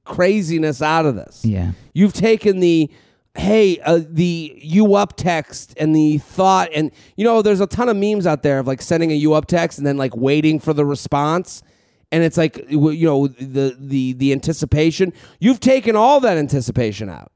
craziness 0.04 0.82
out 0.82 1.06
of 1.06 1.16
this. 1.16 1.44
Yeah. 1.44 1.72
You've 1.94 2.12
taken 2.12 2.60
the 2.60 2.90
hey, 3.34 3.78
uh, 3.80 4.00
the 4.08 4.58
you 4.62 4.94
up 4.94 5.16
text 5.16 5.74
and 5.78 5.94
the 5.94 6.18
thought 6.18 6.68
and 6.74 6.90
you 7.16 7.24
know, 7.24 7.42
there's 7.42 7.60
a 7.60 7.66
ton 7.66 7.88
of 7.88 7.96
memes 7.96 8.26
out 8.26 8.42
there 8.42 8.58
of 8.58 8.66
like 8.66 8.82
sending 8.82 9.10
a 9.10 9.14
you 9.14 9.34
up 9.34 9.46
text 9.46 9.78
and 9.78 9.86
then 9.86 9.96
like 9.96 10.14
waiting 10.16 10.60
for 10.60 10.72
the 10.72 10.84
response. 10.84 11.62
And 12.10 12.22
it's 12.22 12.36
like 12.36 12.66
you 12.68 13.06
know 13.06 13.26
the 13.28 13.74
the 13.78 14.12
the 14.12 14.32
anticipation. 14.32 15.14
You've 15.40 15.60
taken 15.60 15.96
all 15.96 16.20
that 16.20 16.36
anticipation 16.36 17.08
out. 17.08 17.32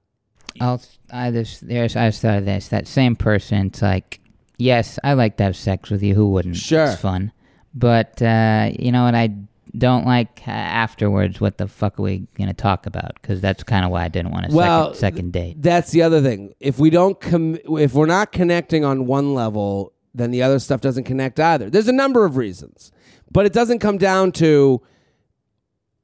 I'll, 0.61 0.83
I 1.11 1.31
just 1.31 1.67
there's 1.67 1.97
I 1.97 2.09
just 2.09 2.21
thought 2.21 2.39
of 2.39 2.45
this. 2.45 2.69
That 2.69 2.87
same 2.87 3.17
person. 3.17 3.69
It's 3.69 3.81
like, 3.81 4.21
yes, 4.59 4.99
I 5.03 5.15
like 5.15 5.39
to 5.39 5.45
have 5.45 5.57
sex 5.57 5.89
with 5.89 6.03
you. 6.03 6.15
Who 6.15 6.29
wouldn't? 6.31 6.57
Sure. 6.57 6.85
it's 6.85 7.01
fun. 7.01 7.33
But 7.75 8.21
uh, 8.21 8.71
you 8.79 8.93
know 8.93 9.05
what? 9.05 9.15
I 9.15 9.31
don't 9.79 10.07
like 10.07 10.43
uh, 10.47 10.51
afterwards. 10.51 11.41
What 11.41 11.59
the 11.59 11.69
fuck 11.69 11.99
are 11.99 12.03
we 12.03 12.27
gonna 12.37 12.55
talk 12.55 12.87
about? 12.87 13.13
Because 13.21 13.41
that's 13.41 13.63
kind 13.63 13.85
of 13.85 13.91
why 13.91 14.05
I 14.05 14.09
didn't 14.09 14.33
want 14.33 14.53
a 14.53 14.55
Well, 14.55 14.95
second, 14.95 15.01
second 15.01 15.33
date. 15.33 15.63
That's 15.63 15.91
the 15.91 16.03
other 16.03 16.21
thing. 16.23 16.55
If 16.61 16.79
we 16.79 16.91
don't 16.91 17.21
com- 17.21 17.59
if 17.79 17.95
we're 17.95 18.07
not 18.07 18.33
connecting 18.33 18.85
on 18.85 19.07
one 19.07 19.35
level, 19.35 19.93
then 20.15 20.31
the 20.31 20.43
other 20.43 20.59
stuff 20.59 20.81
doesn't 20.81 21.05
connect 21.05 21.39
either. 21.39 21.69
There's 21.71 21.89
a 21.89 21.93
number 21.93 22.25
of 22.25 22.37
reasons, 22.37 22.91
but 23.31 23.45
it 23.47 23.53
doesn't 23.53 23.81
come 23.81 23.99
down 23.99 24.33
to, 24.33 24.81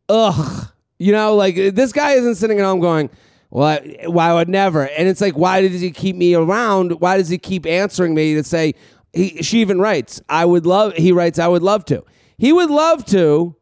ugh, 0.09 0.69
you 0.99 1.13
know, 1.13 1.35
like 1.35 1.55
this 1.55 1.93
guy 1.93 2.13
isn't 2.13 2.35
sitting 2.37 2.59
at 2.59 2.65
home 2.65 2.81
going, 2.81 3.11
well, 3.51 3.67
I, 3.69 4.07
well, 4.09 4.37
would 4.37 4.49
never. 4.49 4.89
And 4.89 5.09
it's 5.09 5.21
like, 5.21 5.37
why 5.37 5.67
does 5.67 5.81
he 5.81 5.91
keep 5.91 6.17
me 6.17 6.35
around? 6.35 7.01
Why 7.01 7.17
does 7.17 7.29
he 7.29 7.39
keep 7.39 7.67
answering 7.67 8.15
me 8.15 8.35
to 8.35 8.45
say? 8.45 8.75
He, 9.13 9.43
she 9.43 9.61
even 9.61 9.79
writes, 9.79 10.23
I 10.29 10.45
would 10.47 10.65
love. 10.65 10.95
He 10.95 11.13
writes, 11.13 11.39
I 11.39 11.49
would 11.49 11.63
love 11.63 11.85
to. 11.87 12.03
He 12.39 12.53
would 12.53 12.71
love 12.71 13.05
to, 13.07 13.55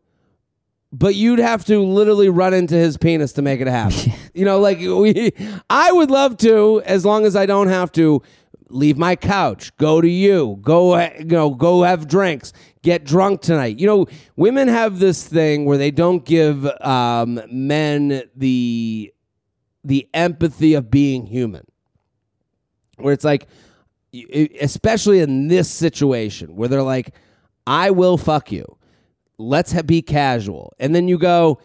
but 0.92 1.14
you'd 1.14 1.38
have 1.38 1.64
to 1.66 1.80
literally 1.80 2.28
run 2.28 2.52
into 2.52 2.74
his 2.74 2.96
penis 2.96 3.32
to 3.34 3.42
make 3.42 3.60
it 3.60 3.68
happen. 3.68 4.12
you 4.34 4.44
know, 4.44 4.58
like 4.58 4.78
we, 4.78 5.32
I 5.68 5.92
would 5.92 6.10
love 6.10 6.36
to, 6.38 6.82
as 6.84 7.04
long 7.04 7.24
as 7.24 7.36
I 7.36 7.46
don't 7.46 7.68
have 7.68 7.92
to 7.92 8.22
leave 8.68 8.96
my 8.96 9.16
couch, 9.16 9.76
go 9.76 10.00
to 10.00 10.08
you, 10.08 10.58
go, 10.62 11.00
you 11.00 11.24
know, 11.24 11.50
go 11.50 11.82
have 11.82 12.08
drinks, 12.08 12.52
get 12.82 13.04
drunk 13.04 13.40
tonight. 13.40 13.78
You 13.78 13.86
know, 13.86 14.06
women 14.36 14.68
have 14.68 14.98
this 14.98 15.26
thing 15.26 15.64
where 15.64 15.78
they 15.78 15.90
don't 15.90 16.24
give 16.24 16.66
um, 16.80 17.40
men 17.50 18.22
the 18.34 19.12
the 19.82 20.06
empathy 20.12 20.74
of 20.74 20.90
being 20.90 21.24
human, 21.24 21.66
where 22.98 23.14
it's 23.14 23.24
like, 23.24 23.48
especially 24.60 25.20
in 25.20 25.48
this 25.48 25.70
situation 25.70 26.54
where 26.54 26.68
they're 26.68 26.82
like, 26.82 27.14
I 27.66 27.90
will 27.90 28.18
fuck 28.18 28.52
you 28.52 28.76
let's 29.40 29.72
ha- 29.72 29.82
be 29.82 30.02
casual. 30.02 30.72
And 30.78 30.94
then 30.94 31.08
you 31.08 31.18
go, 31.18 31.60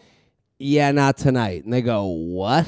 yeah, 0.58 0.90
not 0.92 1.16
tonight. 1.16 1.64
And 1.64 1.72
they 1.72 1.82
go, 1.82 2.06
what? 2.06 2.66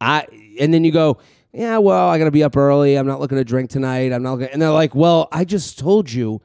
I 0.00 0.26
and 0.60 0.72
then 0.72 0.84
you 0.84 0.92
go, 0.92 1.18
yeah, 1.52 1.78
well, 1.78 2.08
I 2.08 2.18
got 2.18 2.24
to 2.24 2.30
be 2.30 2.44
up 2.44 2.56
early. 2.56 2.96
I'm 2.96 3.06
not 3.06 3.20
looking 3.20 3.38
to 3.38 3.44
drink 3.44 3.70
tonight. 3.70 4.12
I'm 4.12 4.22
not 4.22 4.38
looking. 4.38 4.52
And 4.52 4.62
they're 4.62 4.70
like, 4.70 4.94
well, 4.94 5.28
I 5.32 5.44
just 5.44 5.78
told 5.78 6.12
you 6.12 6.40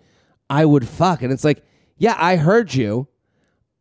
I 0.49 0.65
would 0.65 0.87
fuck. 0.87 1.21
And 1.21 1.31
it's 1.31 1.43
like, 1.43 1.63
yeah, 1.97 2.15
I 2.17 2.37
heard 2.37 2.73
you. 2.73 3.07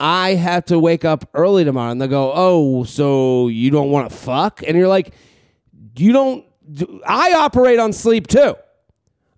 I 0.00 0.34
have 0.34 0.64
to 0.66 0.78
wake 0.78 1.04
up 1.04 1.30
early 1.32 1.64
tomorrow. 1.64 1.92
And 1.92 2.02
they 2.02 2.08
go, 2.08 2.32
oh, 2.34 2.84
so 2.84 3.48
you 3.48 3.70
don't 3.70 3.90
want 3.90 4.10
to 4.10 4.16
fuck? 4.16 4.62
And 4.66 4.76
you're 4.76 4.88
like, 4.88 5.14
you 5.96 6.12
don't. 6.12 6.44
I 7.06 7.34
operate 7.34 7.78
on 7.78 7.92
sleep 7.92 8.26
too. 8.26 8.56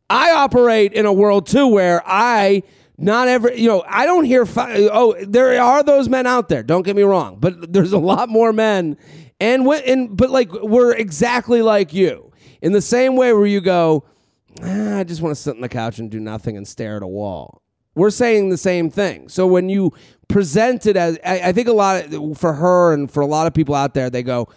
I 0.09 0.33
operate 0.33 0.93
in 0.93 1.07
a 1.07 1.13
world 1.13 1.47
too 1.47 1.67
where 1.67 2.03
I 2.07 2.63
not 2.97 3.29
every 3.29 3.61
you 3.61 3.69
know 3.69 3.85
I 3.89 4.07
don't 4.07 4.25
hear 4.25 4.47
fi- 4.47 4.89
oh 4.93 5.15
there 5.27 5.61
are 5.61 5.83
those 5.83 6.09
men 6.09 6.27
out 6.27 6.49
there 6.49 6.63
don't 6.63 6.83
get 6.83 6.95
me 6.97 7.03
wrong 7.03 7.39
but 7.41 7.73
there's 7.73 7.93
a 7.93 7.99
lot 7.99 8.29
more 8.29 8.53
men. 8.53 8.97
And 9.41 9.65
wi- 9.65 9.83
and 9.85 10.17
but 10.17 10.31
like 10.31 10.53
we're 10.53 10.95
exactly 10.95 11.61
like 11.61 11.93
you. 11.93 12.31
In 12.63 12.73
the 12.73 12.81
same 12.81 13.17
way 13.17 13.33
where 13.33 13.47
you 13.47 13.61
go 13.61 14.05
"Ah, 14.63 14.99
I 14.99 15.05
just 15.05 15.21
want 15.21 15.35
to 15.35 15.43
sit 15.43 15.55
on 15.57 15.61
the 15.61 15.69
couch 15.69 15.99
and 15.99 16.11
do 16.11 16.21
nothing 16.21 16.57
and 16.57 16.67
stare 16.67 16.97
at 16.97 17.03
a 17.03 17.07
wall. 17.09 17.61
We're 17.97 18.11
saying 18.11 18.51
the 18.51 18.57
same 18.57 18.91
thing. 18.91 19.29
So 19.29 19.47
when 19.47 19.69
you 19.69 19.93
present 20.29 20.87
it 20.87 20.97
as 20.97 21.19
I, 21.25 21.41
I 21.49 21.53
think 21.53 21.69
a 21.69 21.73
lot 21.73 22.13
of, 22.13 22.39
for 22.39 22.55
her 22.55 22.93
and 22.95 23.11
for 23.11 23.21
a 23.21 23.27
lot 23.27 23.47
of 23.49 23.55
people 23.55 23.75
out 23.75 23.95
there 23.95 24.09
they 24.09 24.23
go 24.23 24.49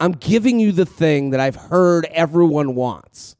I'm 0.00 0.12
giving 0.12 0.58
you 0.58 0.72
the 0.72 0.84
thing 0.86 1.30
that 1.30 1.40
I've 1.40 1.56
heard 1.56 2.06
everyone 2.06 2.74
wants. 2.74 3.36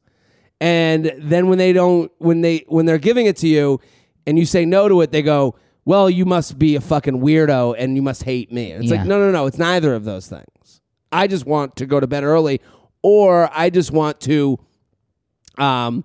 And 0.61 1.11
then 1.17 1.47
when 1.49 1.57
they 1.57 1.73
don't 1.73 2.09
when 2.19 2.41
they 2.41 2.63
when 2.67 2.85
they're 2.85 2.97
giving 2.97 3.25
it 3.25 3.35
to 3.37 3.47
you 3.47 3.81
and 4.27 4.37
you 4.39 4.45
say 4.45 4.65
no 4.65 4.87
to 4.87 5.01
it 5.01 5.11
they 5.11 5.21
go 5.21 5.55
well 5.85 6.09
you 6.09 6.25
must 6.25 6.57
be 6.57 6.75
a 6.75 6.81
fucking 6.81 7.19
weirdo 7.21 7.75
and 7.77 7.95
you 7.95 8.01
must 8.01 8.23
hate 8.23 8.51
me. 8.51 8.71
It's 8.71 8.85
Yeah. 8.85 8.97
like 8.97 9.07
no 9.07 9.19
no 9.19 9.31
no 9.31 9.45
it's 9.45 9.57
neither 9.57 9.93
of 9.93 10.03
those 10.05 10.27
things. 10.27 10.81
I 11.11 11.27
just 11.27 11.45
want 11.45 11.75
to 11.77 11.85
go 11.85 11.99
to 11.99 12.07
bed 12.07 12.23
early 12.23 12.59
or 13.01 13.49
i 13.53 13.69
just 13.69 13.91
want 13.91 14.19
to 14.21 14.57
um 15.57 16.03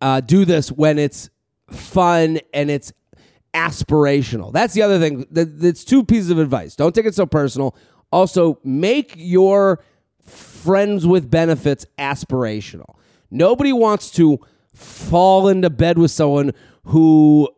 uh 0.00 0.20
do 0.20 0.44
this 0.44 0.70
when 0.72 0.98
it's 0.98 1.30
fun 1.70 2.38
and 2.52 2.70
it's 2.70 2.92
aspirational. 3.54 4.52
That's 4.52 4.74
the 4.74 4.82
other 4.82 4.98
thing. 4.98 5.26
That- 5.30 5.60
that's 5.60 5.84
two 5.84 6.04
pieces 6.04 6.30
of 6.30 6.38
advice. 6.38 6.74
Don't 6.74 6.94
take 6.94 7.06
it 7.06 7.14
so 7.14 7.24
personal. 7.24 7.74
Also 8.10 8.58
make 8.64 9.14
your 9.16 9.80
friends 10.22 11.06
with 11.06 11.30
benefits 11.30 11.86
aspirational. 11.98 12.96
Nobody 13.30 13.72
wants 13.72 14.10
to 14.12 14.38
fall 14.74 15.48
into 15.48 15.70
bed 15.70 15.98
with 15.98 16.10
someone 16.10 16.52
who 16.84 17.48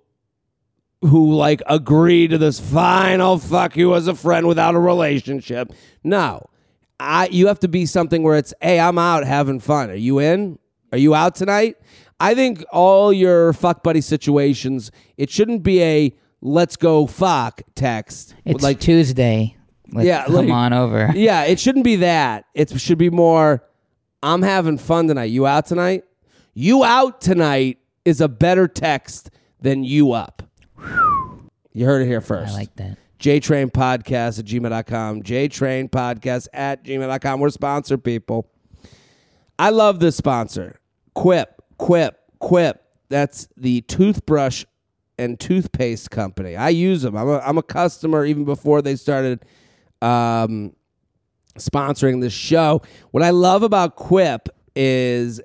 who 1.02 1.34
like 1.34 1.62
agree 1.66 2.26
to 2.28 2.38
this 2.38 2.58
final 2.58 3.38
fuck 3.38 3.76
you 3.76 3.94
as 3.94 4.08
a 4.08 4.14
friend 4.14 4.46
without 4.46 4.74
a 4.74 4.78
relationship. 4.78 5.72
No. 6.02 6.46
I 6.98 7.28
you 7.30 7.48
have 7.48 7.60
to 7.60 7.68
be 7.68 7.84
something 7.86 8.22
where 8.22 8.36
it's 8.36 8.54
hey, 8.60 8.80
I'm 8.80 8.98
out 8.98 9.24
having 9.24 9.60
fun. 9.60 9.90
Are 9.90 9.94
you 9.94 10.18
in? 10.18 10.58
Are 10.92 10.98
you 10.98 11.14
out 11.14 11.34
tonight? 11.34 11.76
I 12.18 12.34
think 12.34 12.64
all 12.72 13.12
your 13.12 13.52
fuck 13.52 13.82
buddy 13.82 14.00
situations, 14.00 14.90
it 15.18 15.28
shouldn't 15.28 15.62
be 15.62 15.82
a 15.82 16.14
let's 16.40 16.76
go 16.76 17.06
fuck 17.06 17.60
text. 17.74 18.34
It's 18.46 18.62
like 18.62 18.80
Tuesday. 18.80 19.56
Like, 19.92 20.06
Yeah, 20.06 20.24
come 20.24 20.34
like- 20.34 20.50
on 20.50 20.72
over. 20.72 21.12
yeah, 21.14 21.44
it 21.44 21.60
shouldn't 21.60 21.84
be 21.84 21.96
that. 21.96 22.46
It 22.54 22.80
should 22.80 22.98
be 22.98 23.10
more 23.10 23.62
I'm 24.22 24.40
having 24.42 24.78
fun 24.78 25.08
tonight. 25.08 25.24
You 25.30 25.46
out 25.46 25.66
tonight? 25.66 26.04
You 26.58 26.84
out 26.84 27.20
tonight 27.20 27.80
is 28.06 28.22
a 28.22 28.28
better 28.28 28.66
text 28.66 29.28
than 29.60 29.84
you 29.84 30.12
up. 30.12 30.42
You 31.74 31.84
heard 31.84 32.00
it 32.00 32.06
here 32.06 32.22
first. 32.22 32.54
I 32.54 32.56
like 32.56 32.74
that. 32.76 32.96
JTrain 33.20 33.70
Podcast 33.70 34.38
at 34.38 34.46
gmail.com. 34.46 35.22
JTrain 35.22 35.90
Podcast 35.90 36.48
at 36.54 36.82
gmail.com. 36.82 37.40
We're 37.40 37.50
sponsored 37.50 38.02
people. 38.02 38.50
I 39.58 39.68
love 39.68 40.00
this 40.00 40.16
sponsor. 40.16 40.80
Quip, 41.12 41.60
Quip, 41.76 42.18
Quip. 42.38 42.82
That's 43.10 43.48
the 43.58 43.82
toothbrush 43.82 44.64
and 45.18 45.38
toothpaste 45.38 46.10
company. 46.10 46.56
I 46.56 46.70
use 46.70 47.02
them. 47.02 47.18
I'm 47.18 47.28
a, 47.28 47.38
I'm 47.40 47.58
a 47.58 47.62
customer 47.62 48.24
even 48.24 48.46
before 48.46 48.80
they 48.80 48.96
started 48.96 49.44
um, 50.00 50.74
sponsoring 51.58 52.22
this 52.22 52.32
show. 52.32 52.80
What 53.10 53.22
I 53.22 53.28
love 53.28 53.62
about 53.62 53.96
Quip 53.96 54.48
is 54.74 55.42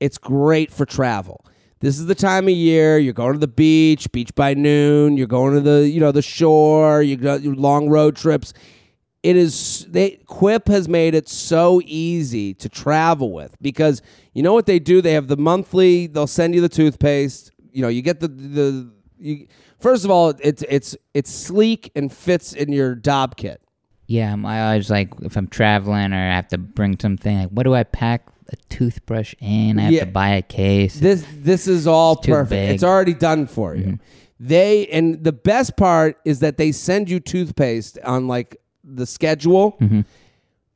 it's 0.00 0.18
great 0.18 0.72
for 0.72 0.84
travel. 0.84 1.44
This 1.80 1.98
is 1.98 2.06
the 2.06 2.14
time 2.14 2.48
of 2.48 2.54
year 2.54 2.98
you're 2.98 3.12
going 3.12 3.34
to 3.34 3.38
the 3.38 3.46
beach, 3.46 4.10
beach 4.10 4.34
by 4.34 4.54
noon. 4.54 5.16
You're 5.16 5.28
going 5.28 5.54
to 5.54 5.60
the 5.60 5.88
you 5.88 6.00
know 6.00 6.12
the 6.12 6.22
shore. 6.22 7.02
You 7.02 7.16
got 7.16 7.42
your 7.42 7.54
long 7.54 7.88
road 7.88 8.16
trips. 8.16 8.52
It 9.22 9.36
is 9.36 9.86
they 9.88 10.20
Quip 10.26 10.68
has 10.68 10.88
made 10.88 11.14
it 11.14 11.28
so 11.28 11.80
easy 11.84 12.54
to 12.54 12.68
travel 12.68 13.32
with 13.32 13.56
because 13.60 14.02
you 14.32 14.42
know 14.42 14.52
what 14.52 14.66
they 14.66 14.78
do. 14.78 15.00
They 15.00 15.12
have 15.12 15.28
the 15.28 15.36
monthly. 15.36 16.08
They'll 16.08 16.26
send 16.26 16.54
you 16.54 16.60
the 16.60 16.68
toothpaste. 16.68 17.52
You 17.72 17.82
know 17.82 17.88
you 17.88 18.02
get 18.02 18.20
the 18.20 18.28
the. 18.28 18.92
You, 19.20 19.48
first 19.80 20.04
of 20.04 20.10
all, 20.10 20.34
it's 20.40 20.62
it's 20.68 20.96
it's 21.14 21.30
sleek 21.32 21.90
and 21.94 22.12
fits 22.12 22.52
in 22.52 22.72
your 22.72 22.96
Dopp 22.96 23.36
kit. 23.36 23.60
Yeah, 24.06 24.32
I'm, 24.32 24.46
I 24.46 24.68
always 24.68 24.90
like 24.90 25.12
if 25.22 25.36
I'm 25.36 25.48
traveling 25.48 26.12
or 26.12 26.16
I 26.16 26.34
have 26.34 26.48
to 26.48 26.58
bring 26.58 26.98
something. 26.98 27.40
Like, 27.40 27.50
what 27.50 27.64
do 27.64 27.74
I 27.74 27.82
pack 27.84 28.26
a 28.50 28.56
toothbrush 28.68 29.34
in? 29.40 29.78
I 29.78 29.82
have 29.82 29.92
Yeah. 29.92 30.04
to 30.04 30.10
buy 30.10 30.30
a 30.30 30.42
case. 30.42 30.98
This 31.00 31.24
this 31.36 31.66
is 31.66 31.86
all 31.86 32.14
It's 32.14 32.26
too 32.26 32.32
perfect. 32.32 32.50
big. 32.50 32.70
It's 32.74 32.82
already 32.84 33.14
done 33.14 33.46
for 33.46 33.74
you. 33.74 33.84
Mm-hmm. 33.84 33.94
They 34.40 34.86
and 34.86 35.22
the 35.24 35.32
best 35.32 35.76
part 35.76 36.16
is 36.24 36.40
that 36.40 36.56
they 36.56 36.72
send 36.72 37.10
you 37.10 37.20
toothpaste 37.20 37.98
on 38.04 38.28
like 38.28 38.56
the 38.84 39.04
schedule, 39.06 39.76
mm-hmm. 39.80 40.00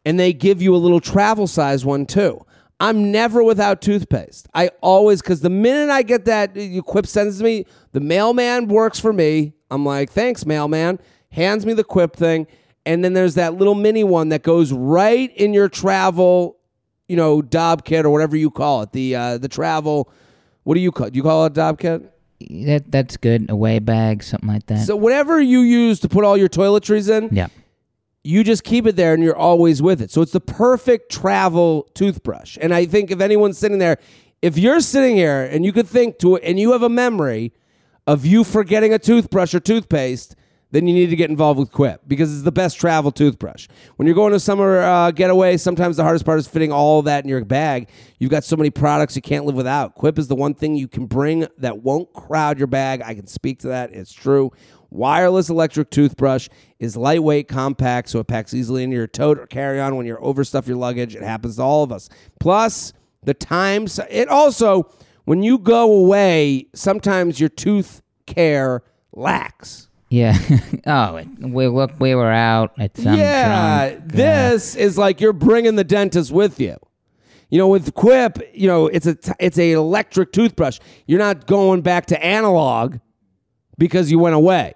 and 0.05 0.21
they 0.21 0.33
give 0.33 0.61
you 0.61 0.75
a 0.75 0.79
little 0.79 1.01
travel 1.01 1.47
size 1.47 1.85
one 1.85 2.07
too. 2.07 2.45
I'm 2.81 3.13
never 3.13 3.45
without 3.45 3.81
toothpaste. 3.81 4.49
I 4.55 4.71
always, 4.81 5.23
because 5.23 5.41
the 5.41 5.51
minute 5.51 5.89
I 5.89 6.03
get 6.03 6.25
that, 6.25 6.57
you 6.57 6.83
Quip 6.83 7.07
sends 7.07 7.41
me, 7.41 7.65
the 7.93 8.01
mailman 8.01 8.67
works 8.67 8.99
for 8.99 9.13
me. 9.13 9.53
I'm 9.71 9.87
like, 9.87 10.11
thanks, 10.11 10.45
mailman. 10.45 10.99
Hands 11.31 11.65
me 11.65 11.75
the 11.75 11.85
Quip 11.85 12.17
thing. 12.17 12.49
And 12.85 13.05
then 13.05 13.13
there's 13.13 13.37
that 13.37 13.55
little 13.55 13.77
mini 13.77 14.03
one 14.03 14.31
that 14.31 14.43
goes 14.43 14.73
right 14.73 15.31
in 15.37 15.55
your 15.55 15.69
travel, 15.69 16.57
you 17.09 17.17
know, 17.17 17.43
Dopp 17.43 17.85
kit 17.85 18.05
or 18.05 18.11
whatever 18.11 18.37
you 18.37 18.51
call 18.51 18.83
it. 18.83 18.93
The 18.93 19.17
uh, 19.17 19.39
the 19.39 19.49
travel, 19.49 20.11
what 20.65 20.75
do 20.75 20.81
you 20.81 20.93
call 20.93 21.09
it? 21.09 21.13
Do 21.13 21.17
you 21.17 21.23
call 21.23 21.47
it 21.47 21.55
Dopp 21.55 21.79
kit? 21.79 22.03
That 22.67 22.91
that's 22.91 23.17
good. 23.17 23.51
A 23.51 23.57
way 23.57 23.79
bag, 23.79 24.23
something 24.23 24.49
like 24.49 24.67
that. 24.67 24.87
So 24.87 24.97
whatever 24.97 25.41
you 25.41 25.61
use 25.61 26.01
to 26.01 26.09
put 26.09 26.25
all 26.25 26.37
your 26.37 26.49
toiletries 26.49 27.11
in, 27.11 27.35
yeah. 27.35 27.49
you 28.25 28.45
just 28.45 28.65
keep 28.65 28.87
it 28.87 28.97
there 28.97 29.15
and 29.15 29.23
you're 29.23 29.37
always 29.37 29.81
with 29.81 30.01
it. 30.01 30.11
So 30.11 30.23
it's 30.23 30.33
the 30.33 30.41
perfect 30.41 31.11
travel 31.11 31.89
toothbrush. 31.95 32.59
And 32.61 32.75
I 32.75 32.87
think 32.87 33.11
if 33.11 33.21
anyone's 33.21 33.59
sitting 33.59 33.79
there, 33.79 33.99
if 34.41 34.59
you're 34.59 34.81
sitting 34.81 35.17
here 35.17 35.43
and 35.45 35.65
you 35.65 35.73
could 35.73 35.87
think 35.87 36.19
to 36.19 36.37
it 36.37 36.43
and 36.45 36.59
you 36.59 36.73
have 36.73 36.83
a 36.83 36.89
memory 36.89 37.53
of 38.07 38.27
you 38.27 38.43
forgetting 38.43 38.93
a 38.93 38.99
toothbrush 38.99 39.55
or 39.55 39.61
toothpaste, 39.61 40.35
then 40.73 40.87
you 40.87 40.95
need 40.95 41.11
to 41.11 41.17
get 41.17 41.31
involved 41.31 41.61
with 41.61 41.71
Quip 41.71 42.03
because 42.07 42.33
it's 42.33 42.43
the 42.43 42.53
best 42.53 42.81
travel 42.81 43.13
toothbrush. 43.13 43.69
When 43.97 44.07
you're 44.07 44.15
going 44.15 44.33
to 44.33 44.41
summer 44.41 44.81
uh, 44.81 45.11
getaway, 45.13 45.57
sometimes 45.57 45.97
the 45.97 46.03
hardest 46.03 46.25
part 46.25 46.39
is 46.39 46.49
fitting 46.49 46.73
all 46.73 47.03
that 47.03 47.25
in 47.25 47.31
your 47.31 47.45
bag. 47.45 47.89
You've 48.19 48.31
got 48.31 48.43
so 48.43 48.57
many 48.57 48.71
products 48.71 49.15
you 49.15 49.23
can't 49.23 49.45
live 49.45 49.55
without. 49.55 49.95
Quip 49.95 50.19
is 50.19 50.29
the 50.29 50.35
one 50.35 50.55
thing 50.55 50.75
you 50.75 50.89
can 50.89 51.07
bring 51.07 51.47
that 51.59 51.83
won't 51.83 52.13
crowd 52.13 52.59
your 52.59 52.67
bag. 52.67 53.03
I 53.03 53.15
can 53.15 53.27
speak 53.27 53.61
to 53.61 53.69
that. 53.69 53.93
It's 53.93 54.13
true. 54.13 54.51
Wireless 54.91 55.49
electric 55.49 55.91
toothbrush 55.91 56.49
is 56.79 56.97
lightweight, 56.97 57.49
compact, 57.49 58.11
so 58.11 58.19
it 58.19 58.27
packs 58.27 58.53
easily 58.53 58.83
into 58.83 58.97
your 58.97 59.07
tote 59.07 59.39
or 59.39 59.47
carry 59.47 59.81
on 59.81 59.97
when 59.97 60.05
you're 60.05 60.21
overstuff 60.21 60.67
your 60.67 60.77
luggage. 60.77 61.15
It 61.17 61.23
happens 61.23 61.57
to 61.57 61.63
all 61.63 61.83
of 61.83 61.93
us. 61.93 62.11
Plus, 62.41 62.93
the 63.23 63.35
times 63.35 64.01
it 64.11 64.29
also 64.29 64.91
when 65.25 65.43
you 65.43 65.59
go 65.59 65.93
away, 65.93 66.67
sometimes 66.75 67.39
your 67.39 67.49
tooth 67.49 68.03
care 68.27 68.83
lacks. 69.13 69.89
Yeah. 70.13 70.39
oh, 70.87 71.17
it, 71.17 71.29
we 71.41 71.67
look. 71.69 71.93
We 71.99 72.15
were 72.15 72.31
out 72.31 72.73
at 72.79 72.99
some. 72.99 73.19
yeah, 73.19 73.89
drunk, 73.89 74.13
uh, 74.13 74.17
this 74.17 74.77
is 74.77 74.99
like 74.99 75.23
you're 75.23 75.33
bringing 75.33 75.77
the 75.77 75.85
dentist 75.85 76.31
with 76.31 76.61
you. 76.61 76.77
You 77.49 77.57
know, 77.57 77.69
with 77.69 77.95
Quip, 77.95 78.39
you 78.53 78.69
know 78.69 78.89
it's 78.89 79.07
a 79.07 79.15
t- 79.15 79.33
it's 79.41 79.57
a 79.57 79.73
electric 79.73 80.33
toothbrush. 80.33 80.81
You're 81.07 81.19
not 81.19 81.47
going 81.47 81.81
back 81.81 82.07
to 82.07 82.23
analog 82.23 82.99
because 83.79 84.11
you 84.11 84.19
went 84.19 84.35
away. 84.35 84.75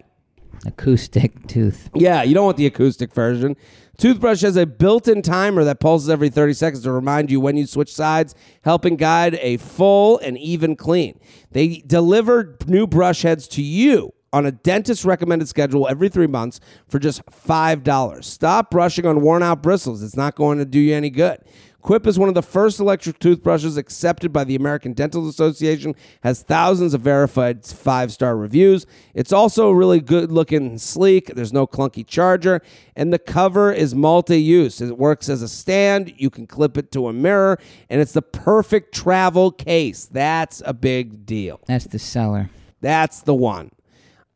acoustic 0.65 1.47
tooth. 1.49 1.91
Yeah, 1.95 2.23
you 2.23 2.33
don't 2.33 2.47
want 2.47 2.57
the 2.57 2.67
acoustic 2.67 3.13
version. 3.13 3.57
Toothbrush 3.99 4.41
has 4.41 4.57
a 4.57 4.65
built-in 4.65 5.21
timer 5.21 5.65
that 5.65 5.81
pulses 5.81 6.09
every 6.11 6.29
30 6.29 6.53
seconds 6.55 6.83
to 6.85 6.93
remind 6.93 7.31
you 7.31 7.41
when 7.41 7.57
you 7.57 7.67
switch 7.67 7.95
sides, 7.95 8.35
helping 8.63 8.97
guide 8.97 9.35
a 9.41 9.57
full 9.59 10.19
and 10.19 10.37
even 10.37 10.77
clean. 10.77 11.19
They 11.51 11.83
deliver 11.87 12.59
new 12.67 12.87
brush 12.87 13.23
heads 13.23 13.49
to 13.49 13.63
you 13.63 14.13
on 14.37 14.45
a 14.45 14.53
dentist 14.53 15.05
recommended 15.07 15.49
schedule 15.49 15.89
every 15.89 16.11
3 16.11 16.27
months 16.27 16.61
for 16.87 16.99
just 16.99 17.25
$5. 17.27 18.25
Stop 18.25 18.71
brushing 18.71 19.07
on 19.07 19.23
worn-out 19.23 19.63
bristles. 19.63 20.03
It's 20.03 20.17
not 20.17 20.37
going 20.37 20.59
to 20.59 20.67
do 20.67 20.79
you 20.79 20.95
any 20.95 21.09
good. 21.09 21.39
Quip 21.81 22.07
is 22.07 22.19
one 22.19 22.29
of 22.29 22.35
the 22.35 22.43
first 22.43 22.81
electric 22.81 23.19
toothbrushes 23.21 23.77
accepted 23.77 24.33
by 24.33 24.43
the 24.43 24.57
American 24.57 24.93
Dental 24.93 25.29
Association, 25.29 25.95
has 26.23 26.43
thousands 26.43 26.95
of 26.95 27.01
verified 27.01 27.65
five 27.65 28.13
star 28.13 28.37
reviews. 28.37 28.87
It's 29.15 29.33
also 29.33 29.71
really 29.71 30.01
good 30.01 30.33
looking 30.33 30.67
and 30.67 30.81
sleek. 30.81 31.29
There's 31.29 31.53
no 31.53 31.65
clunky 31.65 32.05
charger, 32.05 32.61
and 32.97 33.13
the 33.13 33.21
cover 33.21 33.73
is 33.73 33.95
multi 33.95 34.43
use. 34.43 34.81
It 34.81 34.99
works 34.99 35.29
as 35.29 35.43
a 35.43 35.49
stand, 35.49 36.13
you 36.17 36.29
can 36.29 36.49
clip 36.49 36.77
it 36.77 36.91
to 36.91 37.07
a 37.07 37.13
mirror, 37.13 37.57
and 37.89 38.01
it's 38.01 38.13
the 38.13 38.23
perfect 38.23 38.93
travel 38.93 39.53
case. 39.53 40.07
That's 40.07 40.61
a 40.67 40.75
big 40.75 41.25
deal. 41.25 41.61
That's 41.67 41.87
the 41.87 42.01
seller. 42.01 42.51
That's 42.81 43.23
the 43.23 43.35
one. 43.35 43.71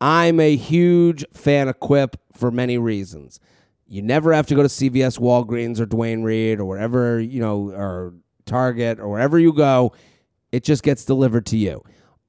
I'm 0.01 0.40
a 0.40 0.57
huge 0.57 1.24
fan 1.34 1.68
of 1.68 1.78
Quip 1.80 2.16
for 2.34 2.51
many 2.51 2.78
reasons. 2.78 3.38
You 3.86 4.03
never 4.03 4.32
have 4.32 4.46
to 4.46 4.55
go 4.55 4.62
to 4.62 4.68
CVS, 4.68 5.18
Walgreens, 5.18 5.80
or 5.80 5.86
Duane 5.86 6.22
Reade, 6.22 6.61
or 6.61 6.64
wherever, 6.64 7.20
you 7.20 7.40
know, 7.40 7.70
or 7.72 8.14
Target, 8.46 9.01
or 9.01 9.09
wherever 9.09 9.38
you 9.38 9.53
go. 9.53 9.92
It 10.53 10.64
just 10.64 10.82
gets 10.82 11.05
delivered 11.05 11.44
to 11.46 11.57
you. 11.57 11.82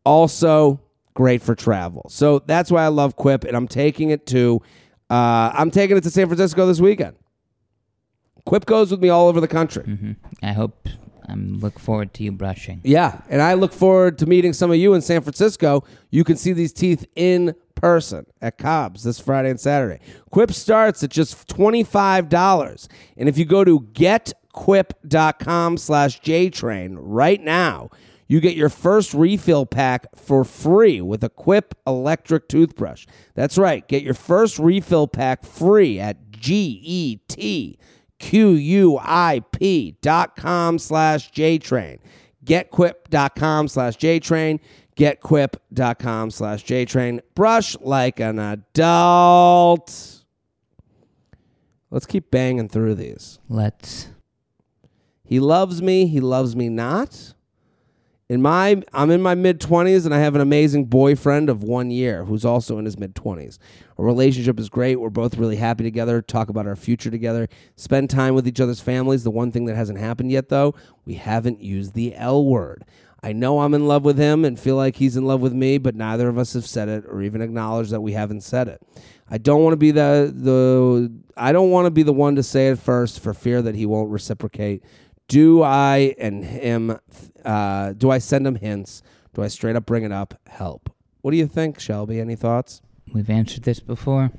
Also, 0.03 0.81
great 1.13 1.41
for 1.41 1.55
travel. 1.55 2.07
So 2.09 2.39
that's 2.39 2.71
why 2.71 2.83
I 2.83 2.87
love 2.87 3.15
Quip, 3.15 3.43
and 3.43 3.55
I'm 3.55 3.67
taking 3.67 4.09
it 4.09 4.25
to, 4.27 4.61
uh, 5.09 5.51
I'm 5.53 5.71
taking 5.71 5.97
it 5.97 6.01
to 6.03 6.09
San 6.09 6.27
Francisco 6.27 6.65
this 6.65 6.81
weekend. 6.81 7.15
Quip 8.45 8.65
goes 8.65 8.89
with 8.91 8.99
me 9.01 9.09
all 9.09 9.27
over 9.27 9.39
the 9.39 9.47
country. 9.47 9.83
hmm 9.83 10.11
I 10.41 10.53
hope. 10.53 10.87
I 11.31 11.35
look 11.35 11.79
forward 11.79 12.13
to 12.15 12.23
you 12.23 12.31
brushing. 12.31 12.81
Yeah, 12.83 13.21
and 13.29 13.41
I 13.41 13.53
look 13.53 13.71
forward 13.71 14.17
to 14.19 14.25
meeting 14.25 14.51
some 14.53 14.69
of 14.69 14.77
you 14.77 14.93
in 14.93 15.01
San 15.01 15.21
Francisco. 15.21 15.85
You 16.09 16.23
can 16.23 16.35
see 16.35 16.51
these 16.51 16.73
teeth 16.73 17.07
in 17.15 17.55
person 17.75 18.25
at 18.41 18.57
Cobb's 18.57 19.03
this 19.03 19.19
Friday 19.19 19.49
and 19.49 19.59
Saturday. 19.59 19.99
Quip 20.29 20.51
starts 20.51 21.03
at 21.03 21.09
just 21.09 21.47
$25. 21.47 22.87
And 23.17 23.29
if 23.29 23.37
you 23.37 23.45
go 23.45 23.63
to 23.63 23.79
getquip.com 23.79 25.77
slash 25.77 26.21
JTrain 26.21 26.95
right 26.99 27.41
now, 27.41 27.89
you 28.27 28.39
get 28.39 28.55
your 28.55 28.69
first 28.69 29.13
refill 29.13 29.65
pack 29.65 30.07
for 30.15 30.43
free 30.43 31.01
with 31.01 31.23
a 31.23 31.29
Quip 31.29 31.75
electric 31.87 32.47
toothbrush. 32.47 33.05
That's 33.35 33.57
right. 33.57 33.87
Get 33.87 34.03
your 34.03 34.13
first 34.13 34.59
refill 34.59 35.07
pack 35.07 35.43
free 35.43 35.99
at 35.99 36.31
G-E-T 36.31 37.77
Q-U-I-P 38.21 39.97
dot 40.01 40.35
com 40.35 40.77
slash 40.77 41.31
JTrain. 41.31 41.97
GetQuip.com 42.45 43.67
slash 43.67 43.97
JTrain. 43.97 44.59
GetQuip.com 44.95 46.31
slash 46.31 46.63
JTrain. 46.63 47.21
Brush 47.33 47.75
like 47.81 48.19
an 48.19 48.37
adult. 48.39 50.23
Let's 51.89 52.05
keep 52.05 52.31
banging 52.31 52.69
through 52.69 52.95
these. 52.95 53.39
Let's. 53.49 54.09
He 55.25 55.39
loves 55.39 55.81
me. 55.81 56.05
He 56.05 56.19
loves 56.19 56.55
me 56.55 56.69
not. 56.69 57.33
In 58.29 58.41
my, 58.41 58.81
I'm 58.93 59.11
in 59.11 59.21
my 59.21 59.35
mid 59.35 59.59
20s 59.59 60.05
and 60.05 60.13
I 60.13 60.19
have 60.19 60.35
an 60.35 60.41
amazing 60.41 60.85
boyfriend 60.85 61.49
of 61.49 61.63
one 61.63 61.91
year 61.91 62.23
who's 62.23 62.45
also 62.45 62.77
in 62.77 62.85
his 62.85 62.97
mid 62.97 63.13
20s. 63.15 63.57
Our 64.01 64.07
relationship 64.07 64.59
is 64.59 64.67
great. 64.67 64.95
We're 64.95 65.11
both 65.11 65.37
really 65.37 65.57
happy 65.57 65.83
together, 65.83 66.23
talk 66.23 66.49
about 66.49 66.65
our 66.65 66.75
future 66.75 67.11
together, 67.11 67.47
spend 67.75 68.09
time 68.09 68.33
with 68.33 68.47
each 68.47 68.59
other's 68.59 68.81
families. 68.81 69.23
The 69.23 69.29
one 69.29 69.51
thing 69.51 69.65
that 69.65 69.75
hasn't 69.75 69.99
happened 69.99 70.31
yet, 70.31 70.49
though, 70.49 70.73
we 71.05 71.13
haven't 71.13 71.61
used 71.61 71.93
the 71.93 72.15
L 72.15 72.43
word. 72.43 72.83
I 73.21 73.31
know 73.31 73.59
I'm 73.59 73.75
in 73.75 73.87
love 73.87 74.03
with 74.03 74.17
him 74.17 74.43
and 74.43 74.59
feel 74.59 74.75
like 74.75 74.95
he's 74.95 75.15
in 75.17 75.25
love 75.25 75.39
with 75.39 75.53
me, 75.53 75.77
but 75.77 75.93
neither 75.93 76.27
of 76.29 76.39
us 76.39 76.53
have 76.53 76.65
said 76.65 76.89
it 76.89 77.05
or 77.07 77.21
even 77.21 77.43
acknowledged 77.43 77.91
that 77.91 78.01
we 78.01 78.13
haven't 78.13 78.41
said 78.41 78.67
it. 78.67 78.81
I 79.29 79.37
don't 79.37 79.61
want 79.61 79.73
to 79.73 79.77
be 79.77 79.91
the 79.91 80.33
the 80.35 81.13
I 81.37 81.51
don't 81.51 81.69
want 81.69 81.85
to 81.85 81.91
be 81.91 82.01
the 82.01 82.11
one 82.11 82.35
to 82.37 82.43
say 82.43 82.69
it 82.69 82.79
first 82.79 83.19
for 83.19 83.35
fear 83.35 83.61
that 83.61 83.75
he 83.75 83.85
won't 83.85 84.09
reciprocate. 84.09 84.83
Do 85.27 85.61
I 85.61 86.15
and 86.17 86.43
him 86.43 86.97
uh, 87.45 87.93
do 87.93 88.09
I 88.09 88.17
send 88.17 88.47
him 88.47 88.55
hints? 88.55 89.03
Do 89.35 89.43
I 89.43 89.47
straight 89.47 89.75
up 89.75 89.85
bring 89.85 90.03
it 90.03 90.11
up? 90.11 90.39
Help. 90.47 90.89
What 91.21 91.29
do 91.29 91.37
you 91.37 91.45
think, 91.45 91.79
Shelby? 91.79 92.19
Any 92.19 92.35
thoughts? 92.35 92.81
We've 93.13 93.29
answered 93.29 93.63
this 93.63 93.79
before. 93.79 94.31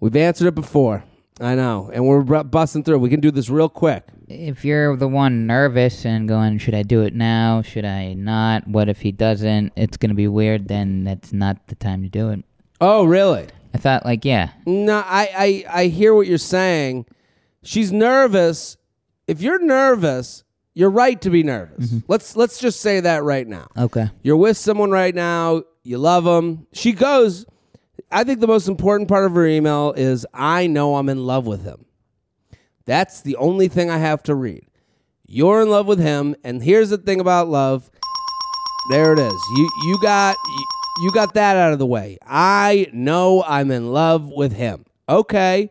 We've 0.00 0.16
answered 0.16 0.48
it 0.48 0.54
before. 0.54 1.04
I 1.40 1.54
know, 1.54 1.88
and 1.92 2.04
we're 2.04 2.22
bu- 2.22 2.44
busting 2.44 2.82
through. 2.82 2.98
We 2.98 3.10
can 3.10 3.20
do 3.20 3.30
this 3.30 3.48
real 3.48 3.68
quick. 3.68 4.02
If 4.26 4.64
you're 4.64 4.96
the 4.96 5.06
one 5.06 5.46
nervous 5.46 6.04
and 6.04 6.28
going, 6.28 6.58
should 6.58 6.74
I 6.74 6.82
do 6.82 7.02
it 7.02 7.14
now? 7.14 7.62
Should 7.62 7.84
I 7.84 8.14
not? 8.14 8.66
What 8.66 8.88
if 8.88 9.02
he 9.02 9.12
doesn't? 9.12 9.72
It's 9.76 9.96
going 9.96 10.08
to 10.10 10.16
be 10.16 10.26
weird. 10.26 10.66
Then 10.66 11.04
that's 11.04 11.32
not 11.32 11.68
the 11.68 11.76
time 11.76 12.02
to 12.02 12.08
do 12.08 12.30
it. 12.30 12.44
Oh, 12.80 13.04
really? 13.04 13.46
I 13.72 13.78
thought, 13.78 14.04
like, 14.04 14.24
yeah, 14.24 14.50
No, 14.66 14.96
I, 15.06 15.64
I, 15.70 15.82
I 15.82 15.86
hear 15.86 16.12
what 16.14 16.26
you're 16.26 16.38
saying. 16.38 17.06
She's 17.62 17.92
nervous. 17.92 18.76
If 19.28 19.40
you're 19.40 19.62
nervous, 19.62 20.42
you're 20.74 20.90
right 20.90 21.20
to 21.20 21.30
be 21.30 21.42
nervous. 21.44 21.86
Mm-hmm. 21.86 21.98
Let's 22.08 22.34
let's 22.34 22.58
just 22.58 22.80
say 22.80 22.98
that 23.00 23.22
right 23.22 23.46
now. 23.46 23.68
okay. 23.76 24.10
You're 24.22 24.36
with 24.36 24.56
someone 24.56 24.90
right 24.90 25.14
now. 25.14 25.62
You 25.84 25.98
love 25.98 26.24
them. 26.24 26.66
She 26.72 26.92
goes. 26.92 27.46
I 28.10 28.24
think 28.24 28.40
the 28.40 28.46
most 28.46 28.68
important 28.68 29.08
part 29.08 29.26
of 29.26 29.34
her 29.34 29.46
email 29.46 29.92
is 29.92 30.26
I 30.32 30.66
know 30.66 30.96
I'm 30.96 31.08
in 31.08 31.26
love 31.26 31.46
with 31.46 31.62
him. 31.62 31.84
That's 32.86 33.20
the 33.20 33.36
only 33.36 33.68
thing 33.68 33.90
I 33.90 33.98
have 33.98 34.22
to 34.24 34.34
read. 34.34 34.64
You're 35.26 35.60
in 35.60 35.68
love 35.68 35.86
with 35.86 35.98
him, 35.98 36.34
and 36.42 36.62
here's 36.62 36.88
the 36.88 36.96
thing 36.96 37.20
about 37.20 37.48
love. 37.48 37.90
There 38.90 39.12
it 39.12 39.18
is. 39.18 39.34
You 39.56 39.68
you 39.84 39.98
got 40.00 40.36
you, 41.00 41.12
got 41.12 41.34
that 41.34 41.56
out 41.56 41.74
of 41.74 41.78
the 41.78 41.86
way. 41.86 42.16
I 42.26 42.86
know 42.94 43.44
I'm 43.46 43.70
in 43.70 43.92
love 43.92 44.30
with 44.30 44.52
him. 44.52 44.86
Okay. 45.06 45.70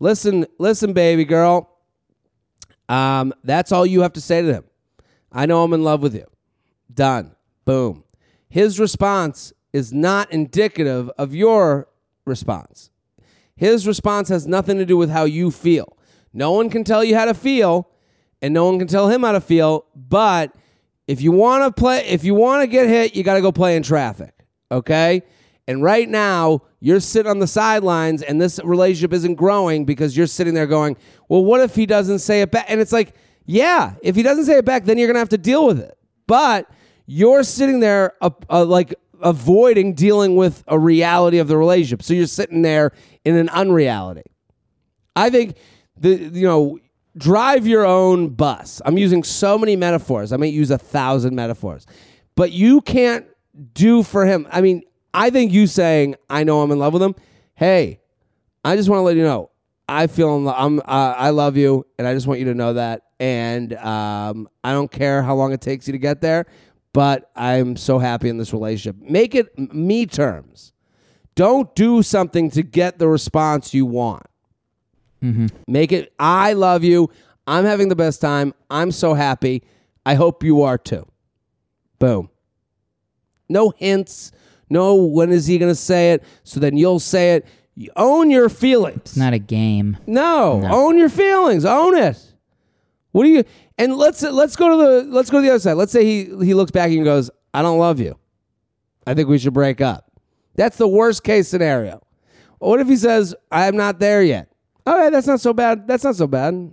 Listen, 0.00 0.46
listen, 0.58 0.92
baby 0.92 1.24
girl. 1.24 1.78
Um, 2.88 3.32
that's 3.44 3.70
all 3.70 3.86
you 3.86 4.02
have 4.02 4.14
to 4.14 4.20
say 4.20 4.42
to 4.42 4.52
him. 4.52 4.64
I 5.30 5.46
know 5.46 5.62
I'm 5.62 5.72
in 5.72 5.84
love 5.84 6.02
with 6.02 6.14
you. 6.14 6.26
Done. 6.92 7.36
Boom. 7.64 8.02
His 8.48 8.80
response 8.80 9.52
is 9.72 9.92
not 9.92 10.32
indicative 10.32 11.10
of 11.18 11.34
your 11.34 11.88
response. 12.24 12.90
His 13.56 13.86
response 13.86 14.28
has 14.28 14.46
nothing 14.46 14.78
to 14.78 14.86
do 14.86 14.96
with 14.96 15.10
how 15.10 15.24
you 15.24 15.50
feel. 15.50 15.96
No 16.32 16.52
one 16.52 16.70
can 16.70 16.84
tell 16.84 17.02
you 17.02 17.16
how 17.16 17.24
to 17.24 17.34
feel, 17.34 17.88
and 18.40 18.54
no 18.54 18.66
one 18.66 18.78
can 18.78 18.88
tell 18.88 19.08
him 19.08 19.22
how 19.22 19.32
to 19.32 19.40
feel. 19.40 19.86
But 19.96 20.54
if 21.06 21.20
you 21.20 21.32
want 21.32 21.64
to 21.64 21.80
play, 21.80 22.06
if 22.06 22.22
you 22.22 22.34
want 22.34 22.62
to 22.62 22.66
get 22.66 22.88
hit, 22.88 23.16
you 23.16 23.24
got 23.24 23.34
to 23.34 23.40
go 23.40 23.50
play 23.50 23.76
in 23.76 23.82
traffic. 23.82 24.32
Okay. 24.70 25.22
And 25.66 25.82
right 25.82 26.08
now, 26.08 26.62
you're 26.80 27.00
sitting 27.00 27.28
on 27.28 27.40
the 27.40 27.46
sidelines, 27.46 28.22
and 28.22 28.40
this 28.40 28.60
relationship 28.62 29.12
isn't 29.12 29.34
growing 29.34 29.84
because 29.84 30.16
you're 30.16 30.26
sitting 30.26 30.54
there 30.54 30.66
going, 30.66 30.96
"Well, 31.28 31.44
what 31.44 31.60
if 31.60 31.74
he 31.74 31.84
doesn't 31.84 32.20
say 32.20 32.40
it 32.42 32.50
back?" 32.50 32.66
And 32.68 32.80
it's 32.80 32.92
like, 32.92 33.14
yeah, 33.44 33.94
if 34.02 34.14
he 34.14 34.22
doesn't 34.22 34.44
say 34.44 34.58
it 34.58 34.64
back, 34.64 34.84
then 34.84 34.98
you're 34.98 35.08
gonna 35.08 35.18
have 35.18 35.28
to 35.30 35.38
deal 35.38 35.66
with 35.66 35.80
it. 35.80 35.98
But 36.26 36.70
you're 37.06 37.42
sitting 37.42 37.80
there, 37.80 38.12
uh, 38.20 38.30
uh, 38.48 38.64
like 38.64 38.94
avoiding 39.22 39.94
dealing 39.94 40.36
with 40.36 40.64
a 40.66 40.78
reality 40.78 41.38
of 41.38 41.48
the 41.48 41.56
relationship. 41.56 42.02
So 42.02 42.14
you're 42.14 42.26
sitting 42.26 42.62
there 42.62 42.92
in 43.24 43.36
an 43.36 43.48
unreality. 43.50 44.22
I 45.16 45.30
think 45.30 45.56
the 45.96 46.16
you 46.16 46.46
know 46.46 46.78
drive 47.16 47.66
your 47.66 47.84
own 47.84 48.28
bus. 48.30 48.80
I'm 48.84 48.98
using 48.98 49.24
so 49.24 49.58
many 49.58 49.76
metaphors. 49.76 50.32
I 50.32 50.36
might 50.36 50.52
use 50.52 50.70
a 50.70 50.78
thousand 50.78 51.34
metaphors, 51.34 51.86
but 52.34 52.52
you 52.52 52.80
can't 52.80 53.26
do 53.74 54.02
for 54.02 54.24
him. 54.26 54.46
I 54.50 54.60
mean, 54.60 54.82
I 55.12 55.30
think 55.30 55.52
you 55.52 55.66
saying 55.66 56.14
I 56.30 56.44
know 56.44 56.62
I'm 56.62 56.70
in 56.70 56.78
love 56.78 56.92
with 56.92 57.02
him. 57.02 57.14
Hey, 57.54 58.00
I 58.64 58.76
just 58.76 58.88
want 58.88 59.00
to 59.00 59.02
let 59.02 59.16
you 59.16 59.22
know 59.24 59.50
I 59.88 60.06
feel 60.06 60.36
in 60.36 60.44
lo- 60.44 60.54
I'm 60.56 60.80
uh, 60.80 61.14
I 61.16 61.30
love 61.30 61.56
you, 61.56 61.86
and 61.98 62.06
I 62.06 62.12
just 62.12 62.26
want 62.26 62.40
you 62.40 62.46
to 62.46 62.54
know 62.54 62.74
that. 62.74 63.02
And 63.18 63.72
um, 63.74 64.48
I 64.62 64.72
don't 64.72 64.90
care 64.90 65.22
how 65.22 65.34
long 65.34 65.52
it 65.52 65.60
takes 65.60 65.88
you 65.88 65.92
to 65.92 65.98
get 65.98 66.20
there, 66.20 66.46
but 66.98 67.30
I'm 67.36 67.76
so 67.76 68.00
happy 68.00 68.28
in 68.28 68.38
this 68.38 68.52
relationship. 68.52 69.00
Make 69.00 69.36
it 69.36 69.56
me 69.72 70.04
terms. 70.04 70.72
Don't 71.36 71.72
do 71.76 72.02
something 72.02 72.50
to 72.50 72.64
get 72.64 72.98
the 72.98 73.06
response 73.06 73.72
you 73.72 73.86
want. 73.86 74.26
Mm-hmm. 75.22 75.46
Make 75.68 75.92
it, 75.92 76.12
I 76.18 76.54
love 76.54 76.82
you. 76.82 77.08
I'm 77.46 77.64
having 77.64 77.88
the 77.88 77.94
best 77.94 78.20
time. 78.20 78.52
I'm 78.68 78.90
so 78.90 79.14
happy. 79.14 79.62
I 80.04 80.14
hope 80.14 80.42
you 80.42 80.62
are 80.62 80.76
too. 80.76 81.06
Boom. 82.00 82.30
No 83.48 83.72
hints. 83.76 84.32
No, 84.68 84.96
when 84.96 85.30
is 85.30 85.46
he 85.46 85.56
going 85.56 85.70
to 85.70 85.76
say 85.76 86.14
it? 86.14 86.24
So 86.42 86.58
then 86.58 86.76
you'll 86.76 86.98
say 86.98 87.36
it. 87.36 87.46
You 87.76 87.90
own 87.94 88.28
your 88.28 88.48
feelings. 88.48 89.02
It's 89.02 89.16
not 89.16 89.34
a 89.34 89.38
game. 89.38 89.98
No, 90.08 90.58
No. 90.58 90.68
own 90.74 90.98
your 90.98 91.08
feelings. 91.10 91.64
Own 91.64 91.96
it. 91.96 92.20
What 93.18 93.24
do 93.24 93.30
you? 93.30 93.42
And 93.78 93.96
let's 93.96 94.22
let's 94.22 94.54
go 94.54 94.68
to 94.68 94.76
the 94.76 95.12
let's 95.12 95.28
go 95.28 95.38
to 95.38 95.42
the 95.42 95.50
other 95.50 95.58
side. 95.58 95.72
Let's 95.72 95.90
say 95.90 96.04
he 96.04 96.24
he 96.44 96.54
looks 96.54 96.70
back 96.70 96.92
and 96.92 97.04
goes, 97.04 97.32
"I 97.52 97.62
don't 97.62 97.80
love 97.80 97.98
you. 97.98 98.16
I 99.08 99.14
think 99.14 99.28
we 99.28 99.38
should 99.38 99.54
break 99.54 99.80
up." 99.80 100.12
That's 100.54 100.76
the 100.76 100.86
worst 100.86 101.24
case 101.24 101.48
scenario. 101.48 102.00
What 102.60 102.78
if 102.78 102.86
he 102.86 102.94
says, 102.94 103.34
"I'm 103.50 103.76
not 103.76 103.98
there 103.98 104.22
yet"? 104.22 104.52
Okay, 104.86 105.10
that's 105.10 105.26
not 105.26 105.40
so 105.40 105.52
bad. 105.52 105.88
That's 105.88 106.04
not 106.04 106.14
so 106.14 106.28
bad. 106.28 106.72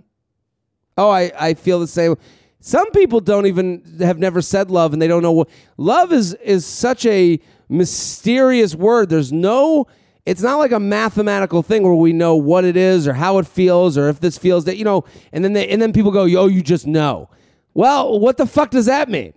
Oh, 0.96 1.10
I 1.10 1.32
I 1.36 1.54
feel 1.54 1.80
the 1.80 1.88
same. 1.88 2.14
Some 2.60 2.92
people 2.92 3.18
don't 3.18 3.46
even 3.46 3.82
have 3.98 4.20
never 4.20 4.40
said 4.40 4.70
love 4.70 4.92
and 4.92 5.02
they 5.02 5.08
don't 5.08 5.22
know 5.22 5.32
what 5.32 5.48
love 5.76 6.12
is 6.12 6.34
is 6.34 6.64
such 6.64 7.06
a 7.06 7.40
mysterious 7.68 8.76
word. 8.76 9.08
There's 9.08 9.32
no 9.32 9.88
it's 10.26 10.42
not 10.42 10.56
like 10.58 10.72
a 10.72 10.80
mathematical 10.80 11.62
thing 11.62 11.84
where 11.84 11.94
we 11.94 12.12
know 12.12 12.34
what 12.36 12.64
it 12.64 12.76
is 12.76 13.06
or 13.08 13.14
how 13.14 13.38
it 13.38 13.46
feels 13.46 13.96
or 13.96 14.08
if 14.08 14.20
this 14.20 14.36
feels 14.36 14.64
that 14.64 14.76
you 14.76 14.84
know 14.84 15.04
and 15.32 15.44
then 15.44 15.52
they, 15.54 15.68
and 15.68 15.80
then 15.80 15.92
people 15.92 16.10
go, 16.10 16.24
"Yo, 16.24 16.46
you 16.46 16.62
just 16.62 16.86
know." 16.86 17.30
Well, 17.72 18.18
what 18.18 18.36
the 18.36 18.46
fuck 18.46 18.70
does 18.70 18.86
that 18.86 19.08
mean? 19.08 19.34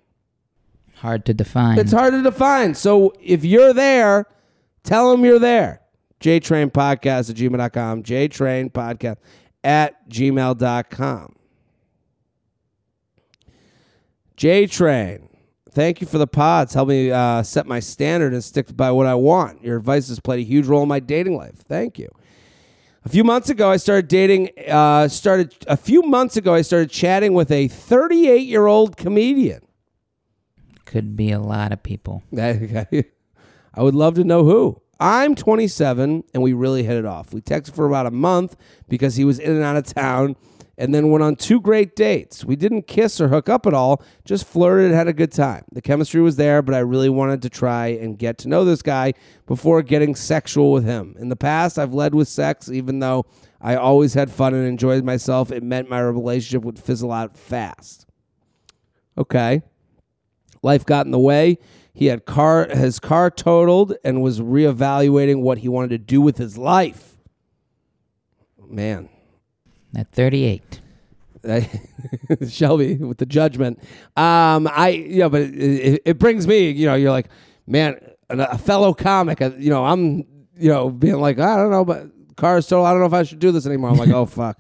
Hard 0.96 1.26
to 1.26 1.34
define. 1.34 1.78
It's 1.78 1.92
hard 1.92 2.14
to 2.14 2.22
define. 2.22 2.74
So 2.74 3.14
if 3.22 3.46
you're 3.46 3.74
there, 3.74 4.26
tell 4.84 5.12
them 5.12 5.24
you're 5.24 5.40
there. 5.40 5.82
JTrain 6.20 6.72
Podcast 6.72 7.30
at 7.30 7.36
gmail.com. 7.38 8.04
JTrain 8.04 8.72
Podcast 8.72 9.18
at 9.64 10.10
gmail.com. 10.10 11.36
JTrain. 14.38 15.29
Thank 15.72 16.02
you 16.02 16.08
for 16.08 16.18
the 16.18 16.28
pods. 16.28 16.74
Help 16.74 16.90
me 16.90 17.12
uh, 17.12 17.44
set 17.44 17.68
my 17.68 17.80
standard 17.80 18.34
and 18.34 18.44
stick 18.44 18.76
by 18.76 18.92
what 18.92 19.06
I 19.06 19.16
want. 19.16 19.64
Your 19.64 19.78
advice 19.78 20.10
has 20.10 20.20
played 20.20 20.40
a 20.40 20.44
huge 20.44 20.66
role 20.66 20.84
in 20.84 20.90
my 20.90 21.00
dating 21.00 21.38
life. 21.38 21.58
Thank 21.68 22.00
you. 22.00 22.10
A 23.06 23.10
few 23.10 23.24
months 23.24 23.50
ago, 23.50 23.70
I 23.70 23.78
started 23.78 24.08
dating. 24.08 24.50
Uh, 24.68 25.08
started 25.08 25.56
a 25.68 25.78
few 25.78 26.02
months 26.02 26.38
ago, 26.38 26.54
I 26.54 26.62
started 26.62 26.90
chatting 26.90 27.34
with 27.34 27.52
a 27.52 27.68
38 27.68 28.46
year 28.46 28.66
old 28.66 28.98
comedian. 28.98 29.62
Could 30.86 31.16
be 31.16 31.32
a 31.32 31.40
lot 31.40 31.72
of 31.72 31.82
people. 31.84 32.24
I 32.38 33.04
would 33.78 33.96
love 33.96 34.16
to 34.16 34.24
know 34.24 34.44
who. 34.44 34.82
I'm 35.00 35.34
27 35.34 36.24
and 36.34 36.44
we 36.44 36.52
really 36.52 36.84
hit 36.84 36.98
it 36.98 37.06
off. 37.06 37.32
We 37.34 37.42
texted 37.42 37.74
for 37.74 37.86
about 37.86 38.06
a 38.06 38.12
month 38.12 38.58
because 38.90 39.16
he 39.16 39.24
was 39.24 39.40
in 39.40 39.52
and 39.56 39.64
out 39.64 39.78
of 39.78 39.86
town 39.86 40.36
and 40.80 40.96
then 40.96 41.10
went 41.10 41.22
on 41.22 41.36
two 41.36 41.60
great 41.60 41.94
dates. 41.94 42.46
We 42.46 42.56
didn't 42.56 42.88
kiss 42.88 43.20
or 43.20 43.28
hook 43.28 43.50
up 43.50 43.68
at 43.68 43.74
all, 43.74 44.02
just 44.24 44.48
flirted 44.48 44.92
had 44.94 45.10
a 45.10 45.14
good 45.14 45.34
time. 45.34 45.66
The 45.74 45.82
chemistry 45.82 46.22
was 46.22 46.38
there, 46.38 46.62
but 46.62 46.74
I 46.74 46.80
really 46.80 47.10
wanted 47.10 47.42
to 47.42 47.50
try 47.50 47.88
and 47.88 48.18
get 48.18 48.38
to 48.40 48.48
know 48.48 48.64
this 48.64 48.82
guy 48.82 49.14
before 49.46 49.82
getting 49.82 50.16
sexual 50.16 50.72
with 50.72 50.86
him. 50.86 51.16
In 51.20 51.28
the 51.28 51.36
past, 51.36 51.78
I've 51.78 51.94
led 51.94 52.16
with 52.16 52.30
sex, 52.30 52.72
even 52.72 53.00
though 53.00 53.26
I 53.60 53.76
always 53.76 54.14
had 54.14 54.32
fun 54.32 54.54
and 54.54 54.66
enjoyed 54.66 55.04
myself. 55.04 55.52
It 55.52 55.64
meant 55.64 55.90
my 55.90 56.00
relationship 56.00 56.64
would 56.64 56.80
fizzle 56.80 57.12
out 57.12 57.38
fast. 57.38 58.08
Okay. 59.18 59.62
Life 60.64 60.86
got 60.86 61.06
in 61.06 61.12
the 61.12 61.20
way. 61.20 61.58
He 61.94 62.06
had 62.06 62.26
car 62.26 62.70
his 62.70 63.00
car 63.00 63.30
totaled 63.30 63.96
and 64.06 64.22
was 64.22 64.40
reevaluating 64.40 65.42
what 65.42 65.58
he 65.58 65.68
wanted 65.68 65.90
to 65.90 65.98
do 65.98 66.22
with 66.22 66.38
his 66.38 66.58
life. 66.58 67.18
Man, 68.66 69.10
At 69.96 70.12
38. 70.12 70.82
Shelby 72.50 72.96
with 72.96 73.18
the 73.18 73.26
judgment. 73.26 73.80
Um, 74.18 74.68
I 74.72 74.90
yeah, 75.08 75.30
but 75.30 75.42
it, 75.42 75.54
it, 75.56 76.02
it 76.06 76.20
brings 76.20 76.46
me. 76.48 76.70
You 76.72 76.86
know, 76.88 76.96
you're 76.96 77.12
like, 77.12 77.30
man, 77.66 77.98
a, 78.30 78.38
a 78.40 78.58
fellow 78.58 78.94
comic. 78.94 79.42
uh, 79.42 79.52
You 79.58 79.70
know, 79.70 79.86
I'm 79.86 80.26
you 80.58 80.70
know 80.70 80.90
being 80.90 81.16
like, 81.20 81.40
I 81.40 81.56
don't 81.56 81.72
know, 81.72 81.86
but 81.86 82.08
cars 82.36 82.68
total. 82.68 82.86
I 82.86 82.92
don't 82.92 83.00
know 83.00 83.06
if 83.08 83.14
I 83.14 83.24
should 83.24 83.40
do 83.40 83.52
this 83.52 83.66
anymore. 83.66 83.90
I'm 83.90 83.98
like, 83.98 84.10
oh 84.10 84.26
fuck, 84.28 84.60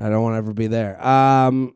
I 0.00 0.08
don't 0.08 0.22
want 0.22 0.32
to 0.34 0.38
ever 0.38 0.52
be 0.54 0.66
there. 0.66 1.04
Um, 1.06 1.74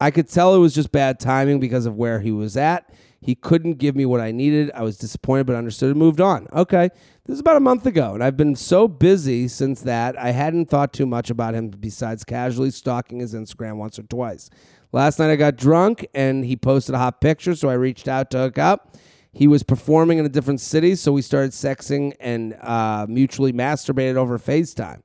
I 0.00 0.10
could 0.10 0.28
tell 0.28 0.54
it 0.54 0.58
was 0.58 0.74
just 0.74 0.90
bad 0.92 1.20
timing 1.20 1.60
because 1.60 1.86
of 1.86 1.96
where 1.96 2.20
he 2.20 2.32
was 2.32 2.56
at. 2.56 2.90
He 3.20 3.34
couldn't 3.34 3.74
give 3.74 3.96
me 3.96 4.04
what 4.04 4.20
I 4.20 4.32
needed. 4.32 4.70
I 4.74 4.82
was 4.82 4.98
disappointed, 4.98 5.46
but 5.46 5.56
understood 5.56 5.90
and 5.90 5.98
moved 5.98 6.20
on. 6.20 6.46
Okay. 6.52 6.90
This 7.26 7.36
is 7.36 7.40
about 7.40 7.56
a 7.56 7.60
month 7.60 7.86
ago, 7.86 8.12
and 8.12 8.22
I've 8.22 8.36
been 8.36 8.54
so 8.54 8.86
busy 8.86 9.48
since 9.48 9.80
that, 9.80 10.14
I 10.18 10.32
hadn't 10.32 10.66
thought 10.66 10.92
too 10.92 11.06
much 11.06 11.30
about 11.30 11.54
him 11.54 11.70
besides 11.70 12.22
casually 12.22 12.70
stalking 12.70 13.20
his 13.20 13.32
Instagram 13.32 13.76
once 13.76 13.98
or 13.98 14.02
twice. 14.02 14.50
Last 14.92 15.18
night 15.18 15.30
I 15.30 15.36
got 15.36 15.56
drunk, 15.56 16.06
and 16.12 16.44
he 16.44 16.54
posted 16.54 16.94
a 16.94 16.98
hot 16.98 17.22
picture, 17.22 17.54
so 17.54 17.70
I 17.70 17.74
reached 17.74 18.08
out 18.08 18.30
to 18.32 18.38
hook 18.40 18.58
up. 18.58 18.98
He 19.32 19.48
was 19.48 19.62
performing 19.62 20.18
in 20.18 20.26
a 20.26 20.28
different 20.28 20.60
city, 20.60 20.94
so 20.96 21.12
we 21.12 21.22
started 21.22 21.52
sexing 21.52 22.12
and 22.20 22.58
uh, 22.60 23.06
mutually 23.08 23.54
masturbated 23.54 24.16
over 24.16 24.38
FaceTime. 24.38 25.00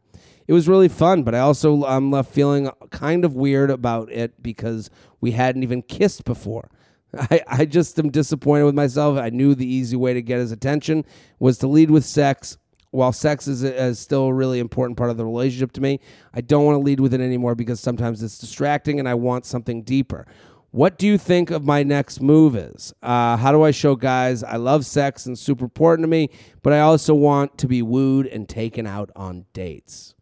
It 0.46 0.52
was 0.52 0.68
really 0.68 0.90
fun, 0.90 1.24
but 1.24 1.34
I 1.34 1.40
also 1.40 1.86
I'm 1.86 2.12
left 2.12 2.34
feeling 2.34 2.70
kind 2.90 3.24
of 3.24 3.36
weird 3.36 3.72
about 3.72 4.12
it 4.12 4.44
because 4.44 4.90
we 5.22 5.32
hadn't 5.32 5.64
even 5.64 5.84
kissed 5.84 6.26
before. 6.26 6.70
I, 7.18 7.42
I 7.48 7.66
just 7.66 7.98
am 8.00 8.10
disappointed 8.10 8.66
with 8.66 8.76
myself. 8.76 9.18
I 9.18 9.30
knew 9.30 9.56
the 9.56 9.72
easy 9.72 9.96
way 9.96 10.14
to 10.14 10.22
get 10.22 10.40
his 10.40 10.52
attention 10.52 11.06
was 11.40 11.58
to 11.60 11.68
lead 11.68 11.92
with 11.92 12.06
sex. 12.06 12.58
While 12.92 13.14
sex 13.14 13.48
is, 13.48 13.64
is 13.64 14.00
still 14.00 14.26
a 14.26 14.34
really 14.34 14.60
important 14.60 14.98
part 14.98 15.12
of 15.12 15.18
the 15.18 15.26
relationship 15.26 15.72
to 15.74 15.82
me, 15.82 16.00
I 16.34 16.42
don't 16.42 16.66
want 16.66 16.76
to 16.76 16.84
lead 16.84 17.00
with 17.00 17.14
it 17.14 17.22
anymore 17.22 17.54
because 17.54 17.80
sometimes 17.80 18.24
it's 18.24 18.40
distracting 18.40 19.00
and 19.00 19.08
I 19.08 19.14
want 19.14 19.46
something 19.46 19.84
deeper. 19.84 20.26
What 20.72 20.98
do 20.98 21.08
you 21.08 21.18
think 21.18 21.52
of 21.52 21.66
my 21.66 21.84
next 21.84 22.22
move 22.22 22.56
is? 22.56 22.94
Uh, 23.02 23.38
how 23.38 23.52
do 23.52 23.64
I 23.64 23.72
show 23.72 23.96
guys 23.96 24.44
I 24.44 24.58
love 24.58 24.86
sex 24.86 25.26
and 25.26 25.38
super 25.38 25.66
important 25.66 26.04
to 26.04 26.08
me, 26.08 26.30
but 26.62 26.74
I 26.74 26.80
also 26.80 27.14
want 27.14 27.58
to 27.60 27.68
be 27.68 27.82
wooed 27.82 28.28
and 28.28 28.48
taken 28.48 28.86
out 28.86 29.10
on 29.16 29.46
dates? 29.54 30.14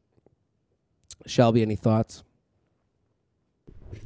Shelby, 1.25 1.61
any 1.61 1.75
thoughts? 1.75 2.23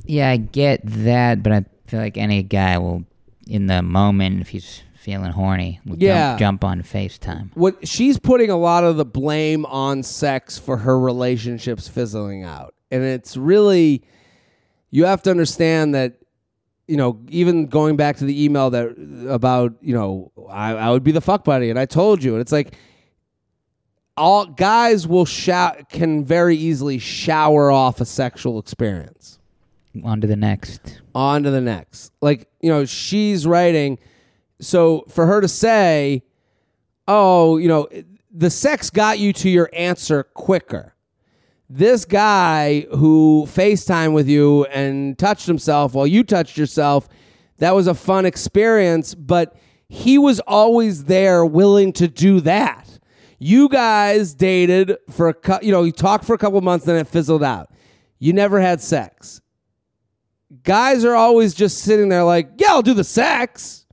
Yeah, 0.03 0.29
I 0.29 0.37
get 0.37 0.81
that, 0.83 1.43
but 1.43 1.51
I 1.51 1.65
feel 1.91 1.99
like 1.99 2.17
any 2.17 2.41
guy 2.41 2.77
will, 2.77 3.03
in 3.47 3.67
the 3.67 3.81
moment, 3.81 4.41
if 4.41 4.49
he's 4.49 4.81
feeling 4.95 5.31
horny, 5.31 5.79
will 5.85 5.97
Yeah. 5.97 6.31
jump, 6.37 6.61
jump 6.61 6.63
on 6.63 6.81
FaceTime. 6.83 7.49
what 7.55 7.87
she's 7.87 8.17
putting 8.19 8.49
a 8.49 8.57
lot 8.57 8.83
of 8.83 8.97
the 8.97 9.05
blame 9.05 9.65
on 9.65 10.03
sex 10.03 10.57
for 10.57 10.77
her 10.77 10.99
relationships 10.99 11.87
fizzling 11.87 12.43
out 12.43 12.73
and 12.91 13.03
it's 13.03 13.35
really 13.35 14.03
you 14.91 15.05
have 15.05 15.21
to 15.23 15.31
understand 15.31 15.95
that 15.95 16.13
you 16.87 16.97
know 16.97 17.19
even 17.29 17.65
going 17.65 17.95
back 17.95 18.17
to 18.17 18.25
the 18.25 18.43
email 18.43 18.69
that 18.69 18.89
about 19.27 19.73
you 19.81 19.93
know 19.95 20.31
i, 20.51 20.73
I 20.73 20.91
would 20.91 21.03
be 21.03 21.11
the 21.11 21.21
fuck 21.21 21.43
buddy 21.43 21.69
and 21.71 21.79
i 21.79 21.85
told 21.85 22.23
you 22.23 22.33
and 22.33 22.41
it's 22.41 22.51
like 22.51 22.75
all 24.17 24.45
guys 24.45 25.07
will 25.07 25.25
shout 25.25 25.89
can 25.89 26.23
very 26.25 26.55
easily 26.57 26.99
shower 26.99 27.71
off 27.71 28.01
a 28.01 28.05
sexual 28.05 28.59
experience 28.59 29.39
On 30.03 30.21
to 30.21 30.27
the 30.27 30.35
next. 30.35 31.01
on 31.13 31.43
to 31.43 31.51
the 31.51 31.61
next. 31.61 32.13
Like, 32.21 32.47
you 32.61 32.69
know, 32.69 32.85
she's 32.85 33.45
writing. 33.45 33.99
So 34.61 35.05
for 35.09 35.25
her 35.25 35.41
to 35.41 35.47
say, 35.47 36.23
oh, 37.07 37.57
you 37.57 37.67
know, 37.67 37.87
the 38.33 38.49
sex 38.49 38.89
got 38.89 39.19
you 39.19 39.33
to 39.33 39.49
your 39.49 39.69
answer 39.73 40.23
quicker. 40.23 40.95
this 41.73 42.03
guy 42.03 42.81
who 42.97 43.45
FaceTime 43.47 44.13
with 44.13 44.27
you 44.27 44.65
and 44.65 45.17
touched 45.17 45.47
himself 45.47 45.93
while 45.93 46.05
you 46.05 46.23
touched 46.23 46.57
yourself, 46.57 47.07
that 47.59 47.73
was 47.73 47.87
a 47.87 47.93
fun 47.93 48.25
experience, 48.25 49.15
but 49.15 49.55
he 49.87 50.17
was 50.17 50.41
always 50.41 51.05
there 51.05 51.45
willing 51.45 51.93
to 51.93 52.07
do 52.09 52.41
that. 52.41 52.99
You 53.39 53.69
guys 53.69 54.33
dated 54.33 54.97
for 55.09 55.29
a 55.29 55.59
you 55.63 55.71
know, 55.71 55.83
you 55.83 55.91
talked 55.91 56.25
for 56.25 56.33
a 56.33 56.37
couple 56.37 56.59
months 56.61 56.85
then 56.85 56.97
it 56.97 57.07
fizzled 57.07 57.43
out. 57.43 57.71
You 58.19 58.33
never 58.33 58.59
had 58.59 58.81
sex. 58.81 59.41
Guys 60.63 61.05
are 61.05 61.15
always 61.15 61.53
just 61.53 61.79
sitting 61.79 62.09
there 62.09 62.23
like, 62.23 62.51
"Yeah, 62.57 62.69
I'll 62.69 62.81
do 62.81 62.93
the 62.93 63.03
sex." 63.03 63.85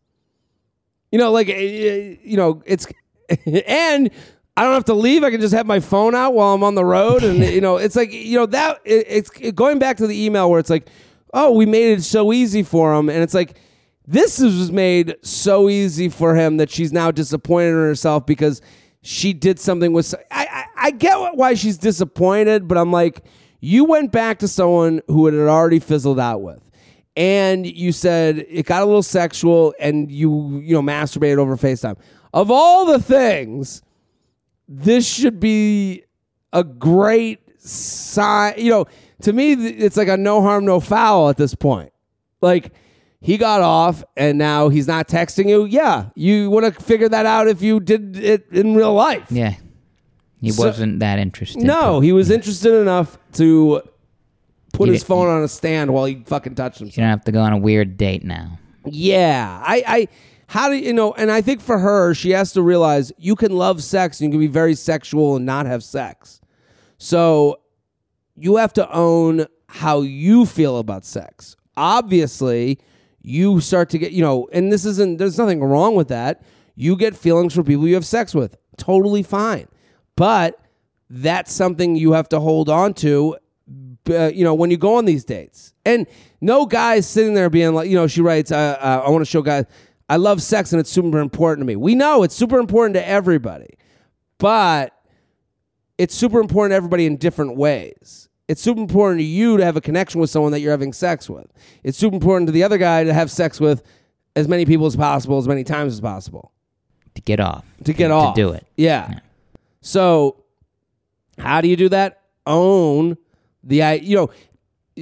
You 1.12 1.18
know, 1.18 1.30
like 1.30 1.48
eh, 1.48 1.52
eh, 1.52 2.16
you 2.22 2.36
know, 2.36 2.62
it's 2.66 2.86
and 3.46 4.10
I 4.56 4.64
don't 4.64 4.74
have 4.74 4.86
to 4.86 4.94
leave. 4.94 5.22
I 5.22 5.30
can 5.30 5.40
just 5.40 5.54
have 5.54 5.66
my 5.66 5.78
phone 5.78 6.16
out 6.16 6.34
while 6.34 6.52
I'm 6.52 6.64
on 6.64 6.74
the 6.74 6.84
road, 6.84 7.22
and 7.22 7.38
you 7.38 7.60
know, 7.60 7.76
it's 7.76 7.94
like 7.94 8.12
you 8.12 8.36
know 8.36 8.46
that 8.46 8.80
it, 8.84 9.06
it's 9.08 9.30
it, 9.40 9.54
going 9.54 9.78
back 9.78 9.98
to 9.98 10.06
the 10.06 10.24
email 10.24 10.50
where 10.50 10.58
it's 10.58 10.68
like, 10.68 10.88
oh, 11.32 11.52
we 11.52 11.64
made 11.64 11.98
it 11.98 12.02
so 12.02 12.32
easy 12.32 12.64
for 12.64 12.92
him, 12.94 13.08
and 13.08 13.22
it's 13.22 13.34
like 13.34 13.60
this 14.06 14.40
was 14.40 14.72
made 14.72 15.14
so 15.22 15.68
easy 15.68 16.08
for 16.08 16.34
him 16.34 16.56
that 16.56 16.70
she's 16.70 16.92
now 16.92 17.12
disappointed 17.12 17.68
in 17.68 17.74
herself 17.76 18.26
because 18.26 18.60
she 19.02 19.32
did 19.32 19.60
something 19.60 19.92
with. 19.92 20.12
I 20.30 20.46
I, 20.50 20.64
I 20.86 20.90
get 20.90 21.36
why 21.36 21.54
she's 21.54 21.78
disappointed, 21.78 22.66
but 22.66 22.78
I'm 22.78 22.90
like, 22.90 23.24
you 23.60 23.84
went 23.84 24.12
back 24.12 24.38
to 24.40 24.48
someone 24.48 25.00
who 25.08 25.26
it 25.26 25.32
had 25.32 25.48
already 25.48 25.80
fizzled 25.80 26.20
out 26.20 26.42
with. 26.42 26.60
And 27.16 27.66
you 27.66 27.90
said 27.90 28.46
it 28.48 28.66
got 28.66 28.82
a 28.82 28.86
little 28.86 29.02
sexual, 29.02 29.74
and 29.80 30.10
you 30.10 30.60
you 30.62 30.74
know 30.74 30.82
masturbated 30.82 31.38
over 31.38 31.56
FaceTime. 31.56 31.96
Of 32.32 32.50
all 32.50 32.86
the 32.86 33.00
things, 33.00 33.82
this 34.68 35.08
should 35.08 35.40
be 35.40 36.04
a 36.52 36.62
great 36.62 37.40
sign. 37.60 38.54
You 38.58 38.70
know, 38.70 38.86
to 39.22 39.32
me, 39.32 39.52
it's 39.52 39.96
like 39.96 40.06
a 40.06 40.16
no 40.16 40.42
harm, 40.42 40.64
no 40.64 40.78
foul 40.78 41.28
at 41.28 41.36
this 41.36 41.56
point. 41.56 41.92
Like, 42.40 42.72
he 43.20 43.36
got 43.36 43.62
off 43.62 44.04
and 44.16 44.38
now 44.38 44.68
he's 44.68 44.86
not 44.86 45.08
texting 45.08 45.48
you. 45.48 45.64
Yeah, 45.64 46.10
you 46.14 46.50
would 46.50 46.62
have 46.62 46.76
figured 46.76 47.10
that 47.10 47.26
out 47.26 47.48
if 47.48 47.62
you 47.62 47.80
did 47.80 48.16
it 48.16 48.46
in 48.52 48.76
real 48.76 48.94
life. 48.94 49.26
Yeah. 49.30 49.54
He 50.40 50.50
So- 50.50 50.66
wasn't 50.66 51.00
that 51.00 51.18
interested. 51.18 51.62
No, 51.62 52.00
he 52.00 52.12
was 52.12 52.30
interested 52.30 52.74
enough 52.80 53.18
to 53.34 53.82
put 54.72 54.86
You 54.86 54.92
his 54.92 55.02
phone 55.02 55.28
on 55.28 55.42
a 55.42 55.48
stand 55.48 55.92
while 55.92 56.04
he 56.04 56.22
fucking 56.26 56.54
touched 56.54 56.78
himself. 56.78 56.96
You 56.96 57.02
don't 57.02 57.10
have 57.10 57.24
to 57.24 57.32
go 57.32 57.40
on 57.40 57.52
a 57.52 57.58
weird 57.58 57.96
date 57.96 58.24
now. 58.24 58.58
Yeah, 58.84 59.60
I, 59.64 59.82
I, 59.86 60.08
how 60.46 60.68
do 60.68 60.76
you 60.76 60.92
know? 60.92 61.12
And 61.12 61.30
I 61.30 61.40
think 61.40 61.60
for 61.60 61.78
her, 61.78 62.14
she 62.14 62.30
has 62.30 62.52
to 62.52 62.62
realize 62.62 63.12
you 63.18 63.34
can 63.34 63.52
love 63.52 63.82
sex 63.82 64.20
and 64.20 64.28
you 64.28 64.38
can 64.38 64.40
be 64.40 64.46
very 64.52 64.74
sexual 64.74 65.36
and 65.36 65.44
not 65.44 65.66
have 65.66 65.82
sex. 65.82 66.40
So 66.98 67.60
you 68.36 68.56
have 68.56 68.72
to 68.74 68.90
own 68.94 69.46
how 69.68 70.02
you 70.02 70.46
feel 70.46 70.78
about 70.78 71.04
sex. 71.04 71.56
Obviously, 71.76 72.78
you 73.22 73.60
start 73.60 73.90
to 73.90 73.98
get, 73.98 74.12
you 74.12 74.22
know, 74.22 74.48
and 74.52 74.72
this 74.72 74.84
isn't, 74.84 75.18
there's 75.18 75.36
nothing 75.38 75.62
wrong 75.62 75.94
with 75.96 76.08
that. 76.08 76.42
You 76.76 76.96
get 76.96 77.16
feelings 77.16 77.54
for 77.54 77.62
people 77.64 77.86
you 77.88 77.94
have 77.94 78.06
sex 78.06 78.34
with. 78.34 78.56
Totally 78.76 79.22
fine. 79.22 79.66
But 80.18 80.60
that's 81.08 81.52
something 81.52 81.96
you 81.96 82.12
have 82.12 82.28
to 82.30 82.40
hold 82.40 82.68
on 82.68 82.92
to 82.94 83.36
uh, 84.10 84.30
you 84.34 84.42
know, 84.44 84.54
when 84.54 84.70
you 84.70 84.76
go 84.76 84.96
on 84.96 85.04
these 85.04 85.24
dates. 85.24 85.74
And 85.84 86.06
no 86.40 86.66
guy's 86.66 87.06
sitting 87.06 87.34
there 87.34 87.50
being 87.50 87.74
like, 87.74 87.88
you 87.90 87.94
know, 87.94 88.06
she 88.06 88.20
writes, 88.22 88.50
uh, 88.50 88.76
uh, 88.80 89.02
I 89.06 89.10
want 89.10 89.22
to 89.22 89.30
show 89.30 89.42
guys, 89.42 89.66
I 90.08 90.16
love 90.16 90.42
sex 90.42 90.72
and 90.72 90.80
it's 90.80 90.90
super 90.90 91.20
important 91.20 91.60
to 91.62 91.66
me. 91.66 91.76
We 91.76 91.94
know 91.94 92.22
it's 92.22 92.34
super 92.34 92.58
important 92.58 92.94
to 92.94 93.06
everybody, 93.06 93.74
but 94.38 94.94
it's 95.98 96.14
super 96.14 96.40
important 96.40 96.72
to 96.72 96.76
everybody 96.76 97.04
in 97.06 97.16
different 97.16 97.56
ways. 97.56 98.28
It's 98.46 98.62
super 98.62 98.80
important 98.80 99.20
to 99.20 99.24
you 99.24 99.58
to 99.58 99.64
have 99.64 99.76
a 99.76 99.80
connection 99.82 100.20
with 100.20 100.30
someone 100.30 100.52
that 100.52 100.60
you're 100.60 100.70
having 100.70 100.94
sex 100.94 101.28
with. 101.28 101.52
It's 101.82 101.98
super 101.98 102.14
important 102.14 102.48
to 102.48 102.52
the 102.52 102.62
other 102.62 102.78
guy 102.78 103.04
to 103.04 103.12
have 103.12 103.30
sex 103.30 103.60
with 103.60 103.82
as 104.36 104.48
many 104.48 104.64
people 104.64 104.86
as 104.86 104.96
possible, 104.96 105.36
as 105.36 105.46
many 105.46 105.64
times 105.64 105.92
as 105.92 106.00
possible 106.00 106.52
To 107.14 107.20
get 107.20 107.40
off. 107.40 107.66
to 107.84 107.92
get 107.92 108.08
to, 108.08 108.14
off. 108.14 108.34
To 108.34 108.40
do 108.40 108.52
it. 108.52 108.66
Yeah. 108.76 109.18
So, 109.80 110.44
how 111.38 111.60
do 111.60 111.68
you 111.68 111.76
do 111.76 111.88
that? 111.90 112.22
Own 112.46 113.16
the 113.62 114.00
You 114.02 114.16
know, 114.16 114.30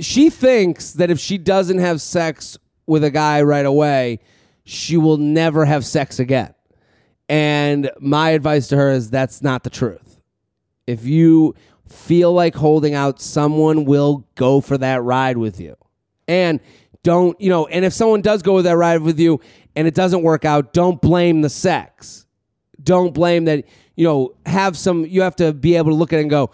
she 0.01 0.31
thinks 0.31 0.93
that 0.93 1.11
if 1.11 1.19
she 1.19 1.39
doesn't 1.39 1.79
have 1.79 2.01
sex 2.01 2.59
with 2.87 3.05
a 3.05 3.11
guy 3.11 3.43
right 3.43 3.67
away, 3.67 4.21
she 4.65 4.97
will 4.97 5.17
never 5.17 5.65
have 5.65 5.85
sex 5.85 6.19
again. 6.19 6.55
And 7.29 7.91
my 7.99 8.31
advice 8.31 8.69
to 8.69 8.77
her 8.77 8.91
is 8.91 9.11
that's 9.11 9.43
not 9.43 9.65
the 9.65 9.71
truth. 9.71 10.21
If 10.87 11.05
you 11.05 11.55
feel 11.89 12.33
like 12.33 12.55
holding 12.55 12.95
out, 12.95 13.21
someone 13.21 13.85
will 13.85 14.27
go 14.35 14.61
for 14.61 14.79
that 14.79 15.03
ride 15.03 15.37
with 15.37 15.61
you. 15.61 15.77
And 16.29 16.61
don't, 17.03 17.41
you 17.41 17.49
know, 17.49 17.67
and 17.67 17.85
if 17.85 17.93
someone 17.93 18.21
does 18.21 18.43
go 18.43 18.55
with 18.55 18.65
that 18.65 18.77
ride 18.77 19.03
with 19.03 19.19
you 19.19 19.41
and 19.75 19.87
it 19.87 19.95
doesn't 19.95 20.23
work 20.23 20.45
out, 20.45 20.73
don't 20.73 21.01
blame 21.01 21.41
the 21.43 21.51
sex. 21.51 22.26
Don't 22.87 23.13
blame 23.13 23.45
that, 23.45 23.65
you 23.97 24.05
know, 24.05 24.35
have 24.47 24.79
some, 24.79 25.05
you 25.05 25.21
have 25.21 25.37
to 25.37 25.53
be 25.53 25.77
able 25.77 25.91
to 25.91 25.97
look 25.97 26.13
at 26.13 26.21
it 26.21 26.23
and 26.23 26.31
go, 26.31 26.51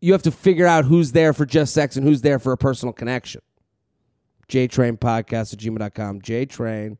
you 0.00 0.12
have 0.12 0.22
to 0.24 0.30
figure 0.30 0.66
out 0.66 0.84
who's 0.84 1.12
there 1.12 1.32
for 1.32 1.46
just 1.46 1.72
sex 1.72 1.96
and 1.96 2.06
who's 2.06 2.20
there 2.20 2.38
for 2.38 2.52
a 2.52 2.58
personal 2.58 2.92
connection. 2.92 3.40
JTrain 4.48 4.98
Podcast 4.98 5.52
at 5.52 5.58
gmail.com. 5.58 6.20
JTrain 6.20 6.98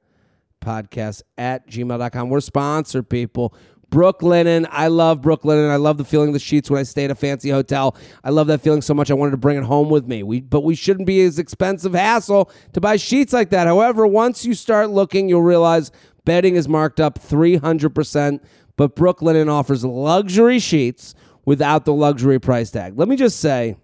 Podcast 0.61 1.23
at 1.37 1.69
gmail.com. 1.69 2.29
We're 2.29 2.41
sponsored, 2.41 3.09
people. 3.09 3.55
Brooklinen. 3.91 4.69
I 4.71 4.89
love 4.89 5.23
Brooklinen. 5.23 5.71
I 5.71 5.77
love 5.77 5.97
the 5.97 6.05
feeling 6.05 6.29
of 6.29 6.35
the 6.35 6.41
sheets 6.41 6.71
when 6.71 6.79
I 6.79 6.83
stay 6.83 7.07
at 7.07 7.11
a 7.11 7.15
fancy 7.15 7.49
hotel. 7.49 7.97
I 8.23 8.31
love 8.31 8.47
that 8.49 8.61
feeling 8.61 8.83
so 8.83 8.93
much 8.93 9.11
I 9.11 9.15
wanted 9.15 9.31
to 9.31 9.39
bring 9.39 9.57
it 9.57 9.65
home 9.65 9.89
with 9.89 10.07
me. 10.07 10.23
We, 10.23 10.41
but 10.41 10.61
we 10.61 10.75
shouldn't 10.75 11.07
be 11.07 11.23
as 11.23 11.39
expensive 11.39 11.95
hassle 11.95 12.51
to 12.75 12.81
buy 12.81 12.97
sheets 12.97 13.33
like 13.33 13.51
that. 13.51 13.67
However, 13.67 14.07
once 14.07 14.45
you 14.45 14.53
start 14.53 14.91
looking, 14.91 15.29
you'll 15.29 15.43
realize 15.43 15.91
bedding 16.27 16.57
is 16.57 16.69
marked 16.69 17.01
up 17.01 17.19
300%, 17.19 18.41
but 18.79 18.95
Brooklinen 18.95 19.51
offers 19.51 19.85
luxury 19.85 20.61
sheets 20.61 21.15
without 21.45 21.85
the 21.85 21.93
luxury 21.93 22.39
price 22.39 22.71
tag. 22.71 22.97
Let 22.97 23.09
me 23.09 23.17
just 23.17 23.41
say, 23.41 23.77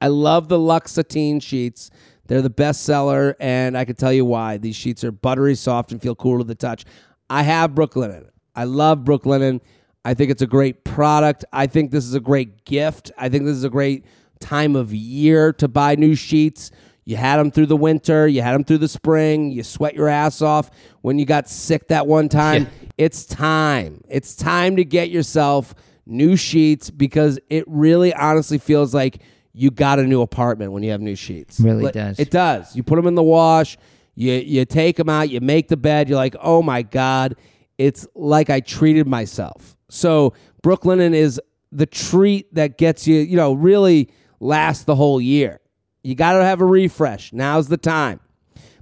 I 0.00 0.08
love 0.08 0.48
the 0.48 0.58
Luxe 0.58 0.92
Sateen 0.94 1.40
sheets. 1.40 1.90
They're 2.26 2.40
the 2.40 2.48
best 2.48 2.84
seller, 2.84 3.36
and 3.38 3.76
I 3.76 3.84
can 3.84 3.94
tell 3.94 4.12
you 4.12 4.24
why. 4.24 4.56
These 4.56 4.74
sheets 4.74 5.04
are 5.04 5.12
buttery 5.12 5.54
soft 5.54 5.92
and 5.92 6.00
feel 6.00 6.14
cool 6.14 6.38
to 6.38 6.44
the 6.44 6.54
touch. 6.54 6.86
I 7.28 7.42
have 7.42 7.72
Brooklinen. 7.72 8.30
I 8.56 8.64
love 8.64 9.00
Brooklinen. 9.00 9.60
I 10.02 10.14
think 10.14 10.30
it's 10.30 10.42
a 10.42 10.46
great 10.46 10.84
product. 10.84 11.44
I 11.52 11.66
think 11.66 11.90
this 11.90 12.06
is 12.06 12.14
a 12.14 12.20
great 12.20 12.64
gift. 12.64 13.12
I 13.18 13.28
think 13.28 13.44
this 13.44 13.56
is 13.56 13.64
a 13.64 13.70
great 13.70 14.06
time 14.40 14.76
of 14.76 14.94
year 14.94 15.52
to 15.54 15.68
buy 15.68 15.94
new 15.94 16.14
sheets. 16.14 16.70
You 17.04 17.16
had 17.16 17.36
them 17.36 17.50
through 17.50 17.66
the 17.66 17.76
winter, 17.76 18.26
you 18.26 18.40
had 18.40 18.54
them 18.54 18.64
through 18.64 18.78
the 18.78 18.88
spring, 18.88 19.50
you 19.50 19.62
sweat 19.62 19.94
your 19.94 20.08
ass 20.08 20.40
off 20.40 20.70
when 21.02 21.18
you 21.18 21.26
got 21.26 21.48
sick 21.50 21.88
that 21.88 22.06
one 22.06 22.30
time. 22.30 22.66
It's 22.96 23.24
time. 23.24 24.02
It's 24.08 24.36
time 24.36 24.76
to 24.76 24.84
get 24.84 25.10
yourself 25.10 25.74
new 26.06 26.36
sheets 26.36 26.90
because 26.90 27.38
it 27.48 27.64
really 27.66 28.14
honestly 28.14 28.58
feels 28.58 28.94
like 28.94 29.22
you 29.52 29.70
got 29.70 29.98
a 29.98 30.04
new 30.04 30.20
apartment 30.20 30.72
when 30.72 30.82
you 30.82 30.90
have 30.90 31.00
new 31.00 31.16
sheets. 31.16 31.60
Really 31.60 31.90
does. 31.90 32.18
It 32.18 32.30
does. 32.30 32.74
You 32.74 32.82
put 32.82 32.96
them 32.96 33.06
in 33.06 33.14
the 33.14 33.22
wash, 33.22 33.76
you 34.14 34.32
you 34.32 34.64
take 34.64 34.96
them 34.96 35.08
out, 35.08 35.30
you 35.30 35.40
make 35.40 35.68
the 35.68 35.76
bed, 35.76 36.08
you're 36.08 36.16
like, 36.18 36.36
"Oh 36.40 36.62
my 36.62 36.82
god, 36.82 37.36
it's 37.78 38.06
like 38.14 38.50
I 38.50 38.60
treated 38.60 39.06
myself." 39.06 39.76
So, 39.88 40.34
Brooklinen 40.62 41.14
is 41.14 41.40
the 41.70 41.86
treat 41.86 42.52
that 42.54 42.78
gets 42.78 43.06
you, 43.06 43.20
you 43.20 43.36
know, 43.36 43.52
really 43.54 44.10
lasts 44.40 44.84
the 44.84 44.94
whole 44.94 45.20
year. 45.20 45.60
You 46.02 46.14
got 46.14 46.34
to 46.34 46.44
have 46.44 46.60
a 46.60 46.66
refresh. 46.66 47.32
Now's 47.32 47.68
the 47.68 47.76
time. 47.76 48.20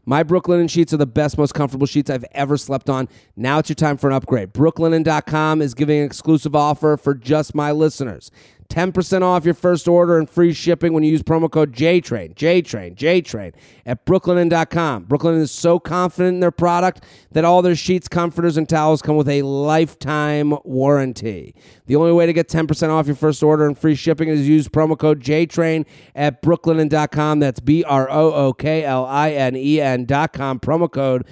My 0.04 0.24
Brooklinen 0.24 0.68
sheets 0.68 0.92
are 0.92 0.96
the 0.96 1.06
best, 1.06 1.38
most 1.38 1.54
comfortable 1.54 1.86
sheets 1.86 2.10
I've 2.10 2.24
ever 2.32 2.56
slept 2.56 2.90
on. 2.90 3.08
Now 3.36 3.58
it's 3.58 3.68
your 3.68 3.74
time 3.74 3.96
for 3.96 4.08
an 4.08 4.14
upgrade. 4.14 4.52
Brooklinen.com 4.52 5.62
is 5.62 5.74
giving 5.74 6.00
an 6.00 6.04
exclusive 6.04 6.56
offer 6.56 6.96
for 6.96 7.14
just 7.14 7.54
my 7.54 7.70
listeners. 7.70 8.30
10% 8.72 9.20
off 9.22 9.44
your 9.44 9.52
first 9.52 9.86
order 9.86 10.16
and 10.18 10.30
free 10.30 10.54
shipping 10.54 10.94
when 10.94 11.04
you 11.04 11.10
use 11.10 11.22
promo 11.22 11.50
code 11.50 11.72
JTRAIN, 11.74 12.34
JTRAIN, 12.34 12.96
JTRAIN 12.96 13.52
at 13.84 14.06
brooklinen.com. 14.06 15.04
Brooklinen 15.04 15.42
is 15.42 15.50
so 15.50 15.78
confident 15.78 16.36
in 16.36 16.40
their 16.40 16.50
product 16.50 17.04
that 17.32 17.44
all 17.44 17.60
their 17.60 17.76
sheets, 17.76 18.08
comforters, 18.08 18.56
and 18.56 18.66
towels 18.66 19.02
come 19.02 19.16
with 19.16 19.28
a 19.28 19.42
lifetime 19.42 20.54
warranty. 20.64 21.54
The 21.84 21.96
only 21.96 22.12
way 22.12 22.24
to 22.24 22.32
get 22.32 22.48
10% 22.48 22.88
off 22.88 23.06
your 23.06 23.16
first 23.16 23.42
order 23.42 23.66
and 23.66 23.76
free 23.76 23.94
shipping 23.94 24.30
is 24.30 24.48
use 24.48 24.68
promo 24.68 24.98
code 24.98 25.20
JTRAIN 25.20 25.84
at 26.14 26.40
brooklinen.com. 26.40 27.40
That's 27.40 27.60
B 27.60 27.84
R 27.84 28.08
O 28.10 28.32
O 28.32 28.54
K 28.54 28.84
L 28.84 29.04
I 29.04 29.32
N 29.32 29.54
E 29.54 29.82
N.com. 29.82 30.60
Promo 30.60 30.90
code 30.90 31.26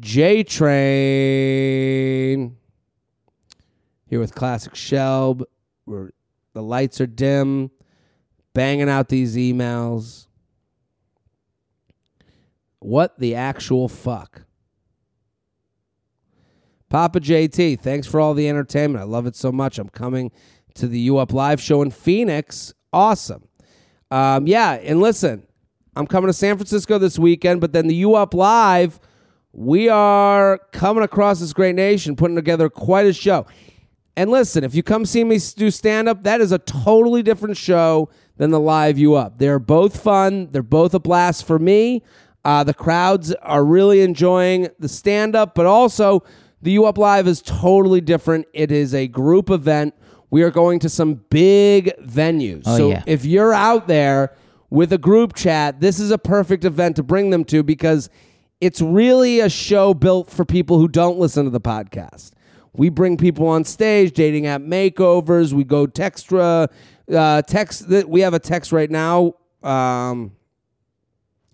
JTRAIN. 0.00 0.76
Here 4.08 4.20
with 4.20 4.34
Classic 4.34 4.72
Shelb. 4.72 5.42
We're, 5.84 6.10
the 6.56 6.62
lights 6.62 7.02
are 7.02 7.06
dim, 7.06 7.70
banging 8.54 8.88
out 8.88 9.10
these 9.10 9.36
emails. 9.36 10.26
What 12.78 13.18
the 13.18 13.34
actual 13.34 13.90
fuck? 13.90 14.40
Papa 16.88 17.20
JT, 17.20 17.78
thanks 17.80 18.06
for 18.06 18.20
all 18.20 18.32
the 18.32 18.48
entertainment. 18.48 19.02
I 19.02 19.06
love 19.06 19.26
it 19.26 19.36
so 19.36 19.52
much. 19.52 19.78
I'm 19.78 19.90
coming 19.90 20.32
to 20.76 20.88
the 20.88 20.98
U 21.00 21.18
Up 21.18 21.34
Live 21.34 21.60
show 21.60 21.82
in 21.82 21.90
Phoenix 21.90 22.72
Awesome. 22.90 23.46
Um, 24.10 24.46
yeah, 24.46 24.78
and 24.82 24.98
listen, 25.00 25.46
I'm 25.94 26.06
coming 26.06 26.28
to 26.28 26.32
San 26.32 26.56
Francisco 26.56 26.96
this 26.96 27.18
weekend, 27.18 27.60
but 27.60 27.74
then 27.74 27.86
the 27.86 27.96
U 27.96 28.14
Up 28.14 28.32
Live, 28.32 28.98
we 29.52 29.90
are 29.90 30.58
coming 30.72 31.04
across 31.04 31.40
this 31.40 31.52
great 31.52 31.74
nation, 31.74 32.16
putting 32.16 32.36
together 32.36 32.70
quite 32.70 33.04
a 33.04 33.12
show. 33.12 33.44
And 34.16 34.30
listen, 34.30 34.64
if 34.64 34.74
you 34.74 34.82
come 34.82 35.04
see 35.04 35.24
me 35.24 35.38
do 35.56 35.70
stand 35.70 36.08
up, 36.08 36.24
that 36.24 36.40
is 36.40 36.50
a 36.50 36.58
totally 36.58 37.22
different 37.22 37.56
show 37.56 38.08
than 38.38 38.50
the 38.50 38.60
live 38.60 38.98
you 38.98 39.14
up. 39.14 39.38
They're 39.38 39.58
both 39.58 40.02
fun. 40.02 40.48
They're 40.50 40.62
both 40.62 40.94
a 40.94 40.98
blast 40.98 41.46
for 41.46 41.58
me. 41.58 42.02
Uh, 42.44 42.64
the 42.64 42.74
crowds 42.74 43.32
are 43.34 43.64
really 43.64 44.00
enjoying 44.02 44.68
the 44.78 44.88
stand 44.88 45.34
up, 45.34 45.54
but 45.54 45.66
also 45.66 46.22
the 46.62 46.72
U 46.72 46.86
Up 46.86 46.96
Live 46.96 47.26
is 47.26 47.42
totally 47.42 48.00
different. 48.00 48.46
It 48.52 48.72
is 48.72 48.94
a 48.94 49.08
group 49.08 49.50
event. 49.50 49.94
We 50.30 50.42
are 50.42 50.50
going 50.50 50.78
to 50.80 50.88
some 50.88 51.14
big 51.28 51.92
venues. 52.00 52.62
Oh, 52.66 52.76
so 52.76 52.90
yeah. 52.90 53.02
if 53.06 53.24
you're 53.24 53.52
out 53.52 53.86
there 53.86 54.34
with 54.70 54.92
a 54.92 54.98
group 54.98 55.34
chat, 55.34 55.80
this 55.80 56.00
is 56.00 56.10
a 56.10 56.18
perfect 56.18 56.64
event 56.64 56.96
to 56.96 57.02
bring 57.02 57.30
them 57.30 57.44
to 57.46 57.62
because 57.62 58.08
it's 58.60 58.80
really 58.80 59.40
a 59.40 59.50
show 59.50 59.92
built 59.92 60.30
for 60.30 60.44
people 60.44 60.78
who 60.78 60.88
don't 60.88 61.18
listen 61.18 61.44
to 61.44 61.50
the 61.50 61.60
podcast. 61.60 62.30
We 62.76 62.88
bring 62.88 63.16
people 63.16 63.46
on 63.48 63.64
stage, 63.64 64.12
dating 64.12 64.46
app 64.46 64.60
makeovers. 64.60 65.52
We 65.52 65.64
go 65.64 65.86
textra, 65.86 66.70
uh, 67.12 67.42
text. 67.42 67.88
That 67.88 68.08
we 68.08 68.20
have 68.20 68.34
a 68.34 68.38
text 68.38 68.72
right 68.72 68.90
now 68.90 69.34
um, 69.62 70.32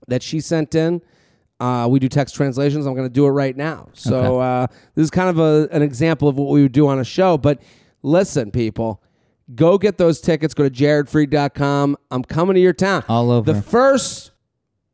that 0.08 0.22
she 0.22 0.40
sent 0.40 0.74
in. 0.74 1.02
Uh, 1.60 1.86
we 1.88 2.00
do 2.00 2.08
text 2.08 2.34
translations. 2.34 2.86
I'm 2.86 2.94
going 2.94 3.08
to 3.08 3.12
do 3.12 3.24
it 3.26 3.30
right 3.30 3.56
now. 3.56 3.88
So 3.92 4.40
uh, 4.40 4.66
this 4.96 5.04
is 5.04 5.10
kind 5.10 5.28
of 5.28 5.38
a, 5.38 5.68
an 5.70 5.80
example 5.80 6.26
of 6.26 6.36
what 6.36 6.50
we 6.50 6.62
would 6.62 6.72
do 6.72 6.88
on 6.88 6.98
a 6.98 7.04
show. 7.04 7.38
But 7.38 7.62
listen, 8.02 8.50
people, 8.50 9.00
go 9.54 9.78
get 9.78 9.96
those 9.96 10.20
tickets. 10.20 10.54
Go 10.54 10.68
to 10.68 10.70
jaredfreid.com. 10.70 11.96
I'm 12.10 12.24
coming 12.24 12.54
to 12.54 12.60
your 12.60 12.72
town. 12.72 13.04
All 13.08 13.30
over. 13.30 13.52
The 13.52 13.62
first 13.62 14.32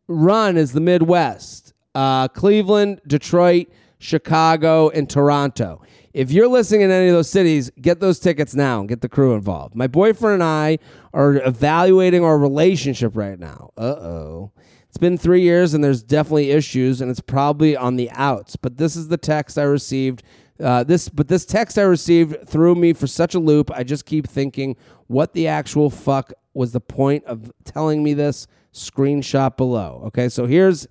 run 0.09 0.59
is 0.59 0.73
the 0.73 0.81
Midwest 0.81 1.73
uh, 1.95 2.29
Cleveland, 2.29 3.01
Detroit, 3.07 3.69
Chicago, 3.99 4.89
and 4.91 5.09
Toronto. 5.09 5.83
If 6.13 6.31
you're 6.31 6.49
listening 6.49 6.83
in 6.83 6.91
any 6.91 7.09
of 7.09 7.15
those 7.15 7.31
cities, 7.31 7.71
get 7.81 8.01
those 8.01 8.19
tickets 8.19 8.55
now 8.55 8.81
and 8.81 8.89
get 8.89 9.01
the 9.01 9.09
crew 9.09 9.35
involved. 9.35 9.75
My 9.75 9.87
boyfriend 9.87 10.35
and 10.35 10.43
I 10.43 10.79
are 11.13 11.35
evaluating 11.35 12.25
our 12.25 12.39
relationship 12.39 13.17
right 13.17 13.39
now. 13.39 13.71
Uh 13.77 13.83
oh. 13.83 14.53
It's 14.89 14.99
been 14.99 15.19
three 15.19 15.43
years 15.43 15.75
and 15.75 15.85
there's 15.85 16.03
definitely 16.03 16.51
issues, 16.51 17.01
and 17.01 17.11
it's 17.11 17.21
probably 17.21 17.77
on 17.77 17.97
the 17.97 18.11
outs. 18.13 18.57
But 18.57 18.79
this 18.79 18.97
is 18.97 19.09
the 19.09 19.19
text 19.19 19.59
I 19.59 19.65
received. 19.65 20.23
Uh, 20.59 20.83
this, 20.83 21.09
but 21.09 21.29
this 21.29 21.45
text 21.45 21.79
I 21.79 21.83
received 21.83 22.49
threw 22.49 22.75
me 22.75 22.93
for 22.93 23.07
such 23.07 23.35
a 23.35 23.39
loop. 23.39 23.71
I 23.71 23.85
just 23.85 24.07
keep 24.07 24.27
thinking, 24.27 24.77
what 25.07 25.35
the 25.35 25.47
actual 25.47 25.91
fuck 25.91 26.33
was 26.55 26.73
the 26.73 26.81
point 26.81 27.25
of 27.27 27.53
telling 27.65 28.03
me 28.03 28.15
this? 28.15 28.47
Screenshot 28.73 29.57
below. 29.57 30.03
Okay, 30.07 30.29
so 30.29 30.47
here's 30.47 30.89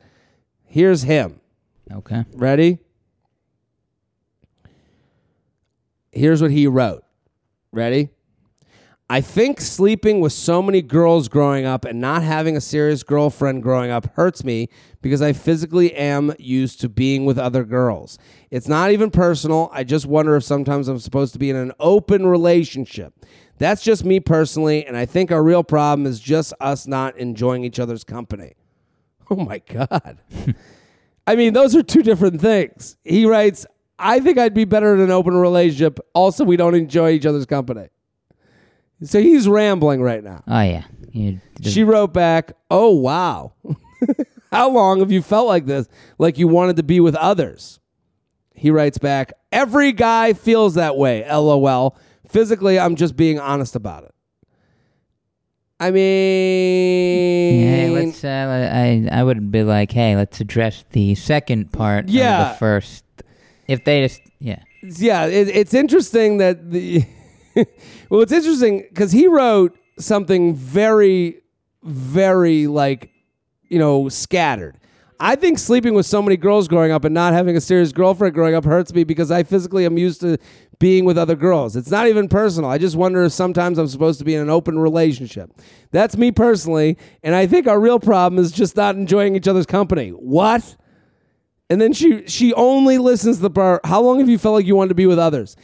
here's 0.63 1.01
him. 1.03 1.41
Okay. 1.91 2.23
Ready? 2.33 2.79
Here's 6.17 6.41
what 6.41 6.51
he 6.51 6.65
wrote. 6.65 7.03
Ready? 7.71 8.09
I 9.09 9.21
think 9.21 9.61
sleeping 9.61 10.19
with 10.19 10.33
so 10.33 10.61
many 10.61 10.81
girls 10.81 11.29
growing 11.29 11.65
up 11.65 11.85
and 11.85 12.01
not 12.01 12.23
having 12.23 12.57
a 12.57 12.61
serious 12.61 13.03
girlfriend 13.03 13.63
growing 13.63 13.89
up 13.89 14.13
hurts 14.15 14.43
me 14.43 14.67
because 15.01 15.21
I 15.21 15.31
physically 15.31 15.93
am 15.93 16.33
used 16.39 16.81
to 16.81 16.89
being 16.89 17.23
with 17.23 17.37
other 17.37 17.63
girls. 17.63 18.17
It's 18.51 18.67
not 18.67 18.91
even 18.91 19.11
personal. 19.11 19.69
I 19.71 19.85
just 19.85 20.07
wonder 20.07 20.35
if 20.35 20.43
sometimes 20.43 20.87
I'm 20.89 20.99
supposed 20.99 21.33
to 21.33 21.39
be 21.39 21.51
in 21.51 21.55
an 21.55 21.71
open 21.79 22.25
relationship. 22.25 23.13
That's 23.59 23.81
just 23.81 24.03
me 24.03 24.19
personally, 24.19 24.85
and 24.85 24.97
I 24.97 25.05
think 25.05 25.31
our 25.31 25.43
real 25.43 25.63
problem 25.63 26.05
is 26.05 26.19
just 26.19 26.53
us 26.59 26.85
not 26.85 27.17
enjoying 27.17 27.63
each 27.63 27.79
other's 27.79 28.03
company. 28.03 28.53
Oh 29.29 29.35
my 29.35 29.59
God. 29.59 30.19
I 31.27 31.35
mean, 31.35 31.51
those 31.51 31.75
are 31.75 31.83
two 31.83 32.01
different 32.01 32.39
things. 32.39 32.95
He 33.03 33.25
writes, 33.25 33.65
I 33.99 34.19
think 34.19 34.37
I'd 34.37 34.53
be 34.53 34.65
better 34.65 34.93
in 34.93 35.01
an 35.01 35.11
open 35.11 35.35
relationship. 35.35 35.99
Also, 36.13 36.43
we 36.43 36.55
don't 36.57 36.75
enjoy 36.75 37.11
each 37.11 37.25
other's 37.25 37.45
company. 37.45 37.87
So 39.03 39.19
he's 39.21 39.47
rambling 39.47 40.01
right 40.01 40.23
now. 40.23 40.43
Oh 40.47 40.61
yeah. 40.61 40.83
You, 41.11 41.39
She 41.61 41.83
wrote 41.83 42.13
back, 42.13 42.51
Oh, 42.69 42.95
wow. 42.95 43.53
How 44.51 44.69
long 44.69 44.99
have 44.99 45.11
you 45.11 45.21
felt 45.21 45.47
like 45.47 45.65
this? 45.65 45.87
Like 46.19 46.37
you 46.37 46.47
wanted 46.47 46.75
to 46.77 46.83
be 46.83 46.99
with 46.99 47.15
others? 47.15 47.79
He 48.53 48.71
writes 48.71 48.97
back, 48.97 49.33
Every 49.51 49.91
guy 49.91 50.33
feels 50.33 50.75
that 50.75 50.95
way, 50.97 51.25
lol. 51.29 51.97
Physically, 52.27 52.79
I'm 52.79 52.95
just 52.95 53.15
being 53.15 53.39
honest 53.39 53.75
about 53.75 54.03
it. 54.03 54.13
I 55.79 55.91
mean, 55.91 57.67
Hey, 57.67 57.89
let's. 57.89 58.23
Uh, 58.23 58.69
I 58.73 59.07
I 59.11 59.23
would 59.23 59.51
be 59.51 59.63
like, 59.63 59.91
hey, 59.91 60.15
let's 60.15 60.41
address 60.41 60.83
the 60.91 61.13
second 61.15 61.71
part 61.71 62.09
Yeah. 62.09 62.47
of 62.47 62.53
the 62.53 62.57
first. 62.57 63.03
If 63.67 63.83
they 63.83 64.01
just, 64.01 64.21
yeah, 64.39 64.59
yeah, 64.81 65.25
it, 65.25 65.49
it's 65.49 65.73
interesting 65.73 66.37
that 66.37 66.71
the. 66.71 67.05
well, 68.09 68.21
it's 68.21 68.31
interesting 68.31 68.85
because 68.89 69.11
he 69.11 69.27
wrote 69.27 69.77
something 69.99 70.55
very, 70.55 71.41
very 71.83 72.67
like, 72.67 73.11
you 73.67 73.79
know, 73.79 74.09
scattered. 74.09 74.77
I 75.19 75.35
think 75.35 75.57
sleeping 75.57 75.95
with 75.95 76.05
so 76.05 76.21
many 76.21 76.37
girls 76.37 76.67
growing 76.67 76.91
up 76.91 77.03
and 77.03 77.13
not 77.13 77.33
having 77.33 77.57
a 77.57 77.61
serious 77.61 77.91
girlfriend 77.91 78.35
growing 78.35 78.53
up 78.53 78.63
hurts 78.63 78.93
me 78.93 79.03
because 79.03 79.31
I 79.31 79.41
physically 79.41 79.85
am 79.85 79.97
used 79.97 80.21
to 80.21 80.37
being 80.77 81.05
with 81.05 81.17
other 81.17 81.35
girls. 81.35 81.75
It's 81.75 81.89
not 81.89 82.07
even 82.07 82.29
personal. 82.29 82.69
I 82.69 82.77
just 82.77 82.95
wonder 82.95 83.23
if 83.23 83.31
sometimes 83.31 83.79
I'm 83.79 83.87
supposed 83.87 84.19
to 84.19 84.25
be 84.25 84.35
in 84.35 84.41
an 84.41 84.51
open 84.51 84.77
relationship. 84.77 85.51
That's 85.89 86.15
me 86.15 86.31
personally, 86.31 86.97
and 87.23 87.33
I 87.33 87.47
think 87.47 87.67
our 87.67 87.79
real 87.79 87.99
problem 87.99 88.39
is 88.39 88.51
just 88.51 88.75
not 88.75 88.95
enjoying 88.95 89.35
each 89.35 89.47
other's 89.47 89.65
company. 89.65 90.09
What? 90.09 90.75
And 91.69 91.81
then 91.81 91.93
she 91.93 92.25
she 92.27 92.53
only 92.53 92.97
listens 92.97 93.37
to 93.37 93.43
the 93.43 93.49
part. 93.49 93.85
How 93.85 94.01
long 94.01 94.19
have 94.19 94.29
you 94.29 94.37
felt 94.37 94.55
like 94.55 94.65
you 94.65 94.75
wanted 94.75 94.89
to 94.89 94.95
be 94.95 95.05
with 95.05 95.19
others? 95.19 95.55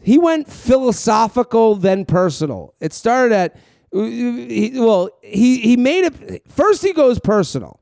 He 0.00 0.18
went 0.18 0.48
philosophical, 0.48 1.74
then 1.74 2.04
personal. 2.04 2.74
It 2.80 2.92
started 2.92 3.34
at 3.34 3.56
uh, 3.94 4.02
he, 4.02 4.72
well, 4.74 5.10
he 5.22 5.60
he 5.60 5.76
made 5.76 6.04
it 6.04 6.42
first. 6.48 6.82
He 6.82 6.92
goes 6.92 7.18
personal. 7.18 7.80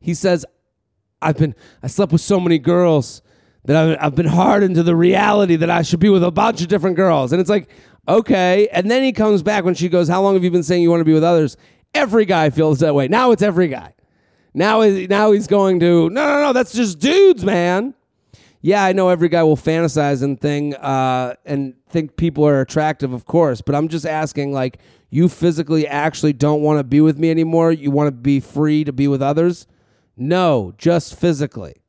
He 0.00 0.14
says, 0.14 0.46
"I've 1.20 1.36
been 1.36 1.54
I 1.82 1.86
slept 1.88 2.12
with 2.12 2.20
so 2.22 2.40
many 2.40 2.58
girls 2.58 3.20
that 3.64 3.76
I've, 3.76 3.96
I've 4.00 4.14
been 4.14 4.26
hardened 4.26 4.74
to 4.76 4.82
the 4.82 4.96
reality 4.96 5.56
that 5.56 5.70
I 5.70 5.82
should 5.82 6.00
be 6.00 6.08
with 6.08 6.24
a 6.24 6.30
bunch 6.30 6.62
of 6.62 6.68
different 6.68 6.96
girls." 6.96 7.32
And 7.32 7.40
it's 7.40 7.50
like, 7.50 7.68
okay. 8.08 8.68
And 8.68 8.90
then 8.90 9.02
he 9.02 9.12
comes 9.12 9.42
back 9.42 9.64
when 9.64 9.74
she 9.74 9.88
goes, 9.88 10.08
"How 10.08 10.22
long 10.22 10.34
have 10.34 10.44
you 10.44 10.50
been 10.50 10.62
saying 10.62 10.82
you 10.82 10.90
want 10.90 11.00
to 11.00 11.04
be 11.04 11.14
with 11.14 11.24
others?" 11.24 11.56
Every 11.94 12.24
guy 12.24 12.48
feels 12.48 12.80
that 12.80 12.94
way. 12.94 13.06
Now 13.06 13.32
it's 13.32 13.42
every 13.42 13.68
guy. 13.68 13.92
Now, 14.54 14.82
now 14.82 15.32
he's 15.32 15.46
going 15.46 15.80
to 15.80 16.10
no, 16.10 16.26
no, 16.26 16.42
no. 16.42 16.52
That's 16.52 16.72
just 16.72 16.98
dudes, 16.98 17.44
man. 17.44 17.94
Yeah, 18.60 18.84
I 18.84 18.92
know 18.92 19.08
every 19.08 19.28
guy 19.28 19.42
will 19.42 19.56
fantasize 19.56 20.22
and 20.22 20.40
thing 20.40 20.74
uh, 20.76 21.34
and 21.44 21.74
think 21.88 22.16
people 22.16 22.46
are 22.46 22.60
attractive, 22.60 23.12
of 23.12 23.24
course. 23.24 23.60
But 23.60 23.74
I'm 23.74 23.88
just 23.88 24.06
asking, 24.06 24.52
like, 24.52 24.78
you 25.10 25.28
physically 25.28 25.86
actually 25.86 26.32
don't 26.32 26.62
want 26.62 26.78
to 26.78 26.84
be 26.84 27.00
with 27.00 27.18
me 27.18 27.30
anymore. 27.30 27.72
You 27.72 27.90
want 27.90 28.06
to 28.08 28.12
be 28.12 28.40
free 28.40 28.84
to 28.84 28.92
be 28.92 29.08
with 29.08 29.20
others? 29.20 29.66
No, 30.16 30.74
just 30.78 31.18
physically. 31.18 31.82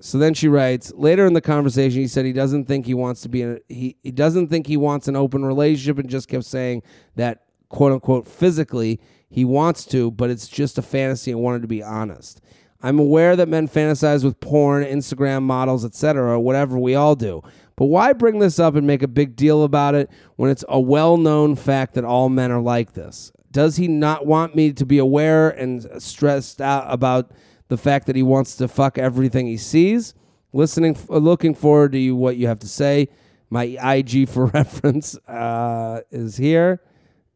So 0.00 0.18
then 0.18 0.34
she 0.34 0.48
writes 0.48 0.92
later 0.94 1.26
in 1.26 1.32
the 1.32 1.40
conversation. 1.40 2.00
He 2.00 2.08
said 2.08 2.24
he 2.24 2.32
doesn't 2.32 2.66
think 2.66 2.86
he 2.86 2.94
wants 2.94 3.20
to 3.22 3.28
be 3.28 3.42
in. 3.42 3.56
A, 3.56 3.72
he 3.72 3.96
he 4.02 4.12
doesn't 4.12 4.48
think 4.48 4.66
he 4.66 4.76
wants 4.76 5.08
an 5.08 5.16
open 5.16 5.44
relationship, 5.44 5.98
and 5.98 6.08
just 6.08 6.28
kept 6.28 6.44
saying 6.44 6.82
that 7.16 7.44
quote 7.68 7.92
unquote 7.92 8.28
physically 8.28 9.00
he 9.28 9.44
wants 9.44 9.84
to, 9.86 10.10
but 10.10 10.30
it's 10.30 10.48
just 10.48 10.78
a 10.78 10.82
fantasy 10.82 11.30
and 11.30 11.40
wanted 11.40 11.62
to 11.62 11.68
be 11.68 11.82
honest. 11.82 12.40
I'm 12.80 12.98
aware 12.98 13.34
that 13.36 13.48
men 13.48 13.68
fantasize 13.68 14.24
with 14.24 14.38
porn, 14.40 14.84
Instagram 14.84 15.42
models, 15.42 15.84
etc., 15.84 16.38
whatever 16.40 16.78
we 16.78 16.94
all 16.94 17.16
do. 17.16 17.42
But 17.76 17.86
why 17.86 18.12
bring 18.12 18.38
this 18.38 18.58
up 18.58 18.74
and 18.74 18.86
make 18.86 19.02
a 19.02 19.08
big 19.08 19.36
deal 19.36 19.64
about 19.64 19.94
it 19.94 20.10
when 20.36 20.50
it's 20.50 20.64
a 20.68 20.80
well-known 20.80 21.56
fact 21.56 21.94
that 21.94 22.04
all 22.04 22.28
men 22.28 22.50
are 22.50 22.60
like 22.60 22.94
this? 22.94 23.32
Does 23.50 23.76
he 23.76 23.88
not 23.88 24.26
want 24.26 24.54
me 24.54 24.72
to 24.72 24.86
be 24.86 24.98
aware 24.98 25.50
and 25.50 25.86
stressed 26.02 26.60
out 26.60 26.86
about 26.88 27.32
the 27.68 27.78
fact 27.78 28.06
that 28.06 28.16
he 28.16 28.22
wants 28.22 28.56
to 28.56 28.68
fuck 28.68 28.98
everything 28.98 29.46
he 29.46 29.56
sees? 29.56 30.14
Listening, 30.52 30.96
looking 31.08 31.54
forward 31.54 31.92
to 31.92 31.98
you, 31.98 32.14
what 32.16 32.36
you 32.36 32.46
have 32.46 32.58
to 32.60 32.68
say. 32.68 33.08
My 33.50 33.64
IG 33.64 34.28
for 34.28 34.46
reference 34.54 35.16
uh, 35.26 36.02
is 36.10 36.36
here. 36.36 36.82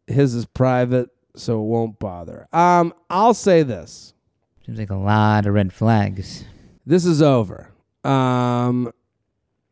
His 0.07 0.35
is 0.35 0.45
private, 0.45 1.11
so 1.37 1.61
it 1.61 1.67
won't 1.67 1.99
bother. 1.99 2.47
Um, 2.53 2.93
I'll 3.09 3.35
say 3.35 3.63
this. 3.63 4.15
seems 4.67 4.79
like 4.79 4.91
a 4.91 4.97
lot 4.97 5.47
of 5.47 5.55
red 5.55 5.73
flags. 5.73 6.45
This 6.85 7.05
is 7.05 7.23
over. 7.23 7.71
Um, 8.05 8.93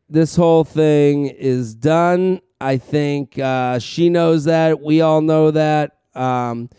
this 0.09 0.35
whole 0.35 0.63
thing 0.63 1.27
is 1.27 1.75
done. 1.75 2.41
I 2.59 2.77
think 2.77 3.39
uh, 3.39 3.79
she 3.79 4.09
knows 4.09 4.45
that. 4.45 4.81
We 4.81 5.01
all 5.01 5.21
know 5.21 5.51
that. 5.51 5.97
Um, 6.13 6.69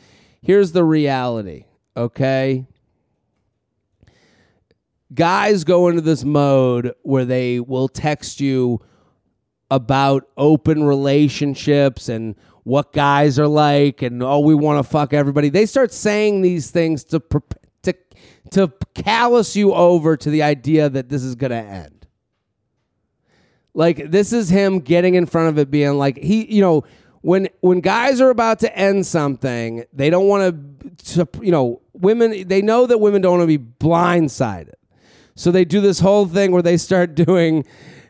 here's 0.43 0.73
the 0.73 0.85
reality, 0.85 1.65
okay? 1.97 2.67
Guys 5.15 5.65
go 5.65 5.89
into 5.89 6.01
this 6.01 6.25
mode 6.25 6.95
where 7.03 7.25
they 7.25 7.61
will 7.61 7.89
text 7.89 8.41
you 8.41 8.81
about 9.71 10.29
open 10.37 10.85
relationships 10.85 12.09
and 12.09 12.35
what 12.65 12.93
guys 12.93 13.39
are 13.39 13.49
like 13.49 14.03
and 14.03 14.23
oh 14.23 14.39
we 14.41 14.55
want 14.55 14.85
to 14.85 14.89
fuck 14.89 15.13
everybody. 15.13 15.49
They 15.49 15.67
start 15.67 15.93
saying 15.93 16.43
these 16.43 16.71
things 16.71 17.05
to 17.05 17.23
to 17.83 17.95
to 18.51 18.73
callous 18.95 19.57
you 19.57 19.73
over 19.75 20.17
to 20.17 20.31
the 20.31 20.43
idea 20.43 20.89
that 20.89 21.09
this 21.09 21.23
is 21.23 21.35
going 21.35 21.51
to 21.51 21.57
end. 21.57 22.07
Like 23.75 24.11
this 24.11 24.33
is 24.33 24.49
him 24.49 24.81
getting 24.81 25.15
in 25.15 25.27
front 25.27 25.49
of 25.49 25.59
it 25.59 25.71
being 25.71 25.95
like 25.95 26.19
he 26.19 26.53
you 26.55 26.61
know 26.61 26.85
when 27.23 27.49
when 27.61 27.81
guys 27.81 28.21
are 28.21 28.31
about 28.31 28.59
to 28.61 28.77
end 28.77 29.07
something, 29.07 29.85
they 29.93 30.11
don't 30.11 30.29
want 30.29 30.97
to 31.05 31.29
you 31.41 31.51
know, 31.51 31.81
women 31.93 32.47
they 32.47 32.61
know 32.61 32.87
that 32.87 32.99
women 32.99 33.23
don't 33.23 33.39
want 33.39 33.51
to 33.51 33.59
be 33.59 33.65
blindsided. 33.81 34.75
So 35.35 35.51
they 35.51 35.65
do 35.65 35.81
this 35.81 36.01
whole 36.01 36.27
thing 36.27 36.53
where 36.53 36.63
they 36.63 36.77
start 36.77 37.15
doing 37.17 37.65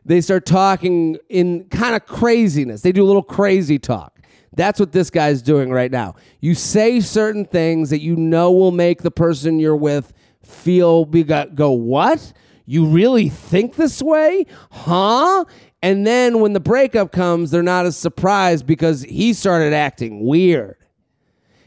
they 0.05 0.21
start 0.21 0.45
talking 0.47 1.17
in 1.29 1.69
kind 1.69 1.95
of 1.95 2.07
craziness. 2.07 2.83
They 2.83 2.91
do 2.91 3.05
a 3.05 3.07
little 3.07 3.23
crazy 3.23 3.79
talk. 3.79 4.12
That's 4.55 4.79
what 4.79 4.93
this 4.93 5.11
guy's 5.11 5.43
doing 5.43 5.71
right 5.71 5.91
now. 5.91 6.15
You 6.41 6.55
say 6.55 7.01
certain 7.01 7.45
things 7.45 7.91
that 7.91 8.01
you 8.01 8.17
know 8.17 8.53
will 8.53 8.71
make 8.71 9.03
the 9.03 9.11
person 9.11 9.59
you're 9.59 9.77
with 9.77 10.13
feel 10.43 11.05
be 11.05 11.25
go 11.25 11.71
what? 11.71 12.33
You 12.67 12.87
really 12.87 13.29
think 13.29 13.77
this 13.77 14.03
way? 14.03 14.47
Huh? 14.71 15.45
And 15.83 16.07
then 16.07 16.41
when 16.41 16.53
the 16.53 16.61
breakup 16.61 17.11
comes, 17.11 17.51
they're 17.51 17.63
not 17.63 17.87
as 17.87 17.97
surprised 17.97 18.67
because 18.67 19.03
he 19.03 19.33
started 19.33 19.73
acting 19.73 20.25
weird. 20.25 20.77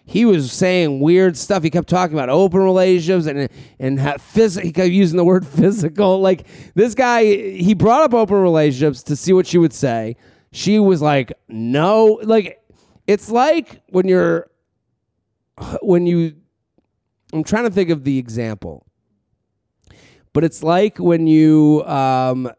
He 0.07 0.23
was 0.23 0.51
saying 0.51 0.99
weird 0.99 1.35
stuff. 1.35 1.63
He 1.63 1.71
kept 1.71 1.89
talking 1.89 2.15
about 2.15 2.29
open 2.29 2.61
relationships 2.61 3.25
and 3.25 3.49
and 3.79 3.97
phys- 3.97 4.61
he 4.61 4.71
kept 4.71 4.91
using 4.91 5.17
the 5.17 5.25
word 5.25 5.45
physical. 5.47 6.21
Like 6.21 6.45
this 6.75 6.93
guy, 6.93 7.23
he 7.25 7.73
brought 7.73 8.03
up 8.03 8.13
open 8.13 8.37
relationships 8.37 9.01
to 9.03 9.15
see 9.15 9.33
what 9.33 9.47
she 9.47 9.57
would 9.57 9.73
say. 9.73 10.15
She 10.51 10.79
was 10.79 11.01
like, 11.01 11.33
"No." 11.49 12.19
Like 12.23 12.61
it's 13.07 13.29
like 13.29 13.81
when 13.89 14.07
you're 14.07 14.49
when 15.81 16.05
you. 16.05 16.35
I'm 17.33 17.43
trying 17.43 17.65
to 17.65 17.71
think 17.71 17.89
of 17.89 18.03
the 18.03 18.17
example, 18.17 18.85
but 20.31 20.43
it's 20.43 20.63
like 20.63 20.97
when 20.99 21.27
you 21.27 21.83
um, 21.85 22.49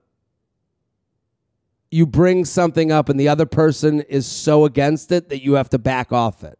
you 1.90 2.07
bring 2.07 2.44
something 2.44 2.92
up 2.92 3.09
and 3.09 3.18
the 3.18 3.28
other 3.28 3.47
person 3.47 4.01
is 4.03 4.26
so 4.26 4.64
against 4.64 5.12
it 5.12 5.28
that 5.30 5.42
you 5.42 5.55
have 5.55 5.70
to 5.70 5.78
back 5.78 6.12
off 6.12 6.44
it. 6.44 6.59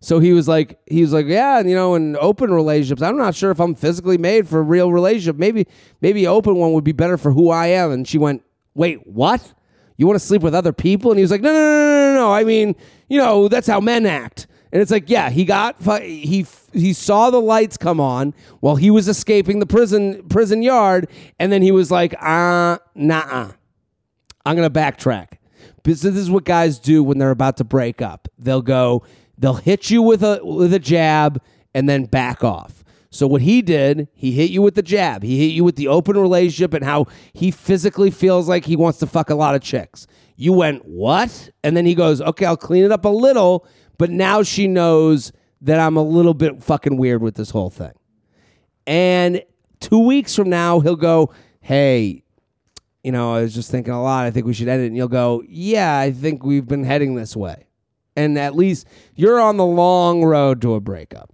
So 0.00 0.18
he 0.18 0.32
was 0.32 0.48
like, 0.48 0.80
he 0.86 1.02
was 1.02 1.12
like, 1.12 1.26
yeah, 1.26 1.58
and 1.58 1.68
you 1.68 1.76
know, 1.76 1.94
in 1.94 2.16
open 2.16 2.50
relationships, 2.50 3.02
I'm 3.02 3.18
not 3.18 3.34
sure 3.34 3.50
if 3.50 3.60
I'm 3.60 3.74
physically 3.74 4.16
made 4.16 4.48
for 4.48 4.60
a 4.60 4.62
real 4.62 4.90
relationship. 4.90 5.36
Maybe, 5.36 5.66
maybe 6.00 6.26
open 6.26 6.56
one 6.56 6.72
would 6.72 6.84
be 6.84 6.92
better 6.92 7.18
for 7.18 7.32
who 7.32 7.50
I 7.50 7.66
am. 7.66 7.90
And 7.90 8.08
she 8.08 8.16
went, 8.16 8.42
wait, 8.74 9.06
what? 9.06 9.52
You 10.00 10.06
want 10.06 10.18
to 10.18 10.26
sleep 10.26 10.40
with 10.40 10.54
other 10.54 10.72
people? 10.72 11.10
And 11.10 11.18
he 11.18 11.22
was 11.22 11.30
like, 11.30 11.42
no, 11.42 11.52
no, 11.52 11.58
no, 11.58 11.68
no, 11.68 12.14
no, 12.14 12.20
no. 12.20 12.32
I 12.32 12.42
mean, 12.42 12.74
you 13.10 13.18
know, 13.18 13.48
that's 13.48 13.66
how 13.66 13.80
men 13.80 14.06
act. 14.06 14.46
And 14.72 14.80
it's 14.80 14.90
like, 14.90 15.10
yeah, 15.10 15.28
he 15.28 15.44
got 15.44 15.76
he 16.02 16.46
he 16.72 16.92
saw 16.94 17.28
the 17.28 17.40
lights 17.40 17.76
come 17.76 18.00
on 18.00 18.32
while 18.60 18.76
he 18.76 18.90
was 18.90 19.08
escaping 19.08 19.58
the 19.58 19.66
prison 19.66 20.26
prison 20.30 20.62
yard, 20.62 21.06
and 21.38 21.52
then 21.52 21.60
he 21.60 21.70
was 21.70 21.90
like, 21.90 22.14
uh, 22.14 22.78
nah, 22.94 23.50
I'm 24.46 24.56
gonna 24.56 24.70
backtrack. 24.70 25.32
Because 25.82 26.00
this 26.00 26.16
is 26.16 26.30
what 26.30 26.44
guys 26.44 26.78
do 26.78 27.04
when 27.04 27.18
they're 27.18 27.30
about 27.30 27.58
to 27.58 27.64
break 27.64 28.00
up. 28.00 28.26
They'll 28.38 28.62
go, 28.62 29.04
they'll 29.36 29.54
hit 29.54 29.90
you 29.90 30.00
with 30.00 30.22
a 30.22 30.40
with 30.42 30.72
a 30.72 30.78
jab 30.78 31.42
and 31.74 31.86
then 31.86 32.06
back 32.06 32.42
off. 32.42 32.79
So 33.12 33.26
what 33.26 33.42
he 33.42 33.60
did, 33.60 34.06
he 34.14 34.30
hit 34.32 34.50
you 34.50 34.62
with 34.62 34.76
the 34.76 34.82
jab. 34.82 35.24
He 35.24 35.38
hit 35.38 35.52
you 35.52 35.64
with 35.64 35.74
the 35.74 35.88
open 35.88 36.16
relationship 36.16 36.72
and 36.72 36.84
how 36.84 37.06
he 37.32 37.50
physically 37.50 38.10
feels 38.10 38.48
like 38.48 38.64
he 38.64 38.76
wants 38.76 38.98
to 39.00 39.06
fuck 39.06 39.30
a 39.30 39.34
lot 39.34 39.56
of 39.56 39.62
chicks. 39.62 40.06
You 40.36 40.52
went, 40.52 40.84
"What?" 40.84 41.50
And 41.64 41.76
then 41.76 41.86
he 41.86 41.94
goes, 41.96 42.20
"Okay, 42.20 42.46
I'll 42.46 42.56
clean 42.56 42.84
it 42.84 42.92
up 42.92 43.04
a 43.04 43.08
little, 43.08 43.66
but 43.98 44.10
now 44.10 44.44
she 44.44 44.68
knows 44.68 45.32
that 45.60 45.80
I'm 45.80 45.96
a 45.96 46.02
little 46.02 46.34
bit 46.34 46.62
fucking 46.62 46.96
weird 46.96 47.20
with 47.20 47.34
this 47.34 47.50
whole 47.50 47.68
thing." 47.68 47.92
And 48.86 49.42
2 49.80 49.98
weeks 49.98 50.36
from 50.36 50.48
now, 50.48 50.78
he'll 50.78 50.94
go, 50.94 51.32
"Hey, 51.60 52.22
you 53.02 53.10
know, 53.10 53.34
I 53.34 53.42
was 53.42 53.54
just 53.54 53.72
thinking 53.72 53.92
a 53.92 54.02
lot. 54.02 54.24
I 54.24 54.30
think 54.30 54.46
we 54.46 54.54
should 54.54 54.68
end 54.68 54.82
it." 54.82 54.86
And 54.86 54.96
you'll 54.96 55.08
go, 55.08 55.42
"Yeah, 55.48 55.98
I 55.98 56.12
think 56.12 56.44
we've 56.44 56.66
been 56.66 56.84
heading 56.84 57.16
this 57.16 57.36
way." 57.36 57.66
And 58.16 58.38
at 58.38 58.54
least 58.54 58.86
you're 59.16 59.40
on 59.40 59.56
the 59.56 59.66
long 59.66 60.24
road 60.24 60.62
to 60.62 60.74
a 60.74 60.80
breakup. 60.80 61.32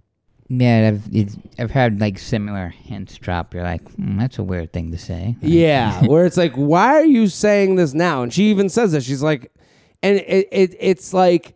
Yeah, 0.49 0.93
I've 0.93 1.35
I've 1.59 1.71
had 1.71 1.99
like 1.99 2.17
similar 2.17 2.69
hints 2.69 3.17
drop. 3.17 3.53
You're 3.53 3.63
like, 3.63 3.83
mm, 3.95 4.17
that's 4.17 4.39
a 4.39 4.43
weird 4.43 4.71
thing 4.71 4.91
to 4.91 4.97
say. 4.97 5.35
Yeah, 5.41 6.03
where 6.05 6.25
it's 6.25 6.37
like, 6.37 6.53
why 6.53 6.93
are 6.95 7.05
you 7.05 7.27
saying 7.27 7.75
this 7.75 7.93
now? 7.93 8.23
And 8.23 8.33
she 8.33 8.49
even 8.49 8.69
says 8.69 8.93
that 8.93 9.03
she's 9.03 9.21
like, 9.21 9.51
and 10.01 10.17
it, 10.17 10.47
it 10.51 10.75
it's 10.79 11.13
like, 11.13 11.55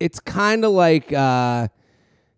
it's 0.00 0.18
kind 0.18 0.64
of 0.64 0.72
like 0.72 1.12
uh, 1.12 1.68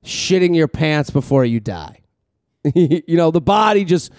shitting 0.04 0.54
your 0.54 0.68
pants 0.68 1.10
before 1.10 1.44
you 1.44 1.60
die. 1.60 2.00
you 2.74 3.02
know, 3.16 3.30
the 3.30 3.40
body 3.40 3.84
just 3.84 4.12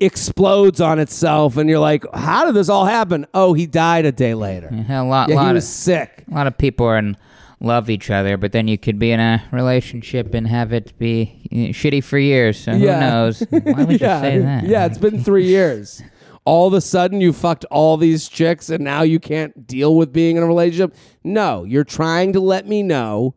explodes 0.00 0.80
on 0.80 0.98
itself, 0.98 1.56
and 1.56 1.68
you're 1.70 1.78
like, 1.78 2.04
how 2.12 2.44
did 2.44 2.54
this 2.54 2.68
all 2.68 2.86
happen? 2.86 3.26
Oh, 3.34 3.52
he 3.52 3.66
died 3.66 4.04
a 4.04 4.12
day 4.12 4.34
later. 4.34 4.68
Yeah, 4.72 5.02
a 5.02 5.04
lot, 5.04 5.28
Yeah, 5.28 5.36
lot 5.36 5.44
he 5.44 5.48
of, 5.50 5.54
was 5.56 5.68
sick. 5.68 6.24
a 6.30 6.34
lot 6.34 6.46
of 6.46 6.56
people 6.58 6.86
are 6.86 6.98
in 6.98 7.16
love 7.60 7.90
each 7.90 8.10
other, 8.10 8.36
but 8.36 8.52
then 8.52 8.68
you 8.68 8.78
could 8.78 8.98
be 8.98 9.10
in 9.10 9.18
a 9.20 9.42
relationship 9.50 10.32
and 10.34 10.46
have 10.46 10.72
it 10.72 10.96
be 10.98 11.42
shitty 11.52 12.02
for 12.04 12.18
years. 12.18 12.58
So 12.58 12.72
Yeah. 12.72 12.94
who 12.94 13.00
knows? 13.00 13.40
Why 13.50 13.84
would 13.84 14.00
yeah, 14.00 14.16
you 14.16 14.22
say 14.22 14.38
that? 14.38 14.64
yeah, 14.64 14.86
it's 14.86 14.98
been 14.98 15.22
three 15.24 15.46
years. 15.46 16.02
All 16.44 16.66
of 16.66 16.72
a 16.72 16.80
sudden, 16.80 17.20
you 17.20 17.32
fucked 17.34 17.64
all 17.66 17.96
these 17.98 18.26
chicks, 18.28 18.70
and 18.70 18.82
now 18.82 19.02
you 19.02 19.20
can't 19.20 19.66
deal 19.66 19.96
with 19.96 20.12
being 20.12 20.36
in 20.38 20.42
a 20.42 20.46
relationship. 20.46 20.94
No, 21.22 21.64
you're 21.64 21.84
trying 21.84 22.32
to 22.32 22.40
let 22.40 22.66
me 22.66 22.82
know 22.82 23.34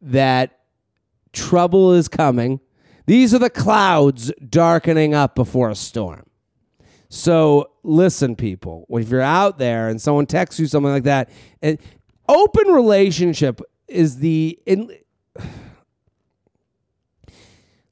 that 0.00 0.58
trouble 1.32 1.92
is 1.92 2.08
coming. 2.08 2.60
These 3.06 3.34
are 3.34 3.38
the 3.38 3.50
clouds 3.50 4.32
darkening 4.48 5.12
up 5.12 5.34
before 5.34 5.68
a 5.68 5.74
storm. 5.74 6.22
So 7.08 7.70
listen, 7.84 8.34
people, 8.36 8.86
if 8.90 9.10
you're 9.10 9.20
out 9.20 9.58
there 9.58 9.88
and 9.88 10.00
someone 10.00 10.26
texts 10.26 10.58
you 10.58 10.66
something 10.66 10.90
like 10.92 11.04
that, 11.04 11.28
and 11.62 11.78
open 12.28 12.68
relationship 12.68 13.60
is 13.88 14.18
the 14.18 14.58
in, 14.66 14.90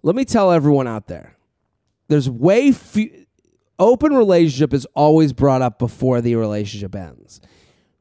let 0.03 0.15
me 0.15 0.25
tell 0.25 0.51
everyone 0.51 0.87
out 0.87 1.07
there 1.07 1.35
there's 2.09 2.29
way 2.29 2.73
few 2.73 3.27
open 3.79 4.15
relationship 4.15 4.73
is 4.73 4.87
always 4.95 5.33
brought 5.33 5.63
up 5.63 5.79
before 5.79 6.21
the 6.21 6.37
relationship 6.37 6.95
ends. 6.95 7.41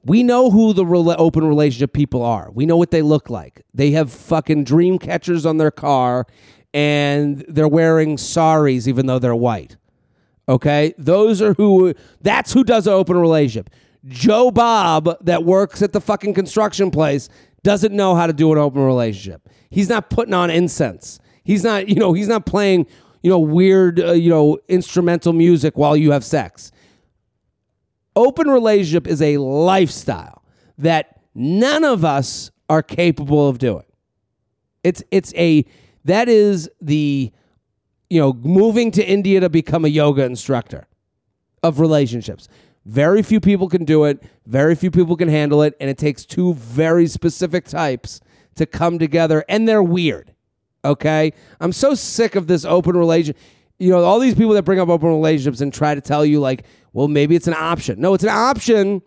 We 0.05 0.21
know 0.21 0.51
who 0.51 0.73
the 0.73 0.85
open 1.17 1.47
relationship 1.47 1.93
people 1.93 2.21
are. 2.23 2.51
We 2.51 2.65
know 2.65 2.77
what 2.77 2.91
they 2.91 3.01
look 3.01 3.29
like. 3.29 3.63
They 3.73 3.91
have 3.91 4.11
fucking 4.11 4.65
dream 4.65 4.99
catchers 4.99 5.45
on 5.45 5.57
their 5.57 5.71
car 5.71 6.27
and 6.73 7.45
they're 7.47 7.67
wearing 7.67 8.17
saris 8.17 8.87
even 8.87 9.05
though 9.05 9.19
they're 9.19 9.35
white. 9.35 9.77
Okay? 10.49 10.93
Those 10.97 11.41
are 11.41 11.53
who 11.53 11.93
that's 12.21 12.51
who 12.51 12.63
does 12.63 12.85
an 12.85 12.93
open 12.93 13.17
relationship 13.17 13.69
joe 14.07 14.51
bob 14.51 15.09
that 15.21 15.43
works 15.43 15.81
at 15.81 15.93
the 15.93 16.01
fucking 16.01 16.33
construction 16.33 16.91
place 16.91 17.29
doesn't 17.63 17.93
know 17.93 18.13
how 18.15 18.27
to 18.27 18.33
do 18.33 18.51
an 18.51 18.57
open 18.57 18.81
relationship. 18.81 19.49
He's 19.69 19.89
not 19.89 20.09
putting 20.09 20.33
on 20.33 20.49
incense. 20.49 21.19
He's 21.43 21.63
not 21.63 21.89
you 21.89 21.95
know 21.95 22.13
he's 22.13 22.27
not 22.27 22.45
playing 22.45 22.85
you 23.21 23.29
know 23.29 23.39
weird 23.39 23.99
uh, 23.99 24.11
you 24.11 24.29
know 24.29 24.59
instrumental 24.67 25.33
music 25.33 25.77
while 25.77 25.97
you 25.97 26.11
have 26.11 26.23
sex. 26.23 26.71
Open 28.15 28.47
relationship 28.47 29.07
is 29.07 29.21
a 29.21 29.37
lifestyle 29.37 30.43
that 30.77 31.21
none 31.33 31.83
of 31.83 32.05
us 32.05 32.51
are 32.69 32.83
capable 32.83 33.47
of 33.47 33.57
doing. 33.57 33.85
It's 34.83 35.01
it's 35.09 35.33
a 35.35 35.65
that 36.05 36.29
is 36.29 36.69
the 36.81 37.31
you 38.09 38.19
know 38.19 38.33
moving 38.33 38.91
to 38.91 39.05
India 39.05 39.39
to 39.39 39.49
become 39.49 39.85
a 39.85 39.89
yoga 39.89 40.23
instructor 40.23 40.87
of 41.63 41.79
relationships. 41.79 42.49
Very 42.85 43.21
few 43.23 43.39
people 43.39 43.69
can 43.69 43.85
do 43.85 44.03
it. 44.03 44.21
Very 44.45 44.75
few 44.75 44.91
people 44.91 45.15
can 45.15 45.29
handle 45.29 45.61
it, 45.61 45.75
and 45.79 45.89
it 45.89 45.97
takes 45.97 46.25
two 46.25 46.53
very 46.55 47.07
specific 47.07 47.65
types 47.65 48.19
to 48.55 48.65
come 48.65 48.99
together, 48.99 49.43
and 49.47 49.67
they're 49.67 49.83
weird. 49.83 50.33
Okay, 50.85 51.31
I'm 51.61 51.71
so 51.71 51.95
sick 51.95 52.35
of 52.35 52.47
this 52.47 52.65
open 52.65 52.97
relation. 52.97 53.35
You 53.79 53.91
know, 53.91 54.03
all 54.03 54.19
these 54.19 54.35
people 54.35 54.53
that 54.53 54.63
bring 54.63 54.79
up 54.79 54.89
open 54.89 55.07
relationships 55.09 55.61
and 55.61 55.73
try 55.73 55.95
to 55.95 56.01
tell 56.01 56.25
you 56.25 56.39
like, 56.39 56.65
well, 56.91 57.07
maybe 57.07 57.35
it's 57.35 57.47
an 57.47 57.53
option. 57.53 58.01
No, 58.01 58.13
it's 58.13 58.23
an 58.23 58.29
option 58.29 59.01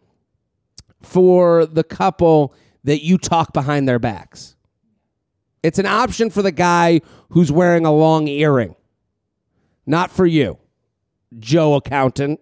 for 1.02 1.66
the 1.66 1.84
couple 1.84 2.54
that 2.84 3.04
you 3.04 3.18
talk 3.18 3.52
behind 3.52 3.86
their 3.86 3.98
backs. 3.98 4.56
It's 5.62 5.78
an 5.78 5.86
option 5.86 6.30
for 6.30 6.42
the 6.42 6.52
guy 6.52 7.00
who's 7.30 7.52
wearing 7.52 7.84
a 7.84 7.92
long 7.92 8.26
earring. 8.28 8.74
Not 9.84 10.10
for 10.10 10.24
you, 10.24 10.58
Joe 11.38 11.74
accountant. 11.74 12.40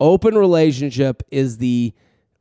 Open 0.00 0.34
relationship 0.36 1.22
is 1.30 1.58
the 1.58 1.92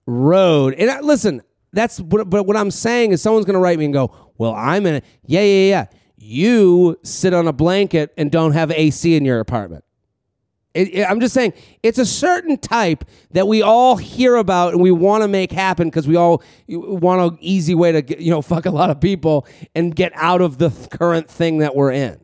road. 0.06 0.74
And 0.78 0.89
I, 0.91 0.99
listen, 1.01 1.41
that's 1.72 1.99
what, 1.99 2.30
but 2.30 2.45
what 2.45 2.58
I'm 2.58 2.72
saying 2.72 3.12
is 3.12 3.22
someone's 3.22 3.45
going 3.45 3.56
to 3.56 3.60
write 3.60 3.80
me 3.80 3.86
and 3.86 3.93
go, 3.93 4.14
"Well, 4.38 4.54
I'm 4.56 4.86
in 4.86 4.95
a 4.95 5.01
Yeah, 5.26 5.41
yeah, 5.41 5.70
yeah. 5.70 5.86
You 6.18 6.97
sit 7.04 7.34
on 7.34 7.47
a 7.47 7.54
blanket 7.54 8.14
and 8.18 8.32
don't 8.32 8.54
have 8.54 8.72
AC 8.72 9.16
in 9.16 9.26
your 9.26 9.39
apartment. 9.39 9.84
It, 10.74 10.95
it- 10.95 11.04
I'm 11.10 11.20
just 11.20 11.34
saying, 11.34 11.54
it's 11.84 11.97
a 11.99 12.06
certain 12.06 12.58
type 12.58 13.04
that 13.32 13.47
we 13.47 13.62
all 13.62 13.95
hear 13.97 14.36
about 14.38 14.74
and 14.74 14.82
we 14.82 14.91
want 14.91 15.22
to 15.24 15.28
make 15.28 15.51
happen 15.51 15.88
because 15.88 16.08
we 16.08 16.16
all 16.16 16.41
want 16.68 17.22
an 17.34 17.38
easy 17.41 17.76
way 17.76 17.91
to 17.91 18.01
get, 18.01 18.20
you 18.20 18.32
know 18.32 18.41
fuck 18.54 18.66
a 18.66 18.72
lot 18.72 18.89
of 18.89 18.99
people 19.01 19.45
and 19.76 19.95
get 19.95 20.12
out 20.16 20.41
of 20.41 20.58
the 20.58 20.70
th- 20.70 20.89
current 20.89 21.30
thing 21.30 21.60
that 21.60 21.76
we're 21.76 21.91
in. 21.91 22.20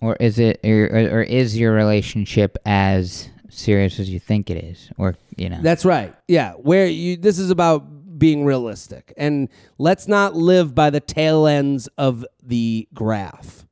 Or 0.00 0.16
is 0.16 0.38
it, 0.38 0.60
or 0.64 0.86
or 0.86 1.22
is 1.22 1.58
your 1.58 1.72
relationship 1.72 2.56
as 2.64 3.28
serious 3.58 3.98
as 4.00 4.08
you 4.08 4.18
think 4.18 4.50
it 4.50 4.62
is? 4.62 4.90
Or 4.96 5.16
you 5.36 5.48
know, 5.48 5.58
That's 5.60 5.84
right. 5.84 6.14
Yeah, 6.26 6.52
where 6.52 6.86
you 6.86 7.16
this 7.16 7.38
is 7.38 7.50
about 7.50 8.18
being 8.18 8.44
realistic 8.44 9.12
and 9.16 9.48
let's 9.78 10.08
not 10.08 10.34
live 10.34 10.74
by 10.74 10.90
the 10.90 11.00
tail 11.00 11.46
ends 11.46 11.88
of 11.98 12.24
the 12.42 12.88
graph. 12.92 13.64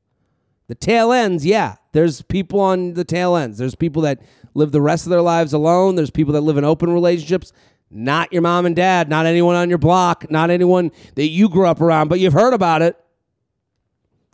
The 0.67 0.75
tail 0.75 1.11
ends, 1.11 1.45
yeah. 1.45 1.75
There's 1.93 2.21
people 2.21 2.59
on 2.59 2.93
the 2.93 3.03
tail 3.03 3.35
ends. 3.35 3.57
There's 3.57 3.75
people 3.75 4.01
that 4.03 4.21
live 4.53 4.71
the 4.71 4.81
rest 4.81 5.05
of 5.05 5.11
their 5.11 5.21
lives 5.21 5.53
alone. 5.53 5.95
There's 5.95 6.11
people 6.11 6.33
that 6.33 6.41
live 6.41 6.57
in 6.57 6.65
open 6.65 6.91
relationships. 6.91 7.53
Not 7.89 8.33
your 8.33 8.41
mom 8.41 8.65
and 8.65 8.75
dad, 8.75 9.07
not 9.07 9.25
anyone 9.25 9.55
on 9.55 9.69
your 9.69 9.77
block, 9.77 10.29
not 10.29 10.49
anyone 10.49 10.91
that 11.15 11.27
you 11.27 11.47
grew 11.47 11.67
up 11.67 11.79
around, 11.79 12.09
but 12.09 12.19
you've 12.19 12.33
heard 12.33 12.53
about 12.53 12.81
it. 12.81 12.97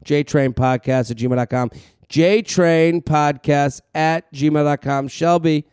JTrain 0.06 0.54
Podcast 0.56 1.12
at 1.12 1.18
gmail.com. 1.18 1.72
JTrain 2.14 3.04
Podcast 3.04 3.82
at 3.96 4.32
gmail.com. 4.32 5.08
Shelby, 5.08 5.66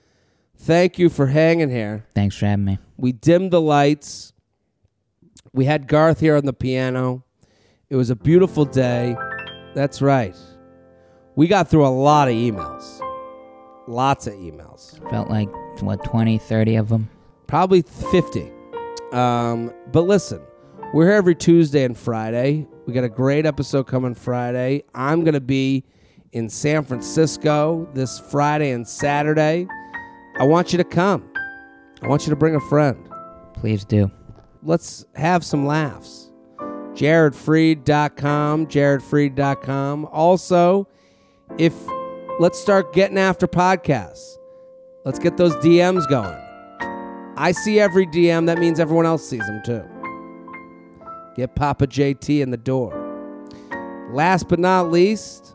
thank 0.57 0.99
you 0.99 1.11
for 1.11 1.26
hanging 1.26 1.68
here. 1.68 2.07
thanks 2.14 2.34
for 2.34 2.47
having 2.47 2.64
me. 2.64 2.78
We 2.97 3.12
dimmed 3.12 3.51
the 3.51 3.61
lights. 3.61 4.32
We 5.53 5.66
had 5.66 5.86
Garth 5.86 6.18
here 6.18 6.36
on 6.36 6.47
the 6.47 6.55
piano. 6.55 7.24
It 7.91 7.97
was 7.97 8.09
a 8.09 8.16
beautiful 8.16 8.64
day. 8.64 9.14
That's 9.74 10.01
right. 10.01 10.34
We 11.36 11.47
got 11.47 11.68
through 11.68 11.86
a 11.86 11.93
lot 11.93 12.28
of 12.28 12.34
emails. 12.34 13.07
Lots 13.86 14.26
of 14.26 14.32
emails. 14.32 14.99
Felt 15.11 15.28
like 15.28 15.51
what 15.82 16.03
20, 16.05 16.38
30 16.38 16.76
of 16.76 16.88
them. 16.88 17.11
Probably 17.49 17.82
50. 17.82 18.51
Um, 19.12 19.74
but 19.93 20.05
listen, 20.05 20.41
we're 20.95 21.05
here 21.05 21.16
every 21.16 21.34
Tuesday 21.34 21.84
and 21.84 21.99
Friday. 21.99 22.66
We 22.86 22.95
got 22.95 23.05
a 23.05 23.11
great 23.11 23.45
episode 23.45 23.86
coming 23.88 24.14
Friday. 24.14 24.84
I'm 24.95 25.22
going 25.22 25.34
to 25.34 25.41
be 25.43 25.84
in 26.33 26.49
San 26.49 26.85
Francisco 26.85 27.89
this 27.95 28.18
Friday 28.18 28.70
and 28.70 28.87
Saturday. 28.87 29.66
I 30.39 30.45
want 30.45 30.72
you 30.72 30.78
to 30.78 30.85
come. 30.85 31.28
I 32.03 32.09
want 32.09 32.26
you 32.26 32.31
to 32.31 32.37
bring 32.37 32.55
a 32.55 32.61
friend. 32.61 33.09
Please 33.55 33.85
do. 33.85 34.11
let's 34.62 35.05
have 35.16 35.45
some 35.45 35.66
laughs. 35.66 36.33
JaredFreid.com, 36.95 38.66
JaredFreid.com. 38.66 40.05
Also, 40.07 40.89
if 41.59 41.74
let's 42.39 42.59
start 42.59 42.93
getting 42.93 43.18
after 43.18 43.47
podcasts. 43.47 44.37
Let's 45.05 45.18
get 45.18 45.37
those 45.37 45.55
DMs 45.57 46.09
going. 46.09 46.39
I 47.37 47.53
see 47.53 47.81
every 47.81 48.07
DM, 48.07 48.47
that 48.47 48.59
means 48.59 48.78
everyone 48.78 49.07
else 49.07 49.26
sees 49.26 49.47
them 49.47 49.62
too. 49.64 49.83
Get 51.37 51.55
Papa 51.55 51.87
JT 51.87 52.41
in 52.41 52.51
the 52.51 52.57
door. 52.57 52.97
Last 54.12 54.49
but 54.49 54.59
not 54.59 54.91
least, 54.91 55.55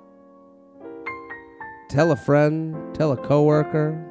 tell 1.90 2.12
a 2.12 2.16
friend, 2.16 2.76
tell 2.94 3.12
a 3.12 3.18
coworker. 3.18 4.02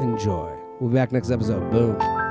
Enjoy. 0.00 0.56
We'll 0.80 0.90
be 0.90 0.94
back 0.94 1.12
next 1.12 1.30
episode. 1.30 1.70
Boom. 1.70 2.21